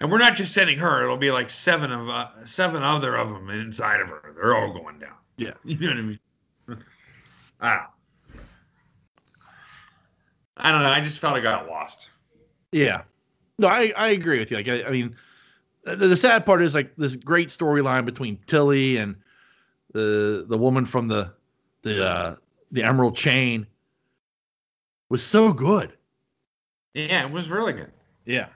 [0.00, 1.02] And we're not just sending her.
[1.02, 4.34] It'll be like seven of uh, seven other of them inside of her.
[4.36, 5.14] They're all going down.
[5.36, 5.52] Yeah.
[5.64, 6.18] You know what I mean?
[7.60, 7.86] Don't.
[10.58, 10.88] I don't know.
[10.88, 12.08] I just felt I got lost.
[12.72, 13.02] Yeah.
[13.58, 14.56] No, I, I agree with you.
[14.56, 15.16] Like I, I mean,
[15.84, 19.16] the, the sad part is like this great storyline between Tilly and
[19.92, 21.32] the the woman from the
[21.82, 22.34] the uh,
[22.72, 23.66] the Emerald Chain
[25.08, 25.92] was so good.
[26.94, 27.92] Yeah, it was really good.
[28.24, 28.48] Yeah.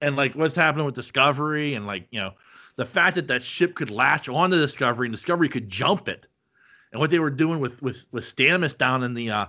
[0.00, 2.32] And like what's happening with Discovery and like you know
[2.76, 6.26] the fact that that ship could latch onto Discovery and Discovery could jump it,
[6.92, 9.46] and what they were doing with with with Stamets down in the uh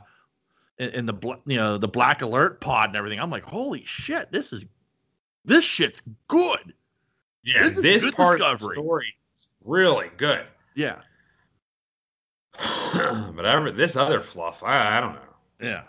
[0.79, 1.13] in, in the
[1.45, 3.19] you know the Black Alert pod and everything.
[3.19, 4.65] I'm like, holy shit, this is
[5.45, 6.73] this shit's good.
[7.43, 8.75] Yeah, This is this, good part Discovery.
[8.75, 10.45] of the story is really good.
[10.75, 10.97] Yeah.
[13.33, 15.21] but ever, this other fluff, I, I don't know.
[15.61, 15.83] Yeah.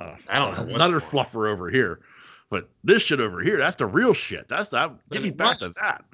[0.00, 2.00] Uh, I don't know Another fluffer over here,
[2.48, 4.48] but this shit over here, that's the real shit.
[4.48, 4.92] That's that.
[5.10, 5.74] Give me back was.
[5.74, 6.04] to that.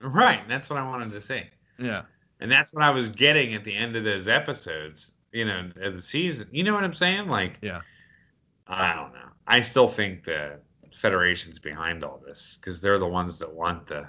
[0.00, 1.50] Right, that's what I wanted to say.
[1.78, 2.02] Yeah.
[2.40, 5.94] And that's what I was getting at the end of those episodes, you know, of
[5.94, 6.48] the season.
[6.50, 7.28] You know what I'm saying?
[7.28, 7.80] Like, Yeah.
[8.66, 9.28] I don't know.
[9.46, 10.60] I still think the
[10.94, 14.06] Federation's behind all this because they're the ones that want the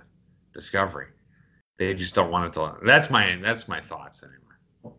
[0.54, 1.08] discovery.
[1.78, 2.76] They just don't want it to.
[2.86, 4.96] That's my that's my thoughts anyway.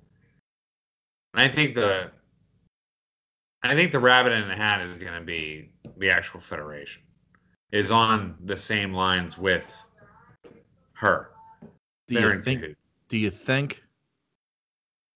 [1.34, 2.10] And I think the
[3.62, 7.02] I think the rabbit in the hat is going to be the actual Federation
[7.70, 9.72] is on the same lines with
[10.94, 11.30] her.
[12.08, 12.76] Do They're you think?
[13.08, 13.82] Do you think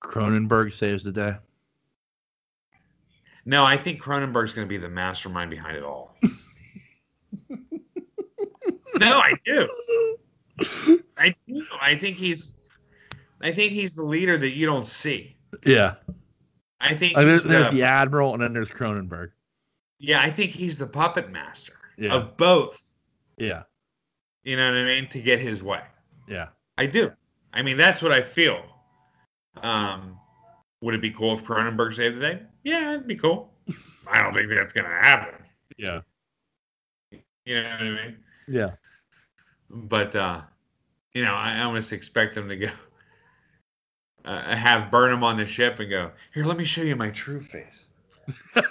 [0.03, 1.35] Cronenberg saves the day?
[3.45, 6.17] No, I think Cronenberg's going to be the mastermind behind it all.
[8.99, 9.69] no, I do.
[11.17, 11.65] I do.
[11.81, 12.55] I think he's.
[13.41, 15.37] I think he's the leader that you don't see.
[15.65, 15.95] Yeah.
[16.81, 19.31] I think Uh, there's, the, the admiral, and then there's Cronenberg.
[19.99, 20.21] yeah.
[20.21, 22.15] I think he's the puppet master Yeah.
[22.15, 22.81] of both.
[23.39, 23.63] Yeah.
[24.45, 25.09] You know what I mean?
[25.09, 25.83] To get his way.
[26.29, 26.49] Yeah.
[26.79, 27.11] I do.
[27.53, 28.63] I mean, that's what I feel.
[29.63, 30.19] Um,
[30.83, 32.43] would it be cool if Cronenberg saved the day?
[32.63, 33.53] Yeah, it'd be cool.
[34.11, 35.35] I don't think that's gonna happen.
[35.79, 36.01] Yeah.
[37.45, 38.17] You know what I mean?
[38.49, 38.71] Yeah.
[39.71, 40.43] but uh,
[41.15, 42.71] you know, I almost expect him to go
[44.27, 47.41] uh, have Burnham on the ship and go, "Here, let me show you my true
[47.41, 47.87] face."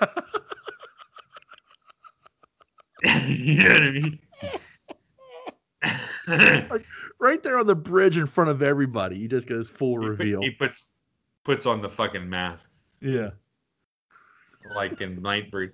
[3.28, 4.20] you know what I mean?
[7.20, 9.18] right there on the bridge in front of everybody.
[9.18, 10.42] He just goes full he, put- reveal.
[10.42, 10.88] he puts
[11.44, 12.68] puts on the fucking mask
[13.02, 13.30] Yeah.
[14.76, 15.72] like in Nightbreed.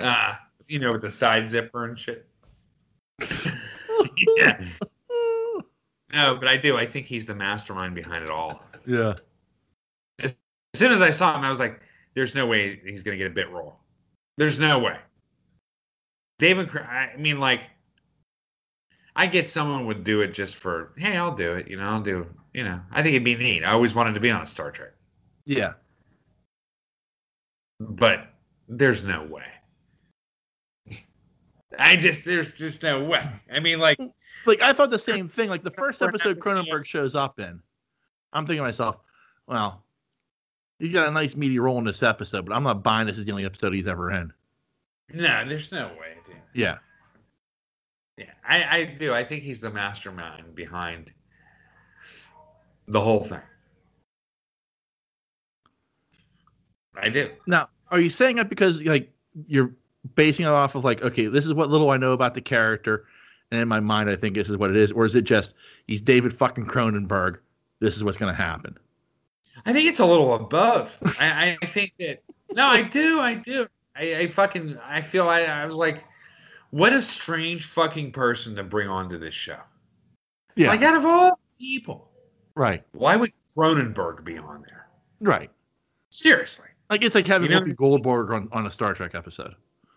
[0.00, 0.34] Uh,
[0.66, 2.26] you know, with the side zipper and shit.
[4.36, 4.64] yeah.
[6.12, 6.76] No, but I do.
[6.76, 8.62] I think he's the mastermind behind it all.
[8.86, 9.14] Yeah.
[10.20, 10.36] As
[10.74, 11.80] soon as I saw him, I was like,
[12.14, 13.78] "There's no way he's gonna get a bit role.
[14.36, 14.98] There's no way."
[16.38, 17.62] David, I mean, like,
[19.16, 21.68] I get someone would do it just for, hey, I'll do it.
[21.68, 22.26] You know, I'll do.
[22.54, 23.64] You know, I think it'd be neat.
[23.64, 24.92] I always wanted to be on a Star Trek,
[25.44, 25.74] Yeah.
[27.80, 28.32] but
[28.68, 29.44] there's no way.
[31.78, 33.22] I just, there's just no way.
[33.52, 33.98] I mean, like,
[34.46, 35.48] Like I thought the same thing.
[35.50, 37.60] Like the first episode Cronenberg shows up in,
[38.32, 38.96] I'm thinking to myself,
[39.46, 39.84] well,
[40.78, 43.24] he's got a nice meaty role in this episode, but I'm not buying this is
[43.24, 44.32] the only episode he's ever in.
[45.12, 46.36] no, there's no way, dude.
[46.54, 46.78] Yeah.
[48.16, 49.14] Yeah, I, I do.
[49.14, 51.12] I think he's the mastermind behind
[52.88, 53.40] the whole thing.
[56.96, 57.30] I do.
[57.46, 59.12] Now, are you saying that because like
[59.46, 59.72] you're
[60.14, 63.06] basing it off of like, okay, this is what little I know about the character,
[63.50, 65.54] and in my mind I think this is what it is, or is it just
[65.86, 67.38] he's David fucking Cronenberg?
[67.80, 68.76] This is what's gonna happen.
[69.66, 71.02] I think it's a little of both.
[71.20, 72.22] I, I think that
[72.52, 73.66] no, I do, I do.
[73.96, 76.04] I, I fucking I feel I, I was like,
[76.70, 79.58] what a strange fucking person to bring onto this show.
[80.56, 80.68] Yeah.
[80.68, 82.10] Like out of all people,
[82.54, 82.82] right.
[82.92, 84.88] why would Cronenberg be on there?
[85.20, 85.50] Right.
[86.10, 86.66] Seriously.
[86.90, 89.54] Like it's like having You know- Goldberg on, on a Star Trek episode.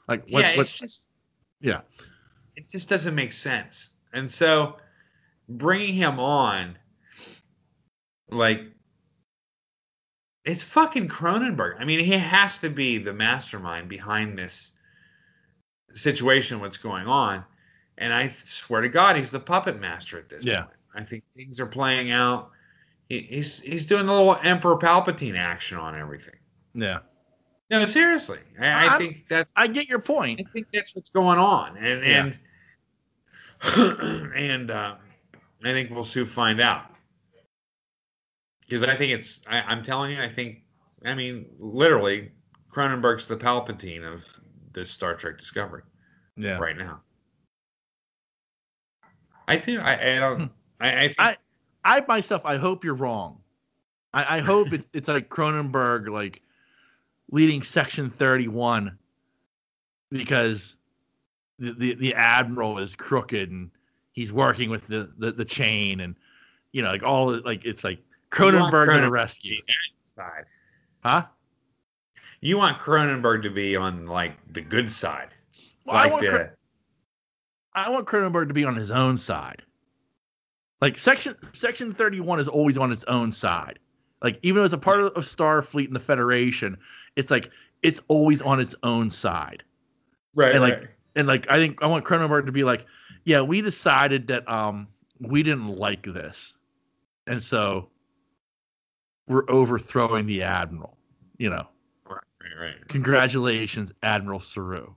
[0.07, 1.09] Like what, yeah, what it's just
[1.61, 1.81] yeah.
[2.55, 3.89] It just doesn't make sense.
[4.13, 4.77] And so
[5.47, 6.77] bringing him on,
[8.29, 8.61] like,
[10.43, 11.75] it's fucking Cronenberg.
[11.79, 14.71] I mean, he has to be the mastermind behind this
[15.93, 17.43] situation, what's going on.
[17.97, 20.63] And I swear to God, he's the puppet master at this Yeah.
[20.63, 20.77] point.
[20.95, 22.51] I think things are playing out.
[23.07, 26.35] He, he's he's doing the little Emperor Palpatine action on everything.
[26.73, 26.99] Yeah.
[27.71, 30.41] No, seriously, I, I think that's I get your point.
[30.45, 32.31] I think that's what's going on, and Yeah.
[33.63, 34.97] and and um,
[35.63, 36.85] I think we'll soon find out.
[38.67, 40.63] Because I think it's, I, I'm telling you, I think,
[41.05, 42.31] I mean, literally,
[42.71, 44.25] Cronenberg's the Palpatine of
[44.73, 45.83] this Star Trek Discovery
[46.37, 46.57] Yeah.
[46.57, 47.01] right now.
[49.47, 49.79] I do.
[49.79, 50.51] I, I don't.
[50.79, 51.15] I, I think.
[51.19, 51.37] I-
[51.83, 53.39] I myself, I hope you're wrong.
[54.13, 56.41] I, I hope it's it's like Cronenberg like
[57.31, 58.97] leading Section 31
[60.09, 60.75] because
[61.59, 63.71] the, the the admiral is crooked and
[64.11, 66.15] he's working with the the, the chain and
[66.71, 67.99] you know like all the- like it's like
[68.31, 69.61] Cronenberg to rescue,
[70.05, 70.45] side.
[71.03, 71.25] huh?
[72.39, 75.29] You want Cronenberg to be on like the good side,
[75.85, 76.49] Well, I like want the.
[77.73, 79.61] I want Cronenberg to be on his own side.
[80.81, 83.79] Like section section 31 is always on its own side.
[84.21, 86.77] Like even though it's a part of, of Starfleet and the Federation,
[87.15, 87.49] it's like
[87.81, 89.63] it's always on its own side.
[90.35, 90.51] right.
[90.53, 92.85] and, like, And like I think I want Cronenberg to be like,
[93.25, 94.87] yeah, we decided that um
[95.19, 96.55] we didn't like this.
[97.27, 97.89] And so
[99.27, 100.97] we're overthrowing the admiral,
[101.37, 101.67] you know.
[102.09, 102.87] right, right, right.
[102.87, 104.93] Congratulations, Admiral Saru.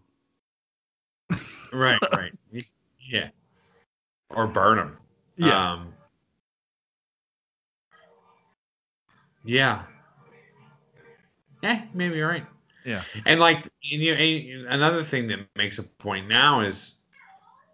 [1.73, 2.35] right, right.
[3.07, 3.29] Yeah.
[4.31, 4.97] Or Burnham.
[5.37, 5.73] Yeah.
[5.73, 5.93] Um,
[9.45, 9.83] yeah.
[11.63, 12.47] Yeah, maybe you're right.
[12.85, 13.03] Yeah.
[13.25, 16.97] And like, and you, and another thing that makes a point now is,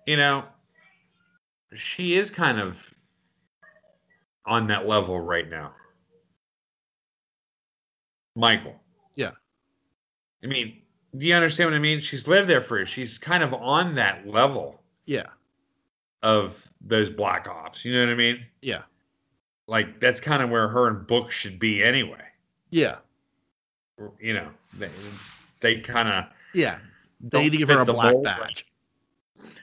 [0.06, 0.44] you know,
[1.74, 2.94] she is kind of
[4.46, 5.72] on that level right now.
[8.36, 8.76] Michael.
[9.16, 9.32] Yeah.
[10.42, 10.82] I mean,
[11.16, 12.00] do you understand what I mean?
[12.00, 12.86] She's lived there for.
[12.86, 15.26] She's kind of on that level yeah.
[16.22, 17.84] of those black ops.
[17.84, 18.44] You know what I mean?
[18.62, 18.82] Yeah.
[19.70, 22.24] Like that's kind of where her and Book should be anyway.
[22.70, 22.96] Yeah.
[24.20, 24.90] You know, they,
[25.60, 26.24] they kind of
[26.54, 26.78] Yeah.
[27.20, 28.24] They need to give her a black mold.
[28.24, 28.66] badge.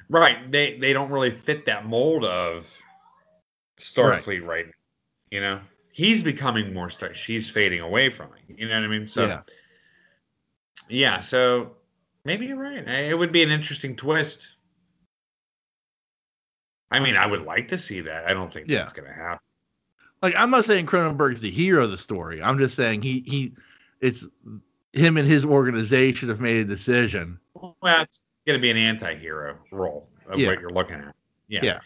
[0.10, 0.50] right.
[0.50, 2.74] They they don't really fit that mold of
[3.78, 4.66] Starfleet right.
[4.68, 4.72] now,
[5.32, 5.60] You know,
[5.92, 7.14] he's becoming more Star.
[7.14, 8.58] She's fading away from it.
[8.58, 9.10] You know what I mean?
[9.10, 9.42] So yeah.
[10.88, 11.20] yeah.
[11.20, 11.72] So
[12.24, 12.88] maybe you're right.
[12.88, 14.56] It would be an interesting twist.
[16.92, 18.26] I mean, I would like to see that.
[18.30, 18.78] I don't think Yeah.
[18.78, 19.40] that's gonna happen.
[20.22, 22.42] Like I'm not saying Cronenberg's the hero of the story.
[22.42, 23.54] I'm just saying he he
[24.02, 24.26] it's
[24.94, 27.40] him and his organization have made a decision.
[27.54, 30.48] Well, it's going to be an anti-hero role of Yeah.
[30.48, 31.16] what you're looking at.
[31.48, 31.60] Yeah.
[31.64, 31.80] Yeah.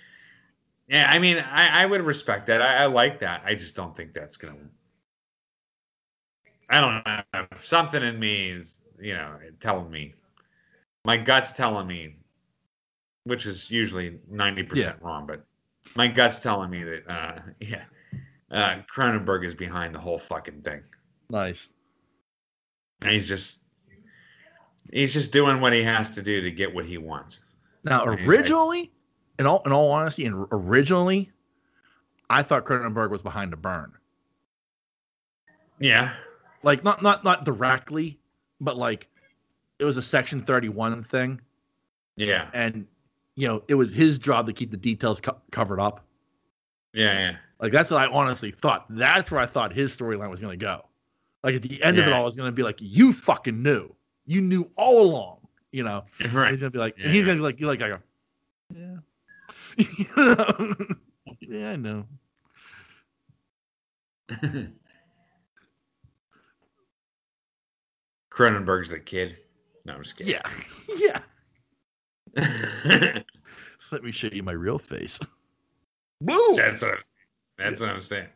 [0.88, 2.62] Yeah, I mean, I, I would respect that.
[2.62, 3.44] I, I like that.
[3.46, 4.60] I just don't think that's going to.
[6.70, 7.48] I don't know.
[7.60, 10.14] Something in me is, you know, telling me,
[11.06, 12.16] my gut's telling me,
[13.24, 14.94] which is usually 90% Yeah.
[15.02, 15.46] wrong, but
[15.96, 17.84] my gut's telling me that, uh, yeah,
[18.52, 20.82] uh, Cronenberg is behind the whole fucking thing.
[21.30, 21.70] Nice.
[23.02, 23.60] And he's just,
[24.92, 27.40] he's just doing what he has to do to get what he wants.
[27.84, 28.92] Now originally,
[29.40, 31.32] in all in all honesty, and originally,
[32.30, 33.94] I thought Cronenberg was behind the burn.
[35.80, 36.14] Yeah.
[36.64, 38.20] Like not not not directly,
[38.60, 39.08] but like
[39.80, 41.42] it was a Section 31 thing,
[42.18, 42.50] Yeah.
[42.54, 42.86] and
[43.36, 46.06] you know it was his job to keep the details co- covered up.
[46.94, 47.14] Yeah.
[47.14, 47.36] Yeah.
[47.60, 48.86] Like that's what I honestly thought.
[48.90, 50.86] That's where I thought his storyline was going to go.
[51.44, 53.94] Like at the end of it all, it's going to be like you fucking knew,
[54.26, 55.38] you knew all along.
[55.72, 56.52] You know, And Right.
[56.52, 57.28] he's gonna be like, Yeah, and he's yeah.
[57.28, 58.00] gonna be like, you like, I go,
[58.76, 58.98] yeah,
[61.40, 62.06] yeah, I know.
[68.32, 69.38] Cronenberg's the kid.
[69.86, 70.34] No, I'm just kidding.
[70.34, 70.42] Yeah,
[72.36, 73.20] yeah.
[73.92, 75.20] Let me show you my real face.
[76.22, 76.56] Woo!
[76.56, 77.02] That's what I'm, saying.
[77.58, 78.28] that's what I'm saying.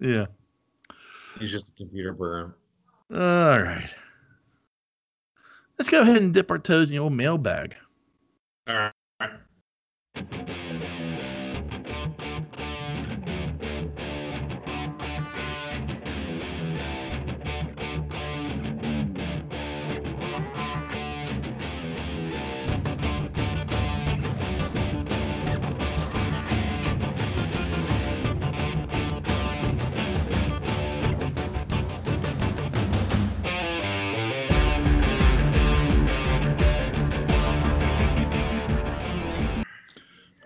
[0.00, 0.26] Yeah.
[1.38, 2.54] He's just a computer program.
[3.12, 3.90] All right.
[5.78, 7.76] Let's go ahead and dip our toes in the old mailbag.
[8.66, 8.90] All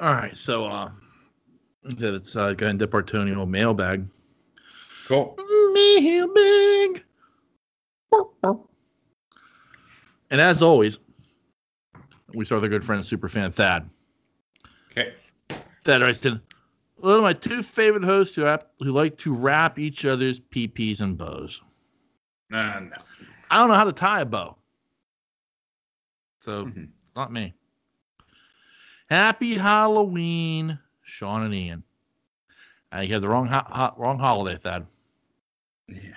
[0.02, 0.90] All right, so uh,
[1.84, 4.04] let's uh, go ahead and dip our toe in the old mailbag.
[5.06, 5.36] Cool.
[5.72, 7.04] Mailbag.
[10.32, 10.98] And as always,
[12.34, 13.88] we start with our good friend Superfan Thad.
[14.90, 15.14] Okay.
[15.84, 16.40] Thad writes in,
[16.96, 21.00] one of my two favorite hosts who, ap- who like to wrap each other's PPs
[21.00, 21.62] and bows.
[22.52, 22.96] Uh, no.
[23.52, 24.56] I don't know how to tie a bow.
[26.40, 26.88] So, Mhm.
[27.14, 27.54] not me.
[29.12, 31.82] Happy Halloween, Sean and Ian.
[32.90, 34.86] Uh, you had the wrong ho- ho- wrong holiday, Thad.
[35.86, 36.14] Yeah.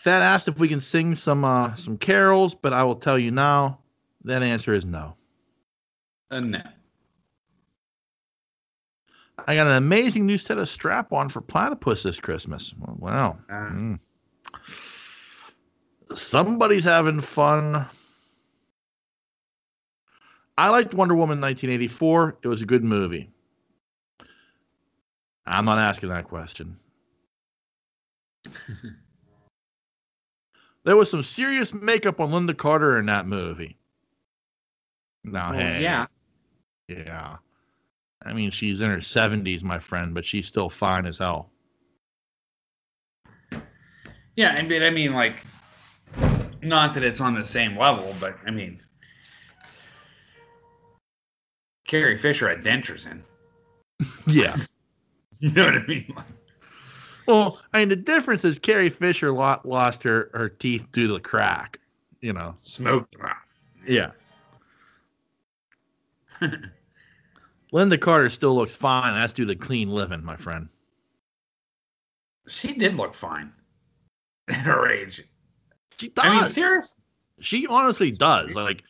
[0.00, 3.30] Thad asked if we can sing some uh, some carols, but I will tell you
[3.30, 3.78] now,
[4.24, 5.14] that answer is no.
[6.30, 6.60] Uh, no.
[9.46, 12.74] I got an amazing new set of strap on for platypus this Christmas.
[12.78, 13.38] Wow.
[13.48, 13.98] Uh, Mm.
[16.12, 17.86] Somebody's having fun.
[20.58, 22.38] I liked Wonder Woman 1984.
[22.42, 23.30] It was a good movie.
[25.46, 26.76] I'm not asking that question.
[30.84, 33.76] there was some serious makeup on Lynda Carter in that movie.
[35.22, 35.80] Now, well, hey.
[35.80, 36.06] yeah.
[36.88, 37.36] Yeah.
[38.24, 41.50] I mean, she's in her 70s, my friend, but she's still fine as hell.
[44.34, 45.36] Yeah, I mean, I mean, like,
[46.62, 48.80] not that it's on the same level, but I mean,
[51.88, 53.20] Carrie Fisher had dentures in.
[54.28, 54.56] Yeah.
[55.40, 56.12] You know what I mean?
[56.16, 56.24] Like,
[57.28, 61.12] Well, I mean, the difference is Carrie Fisher lo- lost her, her teeth due to
[61.12, 61.78] the crack.
[62.20, 62.54] You know.
[62.56, 63.36] smoked them out.
[63.86, 64.10] Yeah.
[67.72, 69.14] Lynda Carter still looks fine.
[69.14, 70.68] That's due to clean living, my friend.
[72.48, 73.52] She did look fine
[74.48, 75.22] at her age.
[76.00, 76.24] She does.
[76.26, 76.96] I mean, serious?
[77.38, 78.54] She honestly does.
[78.56, 78.82] Like,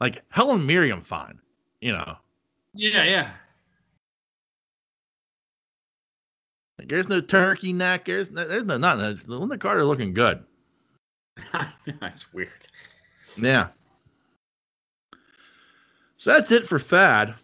[0.00, 1.40] like Helen Mirren, fine.
[1.80, 2.16] You know.
[2.74, 3.30] Yeah, yeah.
[6.78, 8.04] Like, there's no turkey neck.
[8.04, 9.16] There's no, there's no nothing.
[9.26, 10.44] Lynda Carter looking good.
[12.00, 12.50] That's weird.
[13.36, 13.68] Yeah.
[16.18, 17.34] So that's it for Thad.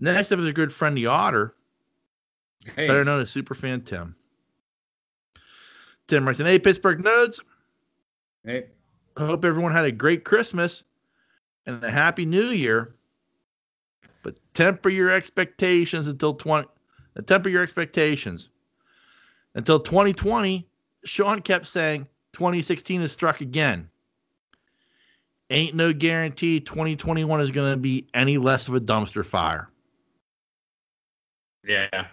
[0.00, 1.54] Next up is a good friend, the Otter,
[2.74, 4.16] Hey, better known as Superfan Tim.
[6.08, 7.40] Tim writes in, Hey, Pittsburgh Nodes.
[8.44, 8.66] hey.
[9.18, 10.84] I hope everyone had a great Christmas
[11.66, 12.94] and a happy New Year.
[14.22, 16.68] But temper your expectations until 20.
[17.16, 18.48] uh, Temper your expectations.
[19.54, 20.66] Until 2020,
[21.04, 23.88] Sean kept saying 2016 has struck again.
[25.50, 29.70] Ain't no guarantee 2021 is going to be any less of a dumpster fire.
[31.64, 32.06] Yeah.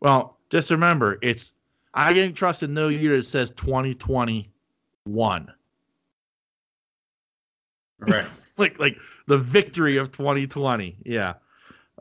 [0.00, 1.54] Well, just remember, it's
[1.94, 5.52] I didn't trust in no year that says 2021.
[8.06, 8.26] Right.
[8.58, 10.96] like like the victory of 2020.
[11.04, 11.34] Yeah.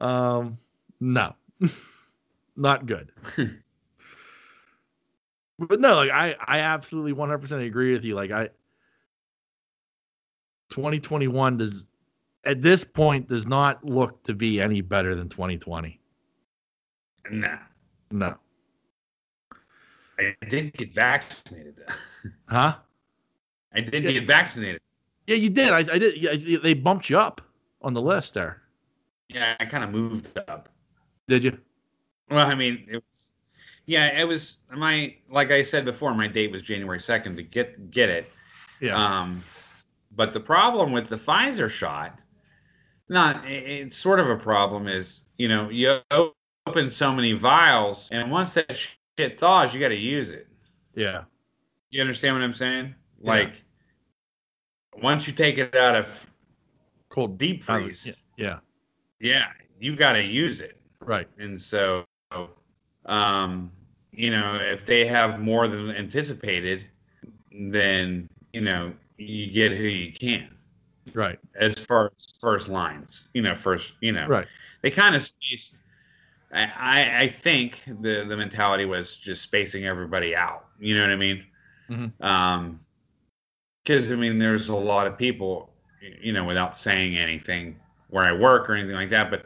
[0.01, 0.57] Um
[0.99, 1.35] no.
[2.55, 3.11] Not good.
[5.59, 8.15] but no, like I I absolutely 100% agree with you.
[8.15, 8.49] Like I
[10.69, 11.87] 2021 does
[12.45, 15.99] at this point does not look to be any better than 2020.
[17.31, 17.57] no.
[18.11, 18.35] No.
[20.19, 21.75] I didn't get vaccinated.
[21.77, 22.29] though.
[22.47, 22.75] Huh?
[23.73, 24.11] I did Yeah.
[24.11, 24.81] get vaccinated.
[25.27, 25.69] Yeah, you did.
[25.69, 26.17] I, I did.
[26.17, 27.41] Yeah, they bumped you up
[27.81, 28.61] on the list there.
[29.29, 30.69] Yeah, I kind of moved up.
[31.27, 31.57] Did you?
[32.29, 33.33] Well, I mean, it was.
[33.85, 36.13] Yeah, it was my like I said before.
[36.13, 38.31] My date was January second to get get it.
[38.79, 38.95] Yeah.
[38.95, 39.43] Um,
[40.15, 42.19] but the problem with the Pfizer shot,
[43.09, 45.99] not it's sort of a problem is you know you
[46.65, 48.77] open so many vials and once that
[49.17, 50.47] shit thaws you got to use it.
[50.95, 51.23] yeah.
[51.89, 52.95] You understand what I'm saying?
[53.21, 53.51] Yeah.
[55.01, 56.27] Once you take it out of
[57.09, 58.13] Cold deep freeze, Yeah.
[58.37, 58.59] yeah.
[59.19, 59.45] yeah,
[59.79, 60.79] you got to use it.
[60.99, 61.27] Right.
[61.37, 62.05] And so,
[63.05, 63.71] um,
[64.11, 66.85] you know, if they have more than anticipated,
[67.51, 70.49] then you know you get who you can
[71.13, 71.37] Right.
[71.55, 73.27] as far as first lines.
[73.33, 74.47] You know, first, you know, Right.
[74.81, 75.81] they kind of spaced.
[76.51, 80.65] I, I think the the mentality was just spacing everybody out.
[80.79, 81.45] You know what I mean?
[81.89, 82.11] Mhm.
[82.23, 82.79] Um,
[83.83, 85.71] because I mean, there's a lot of people,
[86.21, 87.75] you know, without saying anything
[88.09, 89.45] where I work or anything like that, but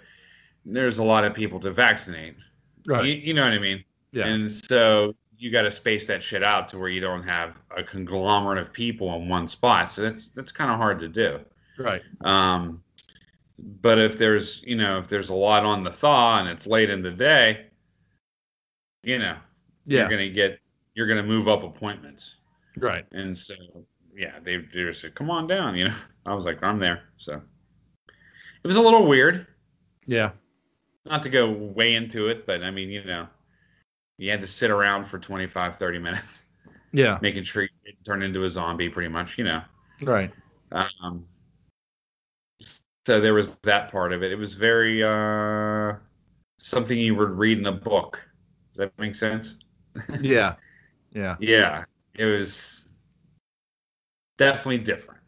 [0.65, 2.35] there's a lot of people to vaccinate.
[2.85, 3.05] Right.
[3.05, 3.83] You, you know what I mean?
[4.11, 4.27] yeah.
[4.27, 7.83] And so you got to space that shit out to where you don't have a
[7.83, 9.87] conglomerate of people in one spot.
[9.89, 11.39] So that's that's kind of hard to do.
[11.77, 12.01] right.
[12.21, 12.81] Um,
[13.81, 16.89] but if there's you know if there's a lot on the thaw and it's late
[16.89, 17.65] in the day,
[19.03, 19.35] you know
[19.85, 20.01] Yeah.
[20.01, 20.59] you're gonna get
[20.95, 22.35] you're gonna move up appointments.
[22.77, 23.05] Right.
[23.11, 23.55] And so
[24.17, 25.75] yeah, they they just said come on down.
[25.77, 25.95] You know,
[26.25, 27.03] I was like I'm there.
[27.17, 27.33] So
[28.63, 29.47] it was a little weird.
[30.05, 30.31] Yeah.
[31.05, 33.27] Not to go way into it, but I mean you know
[34.17, 36.43] you had to sit around for 25 30 minutes
[36.91, 37.19] Yeah.
[37.21, 39.61] making sure you didn't turn into a zombie pretty much you know
[40.01, 40.31] Right.
[40.71, 41.23] um,
[43.05, 45.93] so there was that part of it it was very uh,
[46.57, 48.27] something you would read in a book
[48.73, 49.57] does that make sense
[50.19, 50.55] Yeah.
[51.13, 51.35] Yeah.
[51.39, 51.83] yeah
[52.15, 52.86] it was
[54.37, 55.19] definitely different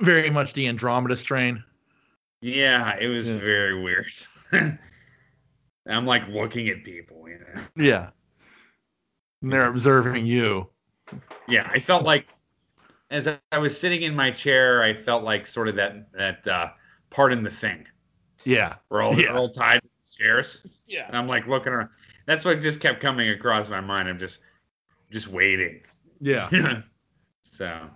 [0.00, 1.62] Very much the Andromeda strain.
[2.42, 3.38] yeah it was Yeah.
[3.38, 4.06] very weird
[5.88, 8.10] i'm like looking at people you know Yeah.
[9.42, 10.68] And they're observing you.
[11.48, 12.26] yeah i felt like
[13.10, 16.70] as i was sitting in my chair i felt like sort of that that uh,
[17.10, 17.86] part in the thing
[18.44, 18.74] Yeah.
[18.90, 19.32] We're all, Yeah.
[19.32, 20.66] we're all tied to the chairs.
[20.86, 21.06] Yeah.
[21.08, 21.88] And I'm like looking around.
[22.26, 24.08] That's what just kept coming across my mind.
[24.08, 24.38] I'm just
[25.10, 25.80] just waiting.
[26.20, 26.82] Yeah.
[27.42, 27.88] so,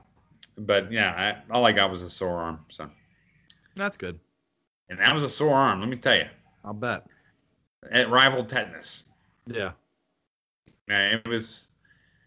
[0.59, 2.65] but yeah, I, all I got was a sore arm.
[2.69, 2.89] So,
[3.77, 4.19] That's good.
[4.89, 5.81] and that was a sore arm.
[5.81, 6.27] Let me tell you,
[6.65, 7.07] I'll bet.
[7.93, 9.05] it rivaled tetanus.
[9.47, 9.73] Yeah.
[10.89, 11.69] Man, it was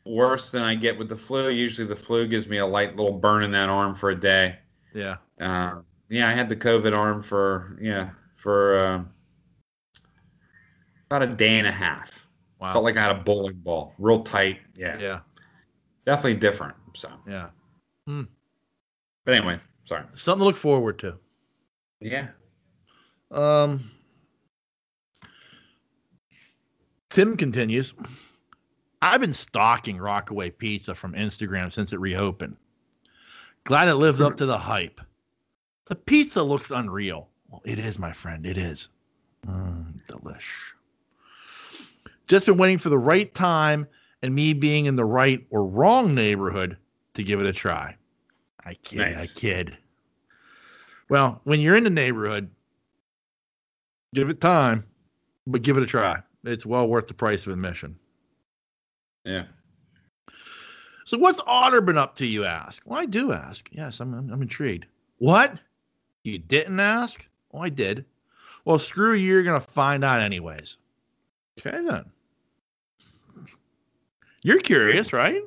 [0.06, 1.50] worse than I get with the flu.
[1.50, 4.58] Usually, the flu gives me a light little burn in that arm for a day.
[4.94, 5.18] Yeah.
[5.40, 9.04] Uh, yeah, I had the COVID arm for yeah for uh,
[11.08, 12.26] about a day and a half.
[12.60, 12.72] Wow.
[12.72, 14.60] Felt like I had a bowling ball, real tight.
[14.76, 15.20] Yeah, yeah.
[16.06, 16.76] definitely different.
[16.96, 17.50] So, Yeah.
[18.06, 20.04] But anyway, sorry.
[20.16, 21.18] Something to look forward to.
[22.00, 22.28] Yeah.
[23.32, 23.90] Um,
[27.10, 27.94] Tim continues.
[29.02, 32.56] I've been stalking Rockaway Pizza from Instagram since it reopened.
[33.66, 35.00] Glad it lived up to the hype.
[35.86, 37.30] The pizza looks unreal.
[37.50, 38.46] Well, it is, my friend.
[38.46, 38.90] It is.
[39.48, 40.74] Mm, delish.
[42.28, 43.88] Just been waiting for the right time
[44.22, 46.78] and me being in the right or wrong neighborhood
[47.16, 47.96] to give it a try.
[48.66, 49.02] I kid.
[49.02, 49.34] I Nice.
[49.34, 49.78] kid.
[51.10, 52.50] Well, when you're in the neighborhood,
[54.14, 54.86] give it time,
[55.46, 56.22] but give it a try.
[56.44, 57.98] It's well worth the price of admission.
[59.26, 59.46] Yeah.
[61.06, 62.82] So what's Otter been up to, you ask?
[62.86, 63.68] Well, I do ask.
[63.72, 64.86] Yes, I'm, I'm, I'm intrigued.
[65.18, 65.60] What?
[66.24, 67.26] You didn't ask?
[67.54, 68.06] Oh, I did.
[68.66, 69.34] Well, screw you.
[69.34, 70.78] You're going to find out anyways.
[71.60, 72.06] Okay, then.
[74.42, 75.42] You're curious, right?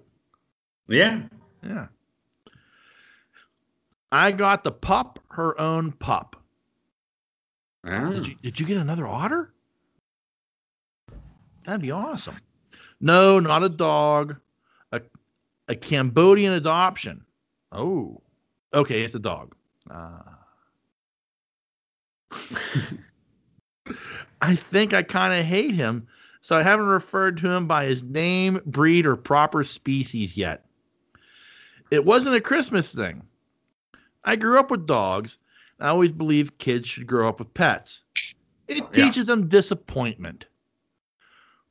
[0.88, 1.22] Yeah.
[1.62, 1.86] Yeah.
[4.12, 6.36] I got the pup her own pup.
[7.84, 8.10] Ah.
[8.10, 9.52] Did you, did you get another otter?
[11.64, 12.36] That'd be awesome.
[13.00, 14.36] No, not a dog.
[14.92, 15.02] A
[15.68, 17.24] a Cambodian adoption.
[17.72, 18.22] Oh,
[18.72, 19.54] okay, it's a dog.
[19.90, 20.38] Ah.
[24.40, 26.06] I think I kind of hate him,
[26.40, 30.65] so I haven't referred to him by his name, breed, or proper species yet.
[31.90, 33.22] It wasn't a Christmas thing.
[34.24, 35.38] I grew up with dogs.
[35.78, 38.02] and I always believe kids should grow up with pets.
[38.66, 39.04] It Yeah.
[39.04, 40.46] teaches them disappointment.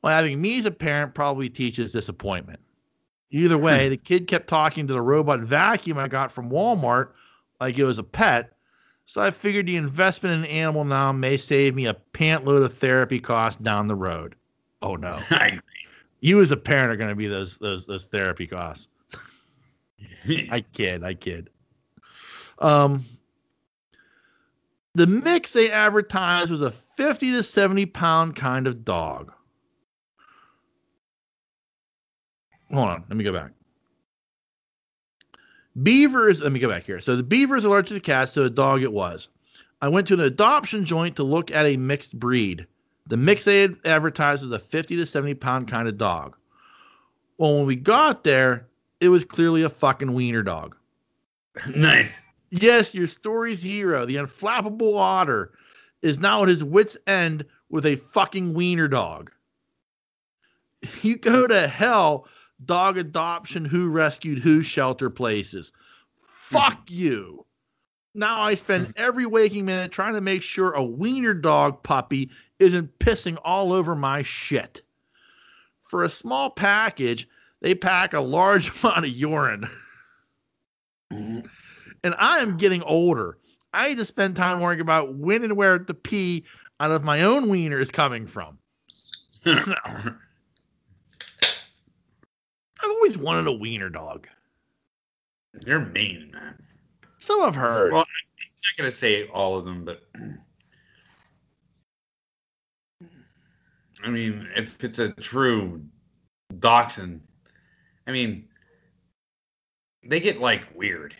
[0.00, 2.60] Well, having me as a parent probably teaches disappointment.
[3.30, 7.08] Either way, the kid kept talking to the robot vacuum I got from Walmart
[7.60, 8.52] like it was a pet.
[9.06, 12.62] So I figured the investment in an animal now may save me a pant load
[12.62, 14.34] of therapy costs down the road.
[14.82, 15.18] Oh no.
[15.30, 15.58] I
[16.20, 18.88] You as a parent are gonna be those those those therapy costs.
[20.50, 21.50] I kid, I kid.
[22.58, 23.04] Um,
[24.94, 29.32] the mix they advertised was a 50 to 70 pound kind of dog.
[32.72, 33.52] Hold on, let me go back.
[35.82, 37.00] Beavers, let me go back here.
[37.00, 39.28] So the beaver beavers allergic to cats, so a dog it was.
[39.82, 42.66] I went to an adoption joint to look at a mixed breed.
[43.06, 46.36] The mix they advertised was a 50 to 70 pound kind of dog.
[47.38, 48.66] Well, when we got there,
[49.00, 50.76] it was clearly a fucking wiener dog.
[51.74, 52.20] nice.
[52.50, 55.52] Yes, your story's hero, the unflappable otter,
[56.02, 59.30] is now at his wits' end with a fucking wiener dog.
[61.02, 62.28] You go to hell,
[62.64, 65.72] dog adoption, who rescued who shelter places.
[66.22, 67.44] Fuck you.
[68.14, 72.98] Now I spend every waking minute trying to make sure a wiener dog puppy isn't
[72.98, 74.82] pissing all over my shit.
[75.84, 77.28] For a small package,
[77.60, 79.68] they pack a large amount of urine.
[81.10, 81.44] and
[82.18, 83.38] I am getting older.
[83.72, 86.44] I need to spend time worrying about when and where the pee
[86.80, 88.58] out of my own wiener is coming from.
[89.46, 90.14] I've
[92.84, 94.26] always wanted a wiener dog.
[95.54, 96.58] They're mean, man.
[97.18, 97.92] So I've heard.
[97.92, 98.06] Well, I'm
[98.62, 100.02] not gonna say all of them, but
[104.04, 105.82] I mean, if it's a true
[106.58, 107.22] dachshund,
[108.06, 108.48] I mean,
[110.04, 111.14] they get like weird.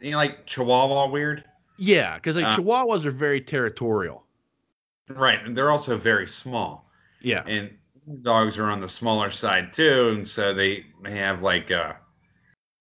[0.00, 1.44] You know, like Chihuahua weird,
[1.78, 4.24] yeah, because like Uh, Chihuahuas are very territorial.
[5.08, 5.42] right?
[5.44, 7.42] And they're also very small, Yeah.
[7.46, 7.76] and
[8.22, 11.96] dogs are on the smaller side too, and so they they have like a,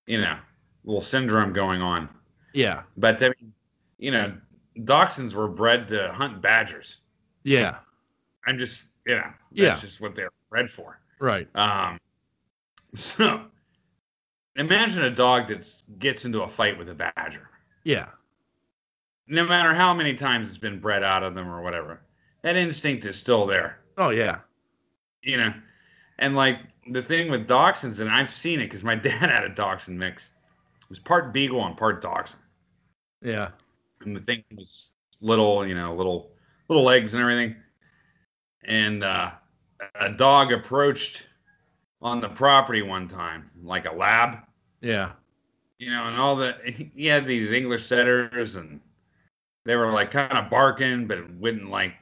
[0.05, 0.37] you know,
[0.83, 2.09] little syndrome going on.
[2.53, 2.83] Yeah.
[2.97, 3.53] But I mean,
[3.99, 4.35] you know,
[4.79, 6.97] dachshunds were bred to hunt badgers.
[7.43, 7.79] Yeah.
[8.45, 9.75] I'm just, you know, that's Yeah.
[9.75, 10.99] just what they're bred for.
[11.19, 11.47] Right.
[11.55, 11.99] Um,
[12.95, 13.45] so
[14.55, 17.49] imagine a dog that gets into a fight with a badger.
[17.83, 18.07] Yeah.
[19.27, 22.01] No matter how many times it's been bred out of them or whatever,
[22.41, 24.39] that instinct is still there, Oh yeah.
[25.21, 25.53] you know.
[26.19, 26.59] And like
[26.91, 30.29] the thing with dachshunds, and I've seen it because my dad had a dachshund mix.
[30.81, 32.41] It was part beagle and part dachshund.
[33.21, 33.51] Yeah.
[34.01, 34.91] and the thing was
[35.21, 36.31] little, you know, little
[36.67, 37.55] little legs and everything.
[38.65, 39.31] And uh,
[39.95, 41.25] a dog approached
[42.03, 44.39] on the property one time, like a lab,
[44.81, 45.13] Yeah.
[45.79, 46.55] you know, and all the
[46.95, 48.79] he had these English setters, and
[49.65, 51.93] they were like kind of barking, but it wouldn't like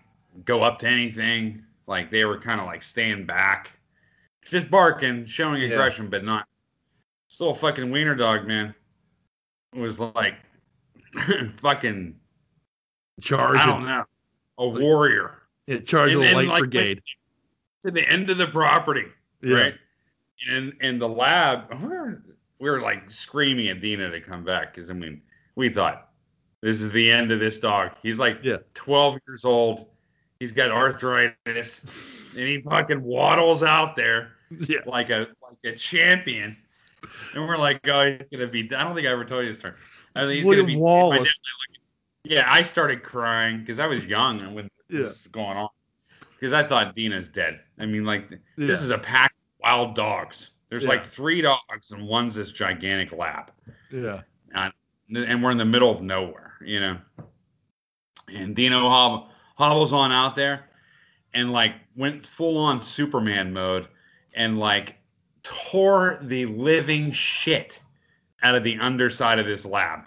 [0.46, 1.62] go up to anything.
[1.88, 3.72] Like they were kind of like staying back,
[4.44, 5.70] just barking, showing Yeah.
[5.70, 6.48] aggression, but not.
[7.30, 8.74] This little fucking wiener dog, man,
[9.74, 10.36] was like
[11.62, 12.16] fucking
[13.22, 13.60] Charge.
[13.60, 14.04] I don't know.
[14.58, 17.02] A warrior Yeah, charge And- the light like, brigade.
[17.84, 19.06] to the end of the property,
[19.42, 19.56] Yeah.
[19.58, 19.74] right?
[20.50, 22.24] And in the lab, we were,
[22.60, 25.22] we were like screaming at Dina to come back because I mean,
[25.56, 26.10] we thought
[26.62, 27.92] this is the end of this dog.
[28.04, 28.58] He's like Yeah.
[28.74, 29.88] 12 years old.
[30.40, 31.82] He's got arthritis,
[32.36, 34.32] and he fucking waddles out there
[34.68, 34.80] Yeah.
[34.88, 36.58] like a like a champion.
[37.34, 38.64] And we're like, oh, he's gonna be.
[38.76, 39.74] I don't think I ever told you this story.
[40.16, 40.82] I think he's William gonna be.
[40.82, 41.20] Wallace.
[41.20, 41.80] like,
[42.24, 45.04] yeah, I started crying because I was young and when Yeah.
[45.04, 45.70] this was going on.
[46.40, 47.62] Because I thought Dina's dead.
[47.80, 50.52] I mean, like this is a pack wild dogs.
[50.70, 50.90] There's Yeah.
[50.90, 53.52] like three dogs and one's this gigantic lab,
[53.92, 54.22] Yeah.
[54.54, 56.98] and we're in the middle of nowhere, you know.
[58.30, 60.70] And Dino hob- hobbles on out there,
[61.34, 63.88] and like went full on Superman mode,
[64.34, 64.96] and like
[65.44, 67.82] tore the living shit
[68.42, 70.06] out of the underside of this lab.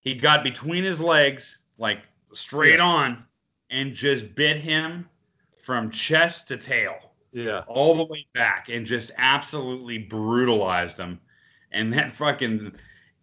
[0.00, 2.02] He got between his legs, like
[2.32, 2.84] straight Yeah.
[2.86, 3.26] on,
[3.70, 5.08] and just bit him
[5.62, 7.62] from chest to tail, Yeah.
[7.68, 11.20] all the way back, and just absolutely brutalized him.
[11.72, 12.72] And that fucking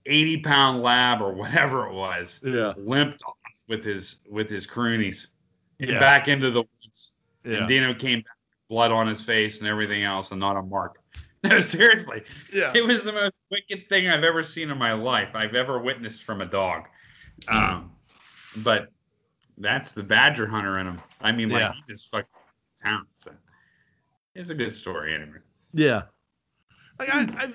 [0.06, 2.74] 80 pound lab or whatever it was Yeah.
[2.78, 3.36] limped off
[3.68, 5.28] with his with his croonies
[5.80, 6.00] Yeah.
[6.00, 7.14] back into the woods.
[7.44, 7.58] Yeah.
[7.58, 8.34] And Dino came back
[8.70, 11.00] blood on his face and everything else, and not a mark.
[11.44, 12.72] No, seriously, Yeah.
[12.76, 15.30] it was the most wicked thing I've ever seen in my life.
[15.36, 16.88] I've ever witnessed from a dog.
[17.48, 17.92] Um,
[18.58, 18.92] but
[19.60, 21.02] that's the badger hunter in him.
[21.22, 21.74] I mean, like Yeah.
[21.74, 22.28] he just fucking
[22.84, 23.06] town.
[23.18, 23.32] So
[24.38, 25.40] it's a good story anyway.
[25.74, 26.04] Yeah.
[27.00, 27.54] Like I, I,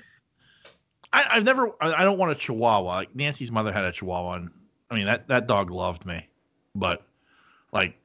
[1.13, 1.71] I I've never.
[1.81, 2.95] I I don't want a Chihuahua.
[2.95, 4.49] Like Nancy's mother had a Chihuahua, and
[4.91, 6.27] I mean that that dog loved me,
[6.75, 7.05] but
[7.71, 7.95] like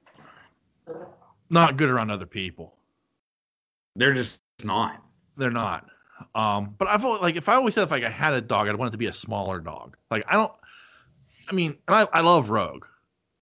[1.51, 2.75] not good around other people.
[3.97, 5.03] They're just not.
[5.37, 5.87] They're not.
[6.35, 8.69] Um, but I've always, like if I always said if like I had a dog,
[8.69, 9.97] I'd want it to be a smaller dog.
[10.11, 10.53] Like I don't.
[11.49, 12.85] I mean, and I I love Rogue.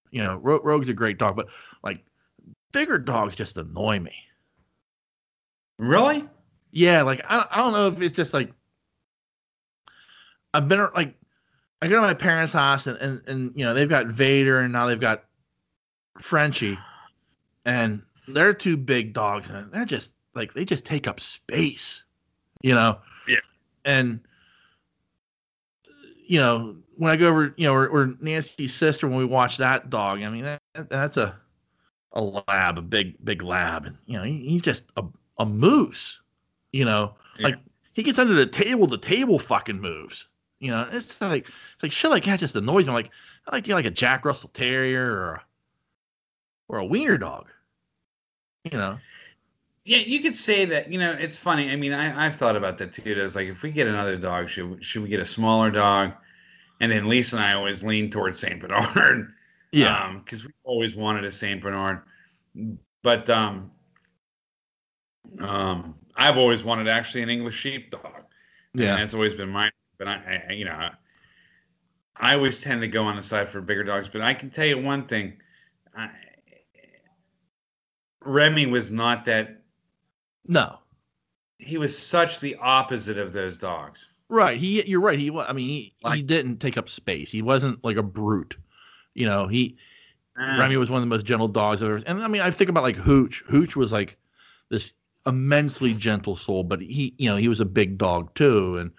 [0.09, 1.47] You know, Ro- Rogue's a great dog, but
[1.83, 2.03] like
[2.71, 4.15] bigger dogs just annoy me.
[5.77, 6.27] Really?
[6.71, 8.51] Yeah, like I I don't know if it's just like
[10.53, 11.15] I've been like
[11.81, 14.73] I go to my parents' house and, and and you know they've got Vader and
[14.73, 15.23] now they've got
[16.21, 16.77] Frenchie,
[17.65, 22.03] and they're two big dogs and they're just like they just take up space,
[22.61, 22.99] you know.
[23.27, 23.37] Yeah.
[23.85, 24.19] And
[26.25, 29.57] you know when I go over, you know, or, or Nancy's sister when we watch
[29.57, 31.35] that dog, I mean that, that's a
[32.13, 35.03] a lab, a big big lab, and you know he, he's just a
[35.37, 36.21] a moose,
[36.71, 37.47] you know, Yeah.
[37.47, 37.55] like
[37.93, 40.27] he gets under the table, the table fucking moves.
[40.59, 42.89] You know, it's like it's like shit like that just annoys me.
[42.89, 43.11] I'm like
[43.47, 45.43] I like to you like a Jack Russell Terrier or a,
[46.69, 47.47] or a wiener dog.
[48.63, 48.97] You know.
[49.85, 50.91] Yeah, you could say that.
[50.91, 51.71] You know, it's funny.
[51.71, 53.03] I mean, I, I've thought about that too.
[53.05, 56.13] It's like if we get another dog, should we- should we get a smaller dog?
[56.81, 59.33] And then Lisa and I always lean towards Saint Bernard.
[59.71, 60.13] Yeah.
[60.23, 62.01] Because we always wanted a Saint Bernard,
[63.03, 63.71] but um,
[65.39, 68.23] um, I've always wanted actually an English sheepdog.
[68.73, 68.95] And yeah.
[68.95, 69.71] that's always been mine.
[69.97, 70.91] But I, I you know, I,
[72.15, 74.09] I always tend to go on the side for bigger dogs.
[74.09, 75.37] But I can tell you one thing,
[75.95, 76.09] I,
[78.23, 79.61] Remy was not that.
[80.45, 80.79] No.
[81.59, 84.07] He was such the opposite of those dogs.
[84.29, 84.59] Right.
[84.59, 85.17] He you're right.
[85.17, 87.31] He I mean he, he didn't take up space.
[87.31, 88.57] He wasn't like a brute.
[89.13, 89.77] You know, he
[90.39, 92.51] Ah, Remy was one of the most gentle dogs I've ever and I mean I
[92.51, 93.43] think about like Hooch.
[93.47, 94.17] Hooch was like
[94.69, 94.93] this
[95.27, 98.77] immensely gentle soul, but he you know, he was a big dog too.
[98.77, 98.91] And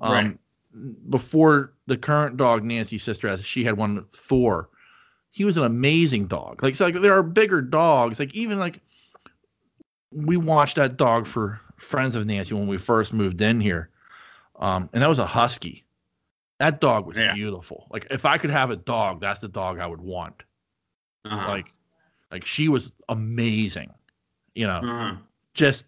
[0.00, 0.38] um
[0.72, 1.10] Right.
[1.10, 4.70] before the current dog Nancy's sister has she had one Thor.
[5.30, 6.62] He was an amazing dog.
[6.62, 8.18] Like so like there are bigger dogs.
[8.20, 8.80] Like even like
[10.12, 13.90] we watched that dog for friends of Nancy when we first moved in here.
[14.56, 15.84] Um, and that was a husky.
[16.58, 17.34] That dog was Yeah.
[17.34, 17.86] beautiful.
[17.90, 20.42] Like if I could have a dog, that's the dog I would want.
[21.24, 21.72] uh-huh, Like
[22.30, 23.92] like she was amazing.
[24.54, 25.16] You know, uh-huh.
[25.58, 25.84] Just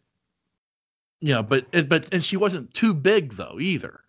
[1.20, 4.01] you know, but but and she wasn't too big though either.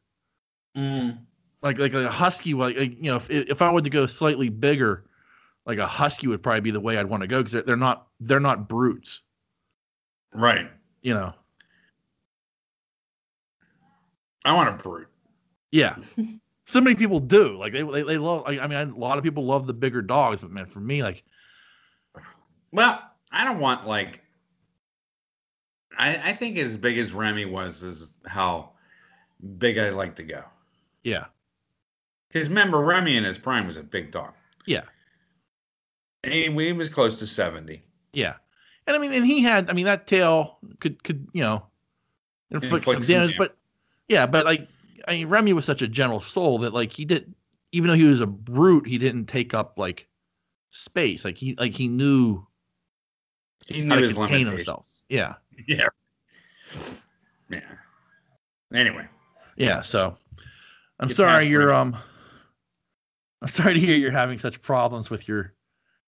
[0.75, 1.19] Mm.
[1.61, 4.49] Like like a husky like, like, you know, if if I were to go slightly
[4.49, 5.05] bigger,
[5.67, 7.75] like a husky would probably be the way I'd want to go because they're, they're
[7.77, 9.21] not they're not brutes,
[10.33, 10.67] Right.
[11.03, 11.31] you know.
[14.43, 15.07] I want a brute.
[15.71, 15.95] Yeah.
[16.65, 17.55] so many people do.
[17.57, 18.43] Like they they, they love.
[18.45, 21.03] Like, I mean, a lot of people love the bigger dogs, but man, for me,
[21.03, 21.23] like
[22.71, 22.99] Well,
[23.31, 24.21] I don't want like.
[25.97, 28.71] I I think as big as Remy was is how
[29.57, 30.43] big I like to go.
[31.03, 31.25] yeah,
[32.29, 34.33] Because remember, Remy in his prime was a big dog.
[34.65, 34.83] Yeah.
[36.23, 37.81] He, he was close to seventy.
[38.13, 38.35] yeah.
[38.87, 39.69] And I mean, and he had.
[39.69, 41.65] I mean, that tail could could you know
[42.49, 43.55] inflict some Inflict some damage, but
[44.07, 44.61] yeah, but like
[45.07, 47.33] I mean, Remy was such a gentle soul that like he did,
[47.71, 50.07] even though he was a brute, he didn't take up like
[50.71, 51.23] space.
[51.23, 52.45] Like he like he knew
[53.67, 54.85] He knew to his contain himself.
[55.09, 55.35] Yeah.
[55.67, 55.87] Yeah.
[57.49, 57.59] Yeah.
[58.73, 59.07] Anyway.
[59.55, 60.17] Yeah, so
[60.99, 61.95] I'm Get sorry you're um
[63.41, 65.53] I'm sorry to hear you're having such problems with your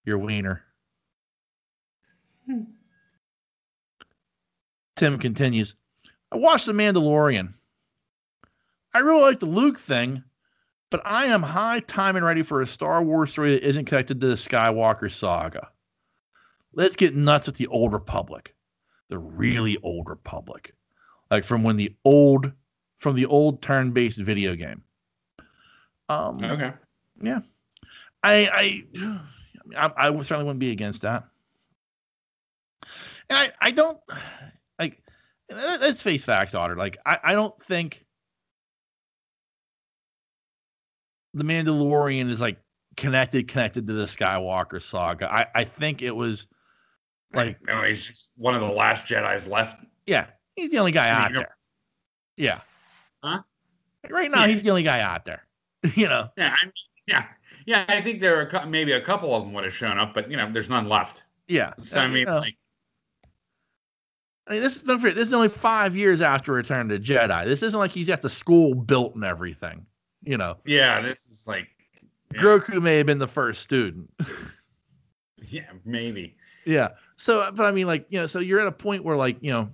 [0.05, 0.63] your wiener.
[2.45, 2.63] Hmm.
[4.95, 5.75] Tim continues.
[6.31, 7.53] I watched The Mandalorian.
[8.93, 10.23] I really like the Luke thing,
[10.91, 14.21] but I am high time and ready for a Star Wars story that isn't connected
[14.21, 15.69] to the Skywalker saga.
[16.73, 18.53] Let's get nuts with the old Republic.
[19.09, 20.73] The really old Republic.
[21.29, 22.51] Like from when the old
[22.99, 24.81] from the old turn-based video game.
[26.09, 26.73] Um, Okay.
[28.23, 28.83] I, I,
[29.75, 31.25] I, I certainly wouldn't be against that.
[33.29, 33.99] And I, I don't
[34.79, 35.01] like.
[35.51, 36.75] let- Let's face facts, Otter.
[36.75, 38.05] Like, I, I don't think
[41.33, 42.59] the Mandalorian is like
[42.95, 45.31] connected, connected to the Skywalker saga.
[45.31, 46.47] I, I think it was
[47.33, 49.83] like, no, he's just one of the last Jedi's left.
[50.05, 51.57] yeah, he's the only guy I mean, out there.
[52.37, 52.59] Yeah.
[53.23, 53.41] Huh?
[54.09, 54.47] Right now, Yeah.
[54.51, 55.43] he's the only guy out there.
[55.95, 56.29] you know.
[56.37, 56.55] Yeah.
[56.61, 56.73] I mean,
[57.07, 57.25] yeah.
[57.65, 57.85] Yeah.
[57.87, 60.37] I think there are maybe a couple of them would have shown up, but you
[60.37, 61.23] know, there's none left.
[61.47, 61.73] Yeah.
[61.81, 62.39] So I you mean, know.
[62.39, 62.55] like,
[64.47, 67.45] I mean, this is don't forget, this is only five years after Return to Jedi.
[67.45, 69.85] This isn't like he's got the school built and everything.
[70.23, 71.67] You know, yeah, this is like,
[72.33, 72.41] Yeah.
[72.41, 74.09] Grogu may have been the first student.
[75.49, 76.35] yeah, maybe.
[76.65, 76.89] yeah.
[77.17, 79.51] So, but I mean, like, you know, so you're at a point where, like, you
[79.51, 79.69] know,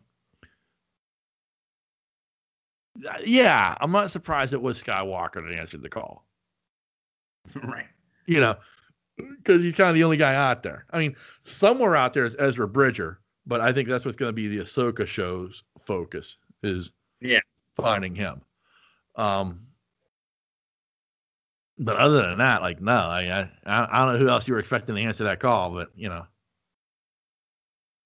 [3.23, 6.25] yeah, I'm not surprised it was Skywalker that answered the call.
[7.63, 7.87] right.
[8.25, 8.57] You know,
[9.17, 10.85] because he's kind of the only guy out there.
[10.91, 14.33] I mean, somewhere out there is Ezra Bridger, but I think that's what's going to
[14.33, 16.91] be the Ahsoka show's focus is
[17.21, 17.39] Yeah.
[17.75, 18.41] finding him.
[19.15, 19.61] Um,
[21.79, 24.59] but other than that, like, no, I, I, I don't know who else you were
[24.59, 26.25] expecting to answer that call, but you know,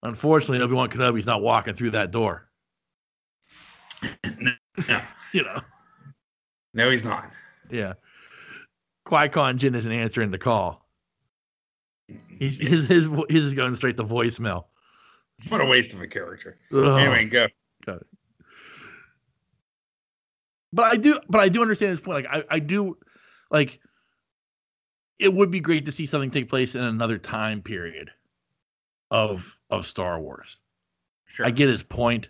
[0.04, 2.48] unfortunately, Obi Wan Kenobi's not walking through that door.
[4.40, 4.52] no,
[5.34, 5.62] You know,
[6.76, 7.32] no, he's not.
[7.72, 7.94] yeah.
[9.06, 10.86] Qui Gon Jinn isn't answering the call.
[12.30, 14.66] He's his his his is going straight to voicemail.
[15.50, 16.60] What a waste of a character.
[16.72, 17.00] Ugh.
[17.00, 17.48] Anyway, go.
[17.86, 18.08] Got it.
[20.72, 22.26] but I do, but I do understand this point.
[22.26, 22.98] Like, I, I do,
[23.50, 23.80] like,
[25.20, 28.12] it would be great to see something take place in another time period
[29.14, 30.58] of of Star Wars.
[31.26, 31.46] Sure.
[31.46, 32.28] I get his point,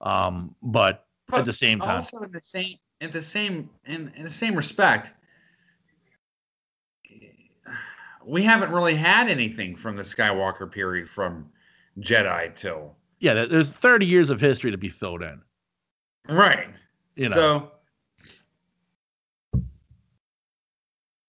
[0.00, 4.12] um, but, But at the same time, also in the same in the same in,
[4.14, 5.12] in the same respect
[8.24, 11.50] we haven't really had anything from the skywalker period from
[11.98, 15.40] jedi till yeah, there's 30 years of history to be filled in.
[16.28, 16.68] right
[17.16, 17.72] You know, so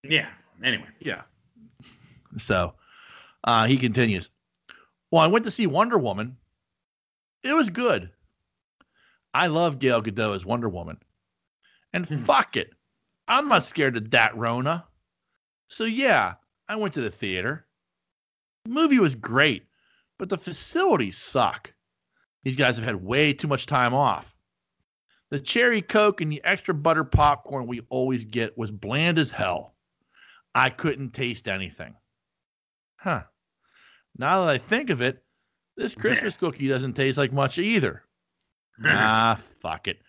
[0.04, 0.28] yeah
[0.64, 1.24] anyway yeah.
[2.38, 2.74] So,
[3.44, 4.30] uh, he continues.
[5.14, 6.38] Well, I went to see Wonder Woman.
[7.44, 8.10] It was good.
[9.32, 10.98] I love Gal Gadot as Wonder Woman.
[11.94, 12.24] And Hmm.
[12.24, 12.74] fuck it.
[13.28, 14.88] I'm not scared of that Rona.
[15.68, 16.38] So yeah,
[16.68, 17.68] I went to the theater.
[18.64, 19.68] The movie was great,
[20.18, 21.72] but the facilities suck.
[22.42, 24.36] These guys have had way too much time off.
[25.30, 29.76] The cherry coke and the extra butter popcorn we always get was bland as hell.
[30.56, 31.96] I couldn't taste anything.
[32.96, 33.26] Huh.
[34.18, 35.24] Now that I think of it,
[35.76, 38.04] this Christmas cookie doesn't taste like much either.
[38.86, 40.00] ah, fuck it.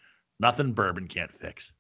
[0.41, 1.73] Nothing bourbon can't fix.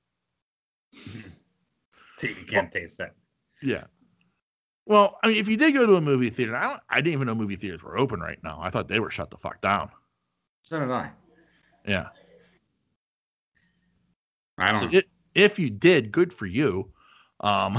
[2.22, 3.14] you can't taste that
[3.62, 3.84] Yeah.
[4.86, 7.14] Well, I mean, if you did go to a movie theater, I don't, I didn't
[7.14, 8.58] even know movie theaters were open right now.
[8.60, 9.90] I thought they were shut the fuck down.
[10.62, 11.10] so did i
[11.86, 12.08] Yeah.
[14.58, 14.92] i don't So know.
[14.98, 16.90] it, if you did, good for you.
[17.40, 17.76] Um,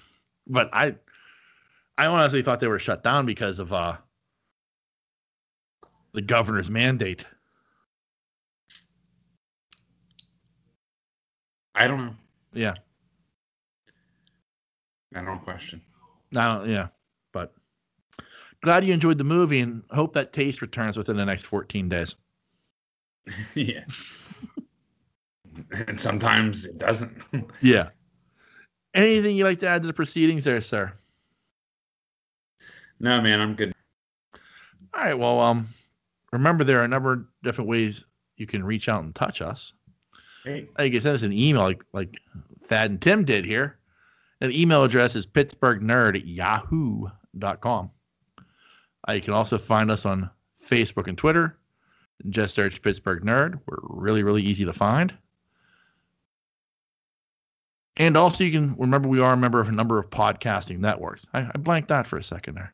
[0.46, 0.96] but I,
[1.98, 3.96] I honestly thought they were shut down because of uh,
[6.12, 7.24] the governor's mandate.
[11.78, 12.14] i don't know
[12.54, 12.74] Yeah.
[15.14, 15.82] i don't question
[16.32, 16.88] don't, yeah.
[17.32, 17.54] But
[18.62, 22.14] glad you enjoyed the movie and hope that taste returns within the next 14 days.
[23.54, 23.84] yeah
[25.70, 27.22] and sometimes it doesn't
[27.60, 27.90] Yeah.
[28.94, 30.92] Anything you'd like to add to the proceedings there, sir?
[33.00, 33.72] No man i'm good
[34.94, 35.18] All right.
[35.18, 35.68] Well, um,
[36.32, 38.04] remember there are a number of different ways
[38.36, 39.74] you can reach out and touch us.
[40.44, 42.18] hey You can send us an email like like
[42.68, 43.78] Thad and Tim did here.
[44.40, 47.90] And the email address is pittsburghnerd at yahoo.com.
[49.08, 50.30] Uh, you can also find us on
[50.66, 51.58] Facebook and Twitter.
[52.30, 53.60] Just search Pittsburgh Nerd.
[53.66, 55.12] We're really, really easy to find.
[57.98, 61.26] And also, you can remember we are a member of a number of podcasting networks.
[61.32, 62.72] I, I blanked that for a second there.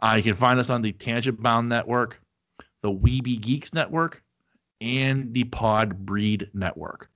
[0.00, 2.20] Uh, you can find us on the Tangent Bound Network,
[2.82, 4.22] the Weeby Geeks Network,
[4.80, 7.08] and the Pod Breed Network.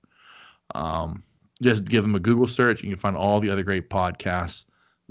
[0.73, 1.23] Um,
[1.61, 2.81] just give them a Google search.
[2.81, 4.65] And you can find all the other great podcasts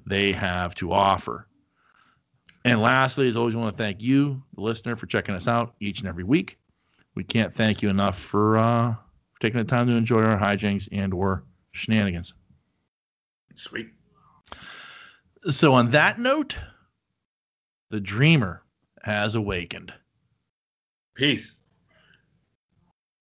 [0.06, 1.46] they have to offer.
[2.64, 5.74] And lastly, as always, we want to thank you, the listener, for checking us out
[5.80, 6.58] each and every week.
[7.14, 8.94] We can't thank you enough for, uh,
[9.32, 12.34] for taking the time to enjoy our hijinks and or shenanigans.
[13.54, 13.88] sweet
[15.50, 16.56] So on that note,
[17.90, 18.62] the dreamer
[19.02, 19.92] has awakened.
[21.14, 21.57] peace